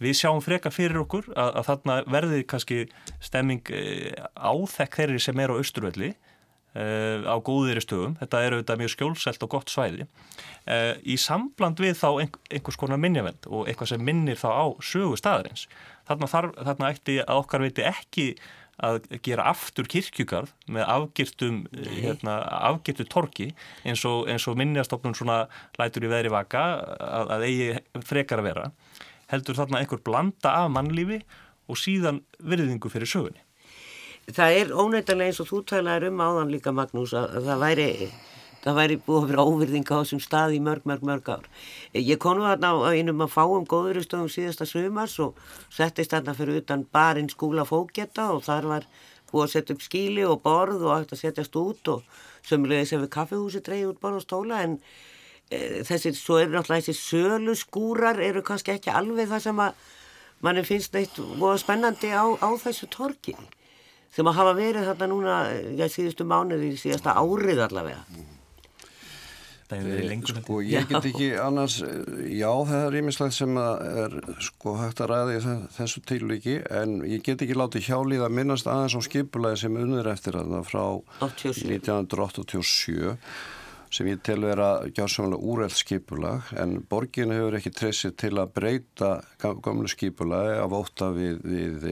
Við 0.05 0.19
sjáum 0.21 0.43
frekar 0.45 0.75
fyrir 0.75 1.01
okkur 1.03 1.31
að, 1.33 1.51
að 1.61 1.67
þarna 1.71 1.99
verði 2.17 2.45
kannski 2.51 2.85
stemming 3.25 3.73
uh, 3.73 4.29
áþekk 4.37 5.01
þeirri 5.01 5.23
sem 5.25 5.45
er 5.45 5.55
á 5.55 5.59
austurvelli 5.59 6.11
uh, 6.13 7.25
á 7.25 7.37
góðir 7.45 7.81
stöðum. 7.85 8.19
Þetta 8.21 8.43
er 8.43 8.57
auðvitað 8.57 8.83
mjög 8.83 8.93
skjólselt 8.97 9.47
og 9.47 9.55
gott 9.55 9.73
svæði. 9.73 10.09
Uh, 10.65 10.93
í 11.03 11.17
sambland 11.21 11.81
við 11.83 11.97
þá 12.01 12.09
ein, 12.25 12.35
einhvers 12.51 12.81
konar 12.81 13.01
minnjavend 13.01 13.49
og 13.51 13.71
eitthvað 13.71 13.95
sem 13.95 14.05
minnir 14.05 14.41
þá 14.41 14.51
á 14.53 14.65
sögu 14.85 15.17
staðarins. 15.21 15.69
Þarna, 16.09 16.29
þarf, 16.31 16.61
þarna 16.69 16.93
ætti 16.93 17.19
að 17.25 17.41
okkar 17.41 17.65
veiti 17.65 17.89
ekki 17.89 18.29
að 18.83 19.05
gera 19.23 19.47
aftur 19.53 19.87
kirkjugarð 19.91 20.51
með 20.75 20.89
afgirtum, 20.91 21.61
hérna, 21.73 22.41
afgirtu 22.73 23.07
torki 23.07 23.53
eins 23.87 24.03
og, 24.09 24.27
og 24.27 24.59
minnjastofnun 24.59 25.15
svona 25.15 25.45
lætur 25.79 26.09
í 26.09 26.11
veðri 26.11 26.33
vaka 26.35 26.65
að, 26.99 27.35
að 27.37 27.47
eigi 27.49 27.69
frekar 28.03 28.43
að 28.43 28.49
vera 28.51 28.65
heldur 29.33 29.59
þarna 29.59 29.81
einhver 29.81 30.03
blanda 30.05 30.55
af 30.65 30.71
mannlífi 30.75 31.23
og 31.69 31.81
síðan 31.81 32.23
virðingu 32.41 32.91
fyrir 32.93 33.09
sögunni. 33.09 33.41
það 34.33 34.59
er 34.61 34.71
ónættilega 34.73 35.31
eins 35.31 35.41
og 35.41 35.51
þú 35.51 35.65
talaður 35.69 36.09
um 36.11 36.23
áðan 36.25 36.53
líka 36.53 36.73
Magnús 36.73 37.13
að, 37.13 37.37
að 37.37 37.51
það 37.51 37.65
væri 37.65 37.89
það 38.65 38.79
væri 38.79 38.97
búið 39.05 39.19
að 39.19 39.31
vera 39.31 39.45
óvirðing 39.45 39.91
á 39.93 39.97
þessum 40.01 40.21
stað 40.25 40.55
í 40.57 40.61
mörg, 40.65 40.87
mörg, 40.89 41.03
mörg 41.05 41.27
ár. 41.29 41.49
Ég 41.93 42.21
konu 42.21 42.47
þarna 42.47 42.71
á 42.73 42.97
einum 42.97 43.25
að 43.25 43.35
fáum 43.35 43.67
góðuristöðum 43.69 44.31
síðasta 44.33 44.65
sumars 44.69 45.19
og 45.21 45.41
settist 45.69 46.15
þarna 46.15 46.33
fyrir 46.39 46.63
utan 46.63 46.87
barinn 46.89 47.29
skúla 47.29 47.67
fókjeta 47.69 48.31
og 48.33 48.45
þar 48.47 48.71
var 48.71 48.87
búið 49.31 49.45
að 49.45 49.53
setja 49.53 49.77
upp 49.77 49.85
skíli 49.85 50.25
og 50.25 50.41
borð 50.45 50.87
og 50.87 50.95
hægt 50.97 51.13
að 51.13 51.25
setjast 51.27 51.59
út 51.61 51.93
og 51.93 52.23
sömulegis 52.47 52.95
ef 52.97 53.05
við 53.05 53.13
kaffihúsi 53.19 53.61
dreyði 53.65 53.91
út 53.91 54.01
borð 54.01 54.23
og 54.23 54.25
stóla 54.25 54.63
en 54.65 54.79
e, 55.55 55.83
þessi, 55.87 56.15
svo 56.19 56.41
eru 56.43 56.57
náttúrulega 56.57 56.89
þessi 56.89 56.99
sölu 56.99 57.55
skúrar 57.59 58.21
eru 58.23 58.43
kannski 58.47 58.75
ekki 58.75 58.93
alveg 58.93 59.31
það 59.31 59.45
sem 59.49 59.63
að 59.65 59.85
manni 60.45 60.65
finnst 60.67 60.95
neitt 60.97 61.19
voða 61.39 61.61
spennandi 61.63 62.11
á, 62.13 62.25
á 62.27 62.49
þessu 62.61 62.91
torki 62.93 63.37
sem 64.15 64.29
að 64.31 64.39
hafa 64.39 64.55
verið 64.59 64.89
þarna 64.91 65.11
núna, 65.11 65.35
já, 65.75 65.89
síðustu 65.91 66.27
mánuði, 66.29 66.75
síðasta 66.79 67.17
árið 67.19 67.65
allavega. 67.65 68.05
Það 69.65 69.87
verið 69.89 70.07
lengur. 70.11 70.39
Sko 70.39 70.59
ég 70.63 70.87
get 70.91 71.07
ekki 71.09 71.29
annars, 71.41 71.79
já 72.29 72.51
það 72.69 72.83
er 72.85 72.97
ímislegt 73.01 73.35
sem 73.35 73.57
er 73.59 74.15
sko 74.45 74.75
hægt 74.77 75.01
að 75.01 75.11
ræða 75.11 75.33
í 75.35 75.41
þessu 75.79 76.03
tilviki 76.07 76.57
en 76.69 76.99
ég 77.09 77.25
get 77.25 77.43
ekki 77.43 77.57
látið 77.57 77.89
hjálið 77.89 78.27
að 78.27 78.37
minnast 78.39 78.69
aðeins 78.71 78.97
á 79.01 79.01
skipulagi 79.09 79.63
sem 79.65 79.81
unnur 79.81 80.11
eftir 80.13 80.37
þarna 80.37 80.61
frá 80.69 80.85
1987 81.25 83.17
sem 83.95 84.09
ég 84.11 84.23
tel 84.27 84.41
vera 84.43 84.69
gjársamlega 84.91 85.51
úreld 85.53 85.75
skipulag 85.79 86.49
en 86.59 86.81
borgin 86.91 87.35
hefur 87.35 87.59
ekki 87.59 87.75
treysið 87.79 88.17
til 88.25 88.33
að 88.43 88.55
breyta 88.57 89.11
gamlu 89.39 89.91
skipulagi 89.91 90.57
af 90.59 90.75
óta 90.75 91.13
við, 91.15 91.39
við 91.45 91.87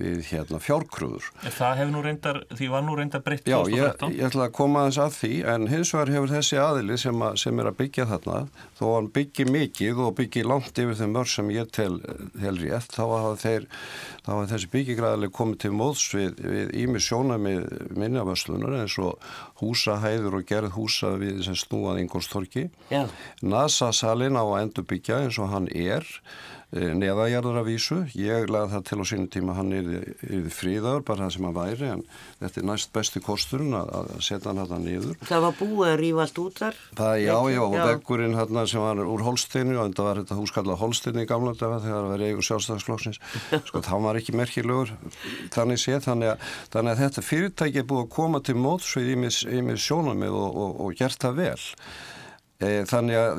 við 0.00 0.20
hérna 0.30 0.60
fjárkröður. 0.62 1.28
Það 1.44 1.76
hefur 1.80 1.92
nú 1.94 2.02
reyndar, 2.04 2.40
því 2.56 2.68
var 2.72 2.84
nú 2.86 2.96
reyndar 2.98 3.22
breytt 3.24 3.44
2013. 3.46 3.70
Já, 3.70 4.10
ég, 4.10 4.18
ég 4.18 4.28
ætla 4.28 4.46
að 4.48 4.54
koma 4.56 4.84
aðeins 4.84 5.00
að 5.04 5.16
því 5.16 5.32
en 5.54 5.66
hins 5.70 5.92
vegar 5.94 6.12
hefur 6.14 6.32
þessi 6.34 6.60
aðili 6.60 6.98
sem, 7.00 7.24
að, 7.26 7.38
sem 7.44 7.62
er 7.62 7.70
að 7.70 7.78
byggja 7.80 8.06
þarna, 8.10 8.38
þó 8.80 8.84
hann 8.94 9.10
byggi 9.16 9.46
mikið 9.50 10.02
og 10.06 10.14
byggi 10.20 10.44
langt 10.46 10.82
yfir 10.84 10.98
þeim 11.00 11.16
mörg 11.16 11.32
sem 11.34 11.52
ég 11.54 11.72
tel, 11.76 11.90
tel 12.36 12.54
rétt, 12.60 12.96
þá 12.96 13.02
hafa 13.04 13.34
þeir, 13.44 13.68
þá 14.24 14.30
hafa 14.32 14.46
þessi 14.54 14.70
byggigræðileg 14.76 15.34
komið 15.40 15.60
til 15.64 15.72
móðs 15.80 16.06
við, 16.16 16.44
við 16.54 16.76
ími 16.84 17.02
sjónami 17.04 17.56
minnavörslunar 17.96 18.78
eins 18.82 18.96
og 19.02 19.32
húsahæður 19.60 20.40
og 20.40 20.48
gerð 20.48 20.76
húsa 20.78 21.14
við 21.20 21.44
sem 21.46 21.58
snúað 21.58 22.00
yngolstorki. 22.04 22.68
NASA-salin 23.44 24.38
á 24.38 24.44
að 24.44 24.56
endur 24.64 24.88
byggja 24.88 25.24
eins 25.26 25.40
og 25.42 25.52
hann 25.52 25.68
er 25.74 26.06
Eh, 26.06 26.59
neðajarður 26.70 27.60
af 27.60 27.66
vísu. 27.66 27.98
Ég 28.14 28.46
laði 28.50 28.70
það 28.74 28.84
til 28.86 28.98
á 29.02 29.04
sínum 29.10 29.28
tíma 29.32 29.56
hann 29.56 29.72
yfir 29.74 30.50
fríðar, 30.54 31.02
bara 31.06 31.24
það 31.26 31.32
sem 31.34 31.46
hann 31.48 31.56
væri, 31.56 31.88
en 31.96 32.04
þetta 32.38 32.60
er 32.60 32.66
næst 32.68 32.92
besti 32.94 33.22
kosturinn 33.24 33.74
að, 33.74 33.90
að 33.98 34.12
setja 34.22 34.52
hann 34.52 34.62
hann 34.70 34.86
niður. 34.86 35.16
Það 35.26 35.46
var 35.46 35.56
búið 35.58 35.90
að 35.90 35.96
rífa 36.02 36.22
allt 36.26 36.40
út 36.44 36.62
þar? 36.62 36.78
Það, 37.00 37.14
já, 37.24 37.34
já, 37.54 37.60
og 37.64 37.76
veggurinn 37.78 38.38
hann 38.38 38.60
sem 38.70 38.84
var 38.84 39.02
úr 39.02 39.26
Holsteinu, 39.26 39.74
og 39.80 39.90
þetta 39.90 40.06
var 40.06 40.22
þetta 40.22 40.38
húskallað 40.38 40.80
Holsteinu 40.84 41.24
í 41.24 41.30
gamla 41.30 41.56
daga 41.58 41.80
þegar 41.82 41.98
það 41.98 42.12
var 42.14 42.24
eigur 42.28 42.48
sjálfstæðarsflokksins, 42.50 43.20
sko 43.70 43.82
það 43.88 44.06
var 44.06 44.20
ekki 44.20 44.36
merkilegur 44.38 44.94
þannig 45.56 45.82
séð, 45.82 46.04
þannig 46.06 46.34
að, 46.36 46.46
þannig 46.76 46.94
að 46.94 47.02
þetta 47.04 47.26
fyrirtæki 47.26 47.82
er 47.82 47.90
búið 47.90 48.06
að 48.06 48.14
koma 48.14 48.44
til 48.46 48.56
mótsvið 48.60 49.10
í 49.10 49.18
mig 49.66 49.82
sjónamið 49.82 50.38
og, 50.38 50.62
og, 50.64 50.80
og 50.86 50.98
gert 51.00 51.18
það 51.26 51.42
vel. 51.42 51.58
E, 52.60 52.70
þannig 52.88 53.16
að 53.16 53.38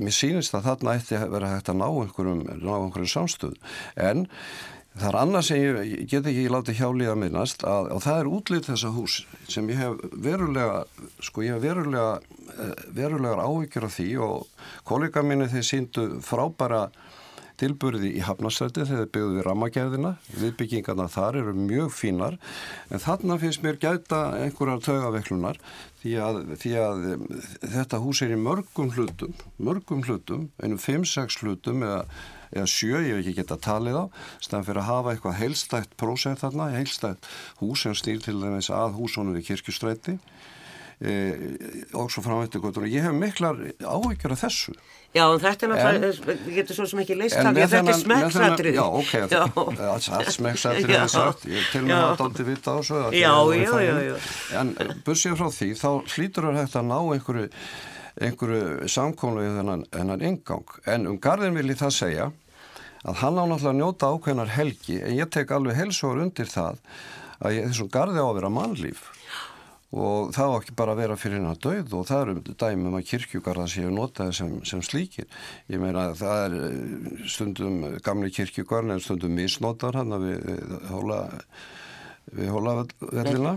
mér 0.00 0.14
sýnist 0.16 0.54
að 0.56 0.68
þarna 0.70 0.96
ætti 0.96 1.16
að 1.18 1.32
vera 1.34 1.50
hægt 1.52 1.68
að 1.68 1.80
ná 1.82 1.88
einhverjum, 1.88 2.44
ná 2.56 2.70
einhverjum 2.78 3.10
samstöð 3.12 3.58
en 4.00 4.26
það 4.94 5.08
er 5.10 5.18
annað 5.20 5.46
sem 5.48 5.60
ég, 5.60 5.92
get 6.08 6.28
ekki 6.28 6.46
látið 6.52 6.80
hjálið 6.80 7.12
að 7.12 7.20
minnast 7.20 7.66
að, 7.68 7.90
og 7.92 8.02
það 8.04 8.20
er 8.22 8.30
útlýtt 8.32 8.70
þessa 8.70 8.92
hús 8.96 9.18
sem 9.52 9.68
ég 9.72 9.80
hef 9.82 10.00
verulega 10.24 10.82
sko 11.20 11.44
ég 11.44 11.56
hef 11.56 11.64
verulega 11.66 12.16
e, 12.16 12.70
verulegar 12.96 13.44
áhyggjur 13.44 13.88
af 13.88 13.96
því 13.98 14.10
og 14.24 14.68
kollega 14.88 15.24
minni 15.26 15.50
þeir 15.52 15.68
síndu 15.68 16.08
frábæra 16.24 16.86
tilburði 17.62 18.14
í 18.16 18.22
Hafnastræti 18.24 18.86
þegar 18.86 19.04
þeir 19.04 19.10
byggðu 19.14 19.36
við 19.36 19.44
rammagerðina. 19.46 20.12
Viðbyggingarna 20.34 21.06
þar 21.12 21.38
eru 21.42 21.54
mjög 21.54 21.92
fínar. 21.94 22.38
En 22.90 23.02
þarna 23.02 23.38
finnst 23.42 23.62
mér 23.62 23.78
gæta 23.82 24.22
einhverjar 24.40 24.82
tögaveklunar 24.86 25.60
því 26.02 26.12
að, 26.18 26.38
því 26.58 26.72
að 26.82 27.02
þetta 27.74 28.00
hús 28.02 28.22
er 28.24 28.34
í 28.34 28.38
mörgum 28.40 28.90
hlutum, 28.96 29.34
mörgum 29.62 30.02
hlutum, 30.06 30.48
einum 30.58 30.80
5-6 30.82 31.38
hlutum 31.42 31.84
eða, 31.86 32.00
eða 32.50 32.70
7, 32.74 33.02
ég 33.06 33.12
hef 33.12 33.20
ekki 33.22 33.36
gett 33.38 33.54
að 33.54 33.62
talið 33.68 33.98
á, 34.02 34.04
stæðan 34.42 34.66
fyrir 34.68 34.82
að 34.82 34.88
hafa 34.90 35.14
eitthvað 35.14 35.38
heilstætt 35.38 35.96
prósent 36.00 36.42
þarna, 36.42 36.70
heilstætt 36.74 37.30
hús 37.62 37.86
sem 37.86 37.94
stýr 37.98 38.22
til 38.24 38.38
þess 38.42 38.72
að 38.74 38.98
húsónu 38.98 39.36
við 39.36 39.52
kirkustræti 39.52 40.18
e, 40.18 40.20
og 41.02 42.10
svo 42.12 42.22
framvættu 42.22 42.60
og 42.62 42.84
ég 42.86 43.02
hef 43.02 43.14
miklar 43.16 43.56
áhyggjur 43.82 44.34
af 44.36 44.42
þessu. 44.44 44.74
Já, 45.12 45.26
en 45.26 45.40
þetta 45.42 45.66
er 45.66 45.70
náttúrulega, 45.72 46.34
við 46.46 46.54
getum 46.56 46.76
svo 46.78 46.84
sem 46.88 47.00
ekki 47.02 47.16
leist 47.18 47.36
það, 47.36 47.58
þetta 47.58 47.80
er 47.92 47.98
smekksætrið. 48.00 48.76
Já, 48.78 48.84
ok, 49.00 49.10
það 49.28 50.14
er 50.20 50.30
smekksætrið 50.36 51.02
sagt, 51.12 51.46
ég 51.50 51.66
til 51.72 51.82
mig 51.84 51.96
að 51.98 52.14
daldi 52.22 52.46
vita 52.46 52.72
á 52.72 52.74
þessu. 52.78 53.00
Já, 53.18 53.32
já, 53.58 53.72
já. 54.06 54.14
En 54.62 54.70
bussið 55.04 55.34
frá 55.40 55.50
því, 55.52 55.70
þá 55.82 55.88
hlýtur 56.14 56.48
það 56.48 56.60
hægt 56.62 56.78
að 56.80 56.86
ná 56.88 56.96
einhverju, 57.02 57.48
einhverju 58.28 58.92
samkónu 58.94 59.42
í 59.42 59.50
þennan, 59.58 59.86
þennan 59.92 60.26
ingang. 60.30 60.76
En 60.86 61.10
um 61.10 61.18
garðin 61.20 61.58
vil 61.58 61.74
ég 61.74 61.82
það 61.82 61.96
segja 61.98 62.30
að 63.02 63.18
hann 63.24 63.42
á 63.42 63.44
náttúrulega 63.44 63.74
að 63.74 63.80
njóta 63.82 64.12
ákveðnar 64.14 64.54
helgi, 64.54 65.00
en 65.02 65.18
ég 65.18 65.34
tek 65.34 65.50
alveg 65.52 65.76
helsóður 65.82 66.28
undir 66.28 66.48
það 66.48 66.78
að 67.42 67.58
þessum 67.66 67.90
garði 67.92 68.22
á 68.22 68.26
að 68.30 68.36
vera 68.38 68.54
mannlíf 68.54 69.10
og 69.92 70.32
það 70.32 70.50
var 70.52 70.62
ekki 70.62 70.74
bara 70.78 70.94
að 70.94 71.02
vera 71.02 71.18
fyrir 71.20 71.38
hennar 71.38 71.58
döð 71.60 71.94
og 71.98 72.06
það 72.08 72.22
eru 72.24 72.54
dæmum 72.62 72.96
að 72.96 73.06
kirkjugarða 73.10 73.66
séu 73.68 73.90
notaði 73.92 74.36
sem, 74.38 74.54
sem 74.68 74.84
slíkir. 74.84 75.28
Ég 75.68 75.82
meina 75.82 76.08
að 76.08 76.22
það 76.22 76.44
er 76.46 76.56
eh, 76.58 77.26
stundum 77.28 77.78
gamli 78.04 78.32
kirkjugarðin 78.32 78.96
en 78.96 79.04
stundum 79.04 79.36
misnotar 79.36 80.00
hann 80.00 80.16
að 80.16 80.28
við 80.30 80.76
hóla 80.88 81.20
við 82.30 82.48
hólaverðina 82.54 83.52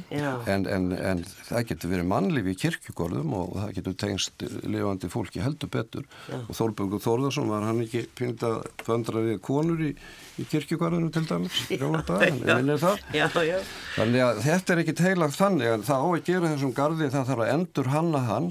en, 0.49 0.65
en, 0.67 0.87
en 0.97 1.21
það 1.47 1.67
getur 1.69 1.91
verið 1.93 2.07
mannlíf 2.09 2.47
í 2.49 2.55
kirkjugorðum 2.59 3.35
og 3.37 3.53
það 3.59 3.73
getur 3.77 3.95
tengst 4.01 4.45
lifandi 4.65 5.09
fólki 5.11 5.43
heldur 5.43 5.71
betur. 5.71 6.07
Já. 6.27 6.39
og 6.41 6.57
Þólbjörgur 6.57 7.03
Þórðarsson 7.05 7.51
var 7.53 7.67
hann 7.69 7.83
ekki 7.85 8.03
pynnt 8.17 8.43
að 8.47 8.65
föndra 8.83 9.23
við 9.23 9.37
konur 9.45 9.83
í, 9.85 9.91
í 10.41 10.47
kirkjugorðinu 10.51 11.11
til 11.13 11.23
dæmis 11.29 11.61
þannig 13.95 14.25
að 14.25 14.41
þetta 14.47 14.75
er 14.75 14.83
ekki 14.83 14.97
teilagt 14.99 15.39
þannig 15.39 15.71
að 15.71 15.85
það 15.87 16.03
á 16.03 16.07
að 16.09 16.25
gera 16.31 16.51
þessum 16.55 16.75
gardi 16.75 17.11
það 17.13 17.29
þarf 17.29 17.45
að 17.45 17.53
endur 17.55 17.91
hanna 17.93 18.23
hann 18.27 18.49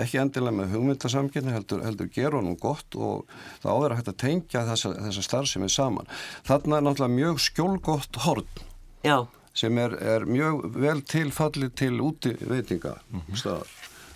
ekki 0.00 0.20
endilega 0.22 0.54
með 0.54 0.72
hugmyndasamkynni 0.76 1.52
heldur, 1.52 1.82
heldur 1.84 2.08
gera 2.14 2.38
honum 2.38 2.56
gott 2.60 2.94
og 2.96 3.26
það 3.60 3.74
áverða 3.74 3.98
hægt 3.98 4.12
að 4.12 4.18
tengja 4.22 4.62
þessa, 4.70 4.92
þessa 5.02 5.24
starfsemi 5.26 5.68
saman. 5.72 6.08
Þarna 6.46 6.78
er 6.78 6.86
náttúrulega 6.86 7.16
mjög 7.18 7.42
skjólgott 7.48 8.20
horn. 8.24 8.64
Já 9.04 9.26
sem 9.54 9.78
er, 9.78 9.96
er 9.98 10.26
mjög 10.28 10.66
vel 10.76 11.02
tilfallið 11.02 11.72
til 11.74 12.00
úti 12.00 12.34
veitinga 12.40 12.94
mm 13.10 13.20
-hmm. 13.20 13.36
staðar 13.36 13.66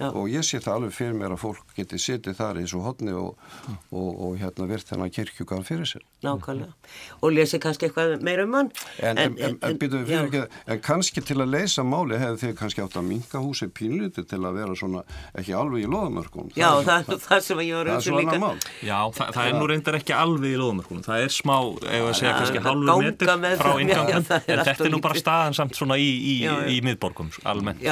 Já. 0.05 0.11
og 0.13 0.29
ég 0.31 0.45
sé 0.47 0.61
það 0.63 0.79
alveg 0.79 0.95
fyrir 0.95 1.17
mér 1.19 1.35
að 1.35 1.43
fólk 1.45 1.75
geti 1.77 2.01
setið 2.01 2.37
þar 2.39 2.61
í 2.61 2.67
svo 2.71 2.83
hodni 2.85 3.15
og, 3.17 3.39
og, 3.69 3.79
og, 3.91 4.11
og 4.29 4.37
hérna 4.43 4.69
verðt 4.71 4.93
þennan 4.93 5.13
kirkjugan 5.15 5.65
fyrir 5.67 5.89
sér. 5.89 6.05
Nákvæmlega. 6.25 6.73
Og 7.21 7.35
lesi 7.35 7.61
kannski 7.63 7.89
eitthvað 7.89 8.23
meira 8.25 8.45
um 8.47 8.57
hann. 8.59 8.71
En, 8.99 9.19
en, 9.19 9.37
en, 9.39 9.57
en, 9.61 9.79
ekki, 10.19 10.43
en 10.73 10.83
kannski 10.85 11.25
til 11.25 11.39
að 11.43 11.53
leysa 11.55 11.85
máli 11.87 12.19
hefur 12.21 12.41
þið 12.43 12.55
kannski 12.61 12.85
átt 12.85 12.99
að 13.01 13.07
minka 13.09 13.43
húsi 13.43 13.69
pínluti 13.73 14.25
til 14.29 14.41
að 14.41 14.59
vera 14.61 14.77
svona 14.79 15.05
ekki 15.35 15.57
alveg 15.57 15.85
í 15.85 15.91
loðamörkunum. 15.91 16.53
Já, 16.57 16.69
það, 16.69 16.85
það, 16.85 17.05
það, 17.09 17.25
það 17.29 17.45
sem 17.49 17.63
ég 17.65 17.79
var 17.79 17.93
auðvitað 17.93 18.21
líka. 18.21 18.39
Mál. 18.45 18.59
Já, 18.85 18.99
það 19.19 19.43
er 19.45 19.59
nú 19.59 19.69
reyndar 19.71 19.99
ekki 20.01 20.17
alveg 20.17 20.55
í 20.55 20.61
loðamörkunum. 20.61 21.05
Það 21.07 21.27
er 21.27 21.35
smá, 21.35 21.57
ef 21.85 22.09
að 22.09 22.15
segja 22.21 22.35
kannski 22.41 22.65
halvu 22.65 22.99
metur 23.05 23.33
frá 23.61 23.73
ingangun. 23.85 24.29
En 24.55 24.65
þetta 24.71 24.89
er 24.89 24.93
nú 24.95 25.03
bara 25.05 25.21
staðan 25.21 25.59
samt 25.59 25.79
svona 25.79 25.99
í, 26.01 26.09
í, 26.35 26.35
í 26.75 26.81
miðborgum 26.85 27.31
almennt. 27.49 27.83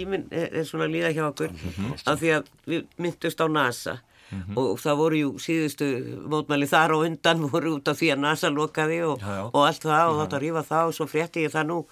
Tíminn 0.00 0.28
er, 0.30 0.48
er 0.60 0.68
svona 0.68 0.88
líða 0.90 1.12
hjá 1.16 1.24
okkur 1.28 1.50
-hmm. 1.54 1.98
af 2.04 2.20
því 2.20 2.32
að 2.36 2.52
við 2.66 2.86
myndust 2.98 3.40
á 3.40 3.46
NASA 3.48 3.98
mm 4.30 4.42
-hmm. 4.42 4.56
og 4.56 4.78
það 4.80 4.96
voru 4.96 5.16
jú 5.16 5.30
síðustu 5.38 5.86
mótmæli 6.28 6.66
þar 6.66 6.92
og 6.92 7.04
undan 7.08 7.44
voru 7.52 7.74
út 7.76 7.88
af 7.88 7.98
því 8.00 8.12
að 8.14 8.22
NASA 8.24 8.48
lokaði 8.48 9.02
og, 9.02 9.18
já, 9.20 9.34
já. 9.36 9.50
og 9.52 9.66
allt 9.66 9.82
það 9.82 10.06
og 10.08 10.16
þátt 10.20 10.36
að 10.36 10.42
rífa 10.42 10.62
það 10.62 10.86
og 10.86 10.94
svo 10.94 11.06
frétti 11.06 11.44
ég 11.46 11.52
það 11.52 11.66
nú 11.66 11.84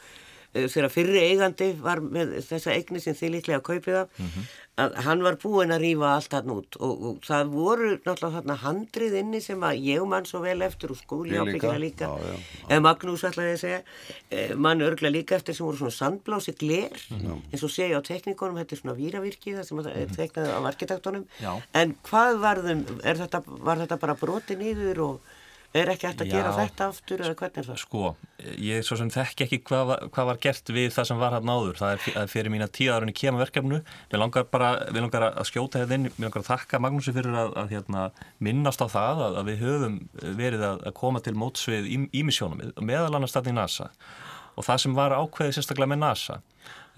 þegar 0.54 0.88
fyrri 0.88 1.20
eigandi 1.20 1.76
var 1.80 2.00
með 2.00 2.40
þessa 2.48 2.72
eigni 2.72 3.00
sem 3.00 3.14
þið 3.14 3.30
líklega 3.30 3.60
kaupið 3.60 3.94
af 3.94 4.08
mm 4.18 4.26
-hmm 4.26 4.67
að 4.78 4.94
hann 5.06 5.22
var 5.26 5.36
búinn 5.42 5.74
að 5.74 5.82
rýfa 5.82 6.10
allt 6.14 6.34
hann 6.36 6.52
út 6.54 6.76
og, 6.78 7.04
og 7.08 7.16
það 7.26 7.50
voru 7.52 7.88
náttúrulega 8.04 8.56
handrið 8.62 9.16
inni 9.22 9.40
sem 9.42 9.62
að 9.66 9.80
ég 9.88 10.04
mann 10.08 10.28
svo 10.28 10.40
vel 10.44 10.60
eftir 10.66 10.92
og 10.94 11.00
skúli 11.00 11.34
ábyggina 11.38 11.78
líka, 11.78 12.06
líka. 12.06 12.10
Já, 12.12 12.28
já, 12.28 12.52
já. 12.70 12.82
Magnús 12.86 13.24
ætlaði 13.26 13.54
að 13.56 13.62
segja 13.64 13.80
eh, 14.30 14.54
mann 14.54 14.84
örgla 14.86 15.10
líka 15.12 15.38
eftir 15.38 15.56
sem 15.58 15.66
voru 15.66 15.80
svona 15.80 15.96
sandblási 15.98 16.54
gler 16.60 16.94
eins 17.52 17.64
og 17.66 17.74
segja 17.74 17.98
á 17.98 18.02
teknikonum 18.06 18.60
þetta 18.60 18.76
er 18.76 18.82
svona 18.82 18.96
víravirki 18.98 19.56
það 19.58 19.66
sem 19.68 19.82
er 19.82 20.14
teknað 20.14 20.52
af 20.54 20.70
arkitektonum 20.72 21.26
en 21.82 21.96
hvað 22.08 22.40
varðum 22.46 22.86
þetta, 23.02 23.42
var 23.46 23.82
þetta 23.82 24.00
bara 24.06 24.18
broti 24.20 24.56
nýður 24.60 25.04
og 25.08 25.34
Er 25.76 25.90
ekki 25.92 26.06
hægt 26.08 26.22
að 26.24 26.30
Já. 26.30 26.32
gera 26.38 26.52
þetta 26.56 26.86
aftur 26.88 27.20
eða 27.20 27.34
hvernig 27.36 27.58
er 27.60 27.66
það? 27.68 27.78
Sko, 27.82 28.02
ég 28.64 28.84
svo 28.86 28.96
sem 28.96 29.10
þekki 29.12 29.44
ekki 29.44 29.58
hvað, 29.68 29.82
var- 29.90 30.04
hvað 30.14 30.26
var 30.30 30.38
gert 30.40 30.70
við 30.72 30.86
það 30.94 31.06
sem 31.10 31.18
var 31.20 31.34
hann 31.36 31.50
áður. 31.52 31.76
Það 31.76 31.92
er, 32.16 32.26
fyrir 32.32 32.50
mína 32.54 32.68
tíu 32.72 32.88
árunni 32.94 33.12
kema 33.12 33.42
verkefnu. 33.42 33.82
Við 34.08 34.18
langar 34.22 34.46
bara, 34.48 34.70
við 34.88 35.04
langar 35.04 35.26
að 35.28 35.44
skjóta 35.50 35.82
þetta 35.84 35.94
inn, 35.98 36.08
við 36.08 36.24
langar 36.24 36.40
að 36.40 36.48
þakka 36.48 36.80
Magnúsi 36.80 37.12
fyrir 37.12 37.36
að, 37.36 37.52
að 37.60 37.68
hérna, 37.76 38.06
minnast 38.40 38.80
á 38.80 38.88
það 38.88 39.20
að, 39.26 39.36
að 39.42 39.50
við 39.52 39.58
höfum 39.66 39.98
verið 40.40 40.64
að, 40.70 40.80
að 40.88 40.94
koma 41.02 41.20
til 41.20 41.34
mótsvið 41.36 41.92
ímisjónum, 42.16 42.72
meðal 42.80 43.14
annars 43.20 43.36
þarna 43.36 43.52
í 43.52 43.58
NASA. 43.60 43.90
Og 44.58 44.64
það 44.66 44.80
sem 44.82 44.94
var 44.96 45.12
ákveðið 45.20 45.54
sérstaklega 45.60 45.92
með 45.92 46.00
NASA, 46.02 46.40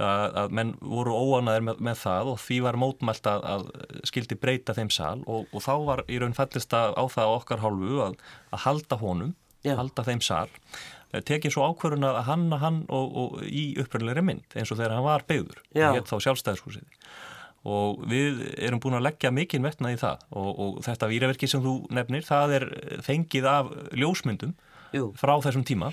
að, 0.04 0.38
að 0.42 0.54
menn 0.58 0.72
voru 0.80 1.16
óanaðir 1.16 1.66
með, 1.68 1.82
með 1.88 2.00
það 2.04 2.32
og 2.32 2.40
því 2.44 2.60
var 2.66 2.80
mótmælt 2.80 3.28
að, 3.30 3.44
að 3.54 3.66
skildi 4.10 4.38
breyta 4.40 4.76
þeim 4.76 4.92
sal 4.94 5.18
og, 5.26 5.50
og 5.52 5.64
þá 5.66 5.74
var 5.88 6.04
í 6.08 6.22
raun 6.22 6.36
fallist 6.36 6.74
að 6.76 6.96
á 6.96 7.04
það 7.12 7.34
okkar 7.40 7.64
hálfu 7.64 8.00
að, 8.06 8.16
að 8.50 8.64
halda 8.66 9.00
honum, 9.02 9.36
Já. 9.66 9.74
halda 9.76 10.06
þeim 10.06 10.24
sal 10.24 10.48
Eh, 11.10 11.22
tekið 11.26 11.54
svo 11.56 11.66
ákvörun 11.66 12.06
að 12.06 12.20
hanna 12.28 12.58
hann 12.62 12.84
og, 12.86 13.16
og 13.18 13.40
í 13.42 13.72
upprænleiri 13.82 14.22
mynd 14.22 14.54
eins 14.54 14.70
og 14.70 14.78
þegar 14.78 14.94
hann 14.94 15.06
var 15.08 15.24
beigður, 15.26 15.58
hétt 15.74 16.06
þá 16.06 16.16
sjálfstæðishúsið 16.22 17.08
og 17.70 18.04
við 18.08 18.38
erum 18.62 18.80
búin 18.80 18.96
að 18.96 19.08
leggja 19.08 19.32
mikinn 19.34 19.66
vetna 19.66 19.90
í 19.92 19.98
það 20.00 20.22
og, 20.30 20.50
og 20.64 20.78
þetta 20.86 21.08
víraverki 21.10 21.48
sem 21.50 21.64
þú 21.64 21.74
nefnir, 21.92 22.22
það 22.24 22.54
er 22.56 22.66
fengið 23.04 23.48
af 23.50 23.72
ljósmyndum 23.98 24.54
Jú. 24.96 25.10
frá 25.18 25.36
þessum 25.44 25.62
tíma 25.66 25.92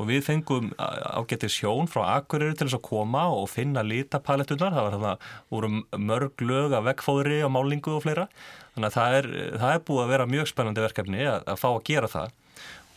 og 0.00 0.08
við 0.08 0.24
fengum 0.26 0.72
ágætið 0.78 1.52
sjón 1.54 1.90
frá 1.90 2.16
Akureyri 2.16 2.56
til 2.58 2.66
þess 2.66 2.78
að 2.80 2.84
koma 2.88 3.28
og 3.30 3.48
finna 3.52 3.84
litapalettunar, 3.86 4.74
það 4.74 4.86
var 4.86 4.96
þarna 4.96 5.12
voru 5.52 5.72
mörg 6.10 6.42
lög 6.42 6.76
af 6.76 6.86
vekkfóðri 6.88 7.42
og 7.46 7.52
málingu 7.54 7.96
og 7.96 8.02
fleira, 8.06 8.28
þannig 8.74 8.90
að 8.90 8.96
það 8.96 9.18
er, 9.18 9.28
það 9.62 9.74
er 9.74 9.84
búið 9.88 10.04
að 10.04 10.14
vera 10.14 10.30
mjög 10.34 10.50
spennandi 10.50 10.86
verkefni 10.86 11.26
að, 11.26 11.44
að 11.54 11.60
fá 11.62 11.68
að 11.70 11.84
gera 11.90 12.10
það. 12.10 12.38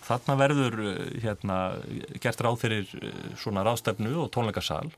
Þarna 0.06 0.38
verður 0.38 0.80
eh, 0.86 0.98
hérna, 1.24 1.60
gert 2.22 2.42
ráð 2.46 2.60
fyrir 2.62 2.90
eh, 3.02 3.14
svona 3.42 3.64
ráðstefnu 3.66 4.12
og 4.22 4.32
tónleikasal 4.34 4.90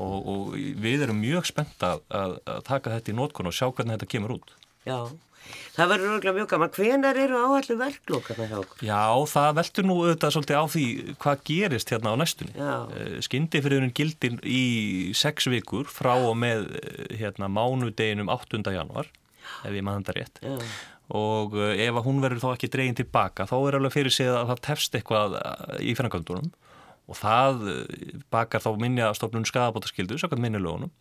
og, 0.00 0.14
og 0.16 0.54
við 0.56 1.04
erum 1.06 1.20
mjög 1.20 1.50
spennt 1.50 1.84
að, 1.84 2.04
að, 2.08 2.38
að 2.48 2.62
taka 2.68 2.94
þetta 2.94 3.12
í 3.12 3.18
nótkun 3.18 3.50
og 3.50 3.56
sjá 3.56 3.68
hvernig 3.68 3.98
þetta 3.98 4.12
kemur 4.14 4.38
út. 4.38 4.54
Já, 4.88 4.96
það 5.76 5.92
verður 5.94 6.14
örgulega 6.14 6.36
mjög 6.38 6.50
gaman. 6.52 6.72
Hvenar 6.76 7.20
eru 7.24 7.40
áallu 7.40 7.78
verklokkarna 7.80 8.48
hjá 8.50 8.56
okkur? 8.60 8.84
Já, 8.86 9.02
það 9.34 9.50
veltur 9.60 9.88
nú 9.88 9.98
auðvitað 10.02 10.36
svolítið 10.36 10.60
á 10.60 10.64
því 10.74 10.84
hvað 11.24 11.42
gerist 11.50 11.94
hérna 11.94 12.14
á 12.14 12.20
næstunni. 12.20 12.54
Já. 12.58 12.74
Skyndifriðunin 13.26 13.96
gildir 13.96 14.38
í 14.44 14.62
sex 15.16 15.50
vikur 15.50 15.90
frá 15.90 16.14
og 16.18 16.38
með 16.38 16.70
eh, 16.80 17.18
hérna, 17.22 17.50
mánudeginum 17.52 18.32
8. 18.32 18.62
januar, 18.74 19.10
ef 19.64 19.70
ég 19.74 19.84
maður 19.86 20.04
þetta 20.04 20.18
rétt. 20.20 20.42
Já, 20.46 20.58
Og 21.10 21.56
eh, 21.58 21.86
ef 21.88 21.96
að 21.98 22.06
hún 22.06 22.20
verður 22.22 22.42
þá 22.44 22.50
ekki 22.54 22.70
dregin 22.70 22.98
tilbaka, 23.00 23.46
þá 23.50 23.56
er 23.58 23.78
alveg 23.80 23.94
fyrir 23.96 24.14
sig 24.14 24.28
að 24.30 24.52
það 24.52 24.60
tefst 24.68 24.98
eitthvað 24.98 25.38
eh, 25.40 25.78
í 25.90 25.94
fennagöndunum 25.98 26.52
og 27.10 27.18
það 27.18 27.64
eh, 27.72 28.12
bakar 28.30 28.62
þá 28.62 28.70
minja 28.78 29.10
stofnun 29.18 29.46
skadabótaskildu, 29.48 30.20
sakvæmt 30.20 30.44
minnilögunum. 30.44 30.92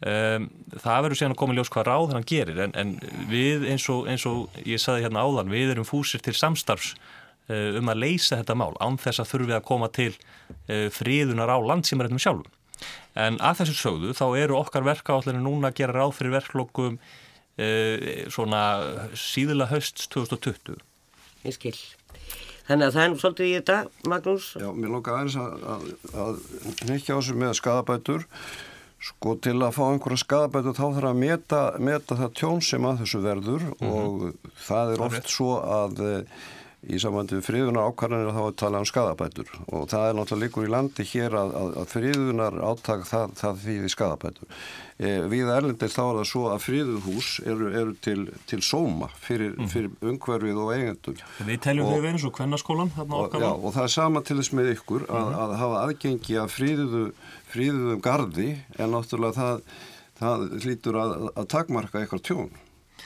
Um, 0.00 0.46
það 0.80 1.02
verður 1.04 1.18
síðan 1.20 1.34
að 1.34 1.38
koma 1.42 1.52
í 1.52 1.56
ljós 1.58 1.70
hvað 1.74 1.84
ráð 1.90 2.12
hann 2.14 2.24
gerir 2.24 2.60
en, 2.64 2.70
en 2.72 2.92
við 3.28 3.66
eins 3.68 3.84
og, 3.92 4.06
eins 4.08 4.22
og 4.24 4.54
ég 4.64 4.80
saði 4.80 5.02
hérna 5.04 5.26
áðan, 5.26 5.50
við 5.52 5.74
erum 5.74 5.84
fúsir 5.84 6.22
til 6.24 6.32
samstarfs 6.32 6.94
uh, 7.52 7.76
um 7.76 7.90
að 7.92 8.00
leysa 8.06 8.38
þetta 8.38 8.56
mál 8.56 8.72
án 8.80 8.96
þess 9.02 9.20
að 9.20 9.28
þurfi 9.34 9.56
að 9.58 9.66
koma 9.68 9.90
til 9.92 10.14
uh, 10.14 10.88
fríðunar 10.96 11.52
á 11.52 11.60
landsýmarættum 11.60 12.22
sjálfum. 12.24 12.48
En 13.20 13.36
að 13.44 13.60
þessu 13.60 13.76
sögðu 13.76 14.14
þá 14.16 14.24
eru 14.40 14.56
okkar 14.62 14.88
verkaállinu 14.88 15.44
núna 15.44 15.68
að 15.68 15.82
gera 15.82 15.98
ráð 15.98 16.16
fyrir 16.16 16.36
verklokum 16.38 16.96
uh, 16.96 18.08
svona 18.32 18.64
síðula 19.12 19.68
höst 19.68 20.06
2020. 20.16 20.80
ég 21.44 21.58
skil. 21.60 21.76
Þannig 22.70 22.88
að 22.88 22.96
það 22.96 23.04
er 23.04 23.12
nú 23.12 23.20
svolítið 23.20 23.50
í 23.50 23.54
þetta, 23.58 23.78
Magnús. 24.08 24.50
Já, 24.56 24.68
mér 24.72 24.96
langar 24.96 25.20
aðeins 25.20 25.38
að, 25.44 25.70
að, 25.76 25.86
að 26.24 26.42
nýkja 26.88 27.12
á 27.12 27.18
þessu 27.20 27.40
með 27.44 27.56
skadabætur 27.60 28.28
sko 29.00 29.34
til 29.40 29.56
að 29.64 29.76
fá 29.78 29.82
einhverja 29.88 30.20
skadabætur 30.24 30.76
þá 30.76 30.84
þarf 30.84 31.10
að 31.10 31.20
meta, 31.22 31.60
meta 31.80 32.16
það 32.18 32.34
tjón 32.40 32.64
sem 32.64 32.88
að 32.88 33.02
þessu 33.02 33.20
verður 33.24 33.68
og 33.80 34.26
það 34.66 34.94
er 34.94 35.04
oft 35.06 35.30
svo 35.32 35.54
að 35.64 36.02
e, 36.04 36.16
í 36.80 36.96
samvændi 37.00 37.36
við 37.36 37.44
friðunar 37.44 37.90
ákvarðanir 37.90 38.32
þá 38.32 38.40
er 38.40 38.54
talað 38.56 38.82
um 38.82 38.86
skadabætur 38.88 39.50
og 39.68 39.82
það 39.90 40.04
er 40.06 40.14
náttúrulega 40.16 40.46
líkur 40.46 40.64
í 40.64 40.70
landi 40.72 41.04
hér 41.10 41.36
að, 41.36 41.50
að, 41.60 41.74
að 41.82 41.90
friðunar 41.92 42.56
áttak 42.70 43.04
það, 43.08 43.34
það 43.36 43.60
þýði 43.64 43.90
skadabætur. 43.92 44.54
E, 44.96 45.10
við 45.32 45.52
erlendis 45.52 45.96
þá 45.96 46.00
er 46.06 46.18
það 46.20 46.30
svo 46.30 46.46
að 46.48 46.64
friðuhús 46.64 47.28
eru, 47.44 47.68
eru 47.82 47.94
til, 48.06 48.16
til 48.48 48.60
sóma 48.64 49.10
fyrir, 49.20 49.54
fyrir 49.72 49.92
umhverfið 50.00 50.62
og 50.64 50.72
eigendum. 50.78 51.20
Við 51.50 51.62
teljum 51.68 51.92
þau 51.92 52.10
eins 52.14 52.26
og 52.30 52.34
kvennaskólan 52.40 52.96
þarna 52.96 53.20
og, 53.20 53.38
já, 53.44 53.50
og 53.52 53.76
það 53.76 53.84
er 53.84 53.94
sama 53.98 54.24
til 54.24 54.40
þess 54.40 54.56
með 54.56 54.74
ykkur 54.78 55.08
að, 55.12 55.32
að 55.44 55.56
hafa 55.60 55.84
aðgengi 55.84 56.40
að 56.40 56.52
fríðuðu, 56.56 57.06
fríðuðum 57.52 58.04
gardi 58.08 58.50
en 58.80 58.96
náttúrulega 58.96 59.36
það, 59.36 59.64
það 60.24 60.50
hlýtur 60.64 61.02
að, 61.04 61.16
að 61.34 61.54
takmarka 61.58 62.00
eitthvað 62.00 62.28
tjón, 62.30 62.54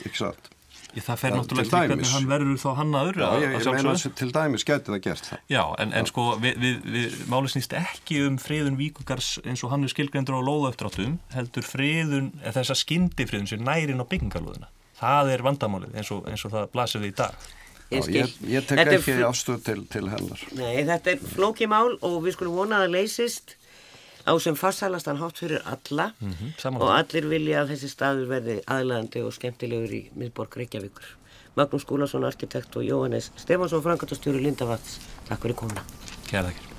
ekki 0.04 0.20
satt? 0.22 0.53
Ég, 0.94 1.02
það 1.02 1.18
fer 1.18 1.32
náttúrulega 1.34 1.64
til 1.64 1.78
eftir 1.78 1.88
hvernig 1.90 2.10
hann 2.14 2.26
verður 2.30 2.58
þá 2.62 2.68
hannaður 2.78 3.16
Já, 3.18 3.24
að- 3.26 3.40
ég, 3.42 3.48
að 3.48 3.54
ég 3.54 3.62
sjálfsögðu. 3.64 3.74
meina 3.74 3.94
að 3.94 4.14
til 4.20 4.28
dæmis 4.36 4.64
geti 4.68 4.92
það 4.94 5.00
gert 5.08 5.24
það. 5.30 5.38
Já, 5.50 5.62
en, 5.82 5.92
en 5.98 6.06
sko, 6.10 6.26
við, 6.44 6.60
við, 6.62 6.76
við 6.94 7.16
máli 7.32 7.50
snýst 7.50 7.74
ekki 7.80 8.20
um 8.28 8.36
friðun 8.38 8.76
víkugars 8.78 9.32
eins 9.44 9.64
og 9.66 9.72
hann 9.74 9.82
er 9.88 9.90
skilgrendur 9.94 10.38
á 10.38 10.42
lóðauftráttum, 10.46 11.18
heldur 11.34 11.66
friðun, 11.66 12.30
eða 12.44 12.54
þessa 12.60 12.76
skyndifriðun 12.84 13.50
sem 13.50 13.64
nærin 13.66 13.98
á 14.00 14.06
byggingarlóðina. 14.06 14.70
Það 15.00 15.32
er 15.34 15.42
vandamálið 15.48 15.98
eins 15.98 16.10
og, 16.14 16.22
eins 16.30 16.44
og 16.46 16.54
það 16.54 16.70
blasir 16.76 17.02
við 17.02 17.10
í 17.10 17.16
dag. 17.18 17.34
Já, 17.90 17.98
Ég 18.08 18.30
ég, 18.48 18.64
tek 18.66 18.78
ekki 18.80 19.02
fl- 19.04 19.26
afstöð 19.28 19.58
til, 19.66 19.82
til 19.92 20.06
hennar. 20.08 20.40
Nei, 20.56 20.84
þetta 20.88 21.12
er 21.12 21.18
flókið 21.34 21.68
mál 21.74 21.92
og 22.00 22.14
við 22.24 22.32
skulum 22.38 22.54
vona 22.56 22.78
að 22.80 22.86
það 22.86 22.94
leysist 22.96 23.56
á 24.26 24.32
sem 24.40 24.54
farsalastan 24.56 25.16
hátt 25.20 25.38
fyrir 25.38 25.60
alla 25.64 26.12
Mhm, 26.20 26.54
saman. 26.58 26.82
og 26.82 26.88
allir 26.98 27.28
vilja 27.28 27.62
að 27.64 27.70
þessi 27.74 27.88
staður 27.92 28.26
verði 28.28 28.56
aðlæðandi 28.64 29.24
og 29.26 29.32
skemmtilegur 29.32 29.92
í 29.92 30.02
miðborg 30.16 30.56
Reykjavíkur. 30.56 31.04
Magnús 31.56 31.82
Skúlason, 31.86 32.24
arkitekt 32.24 32.76
og 32.76 32.82
Jóhannes 32.82 33.30
Stefansson, 33.36 33.82
frangatastjóri 33.82 34.40
Lindavats. 34.42 34.98
Takk 35.28 35.40
fyrir 35.40 35.54
komuna. 35.54 35.82
Kæra 36.26 36.48
þakkir. 36.50 36.73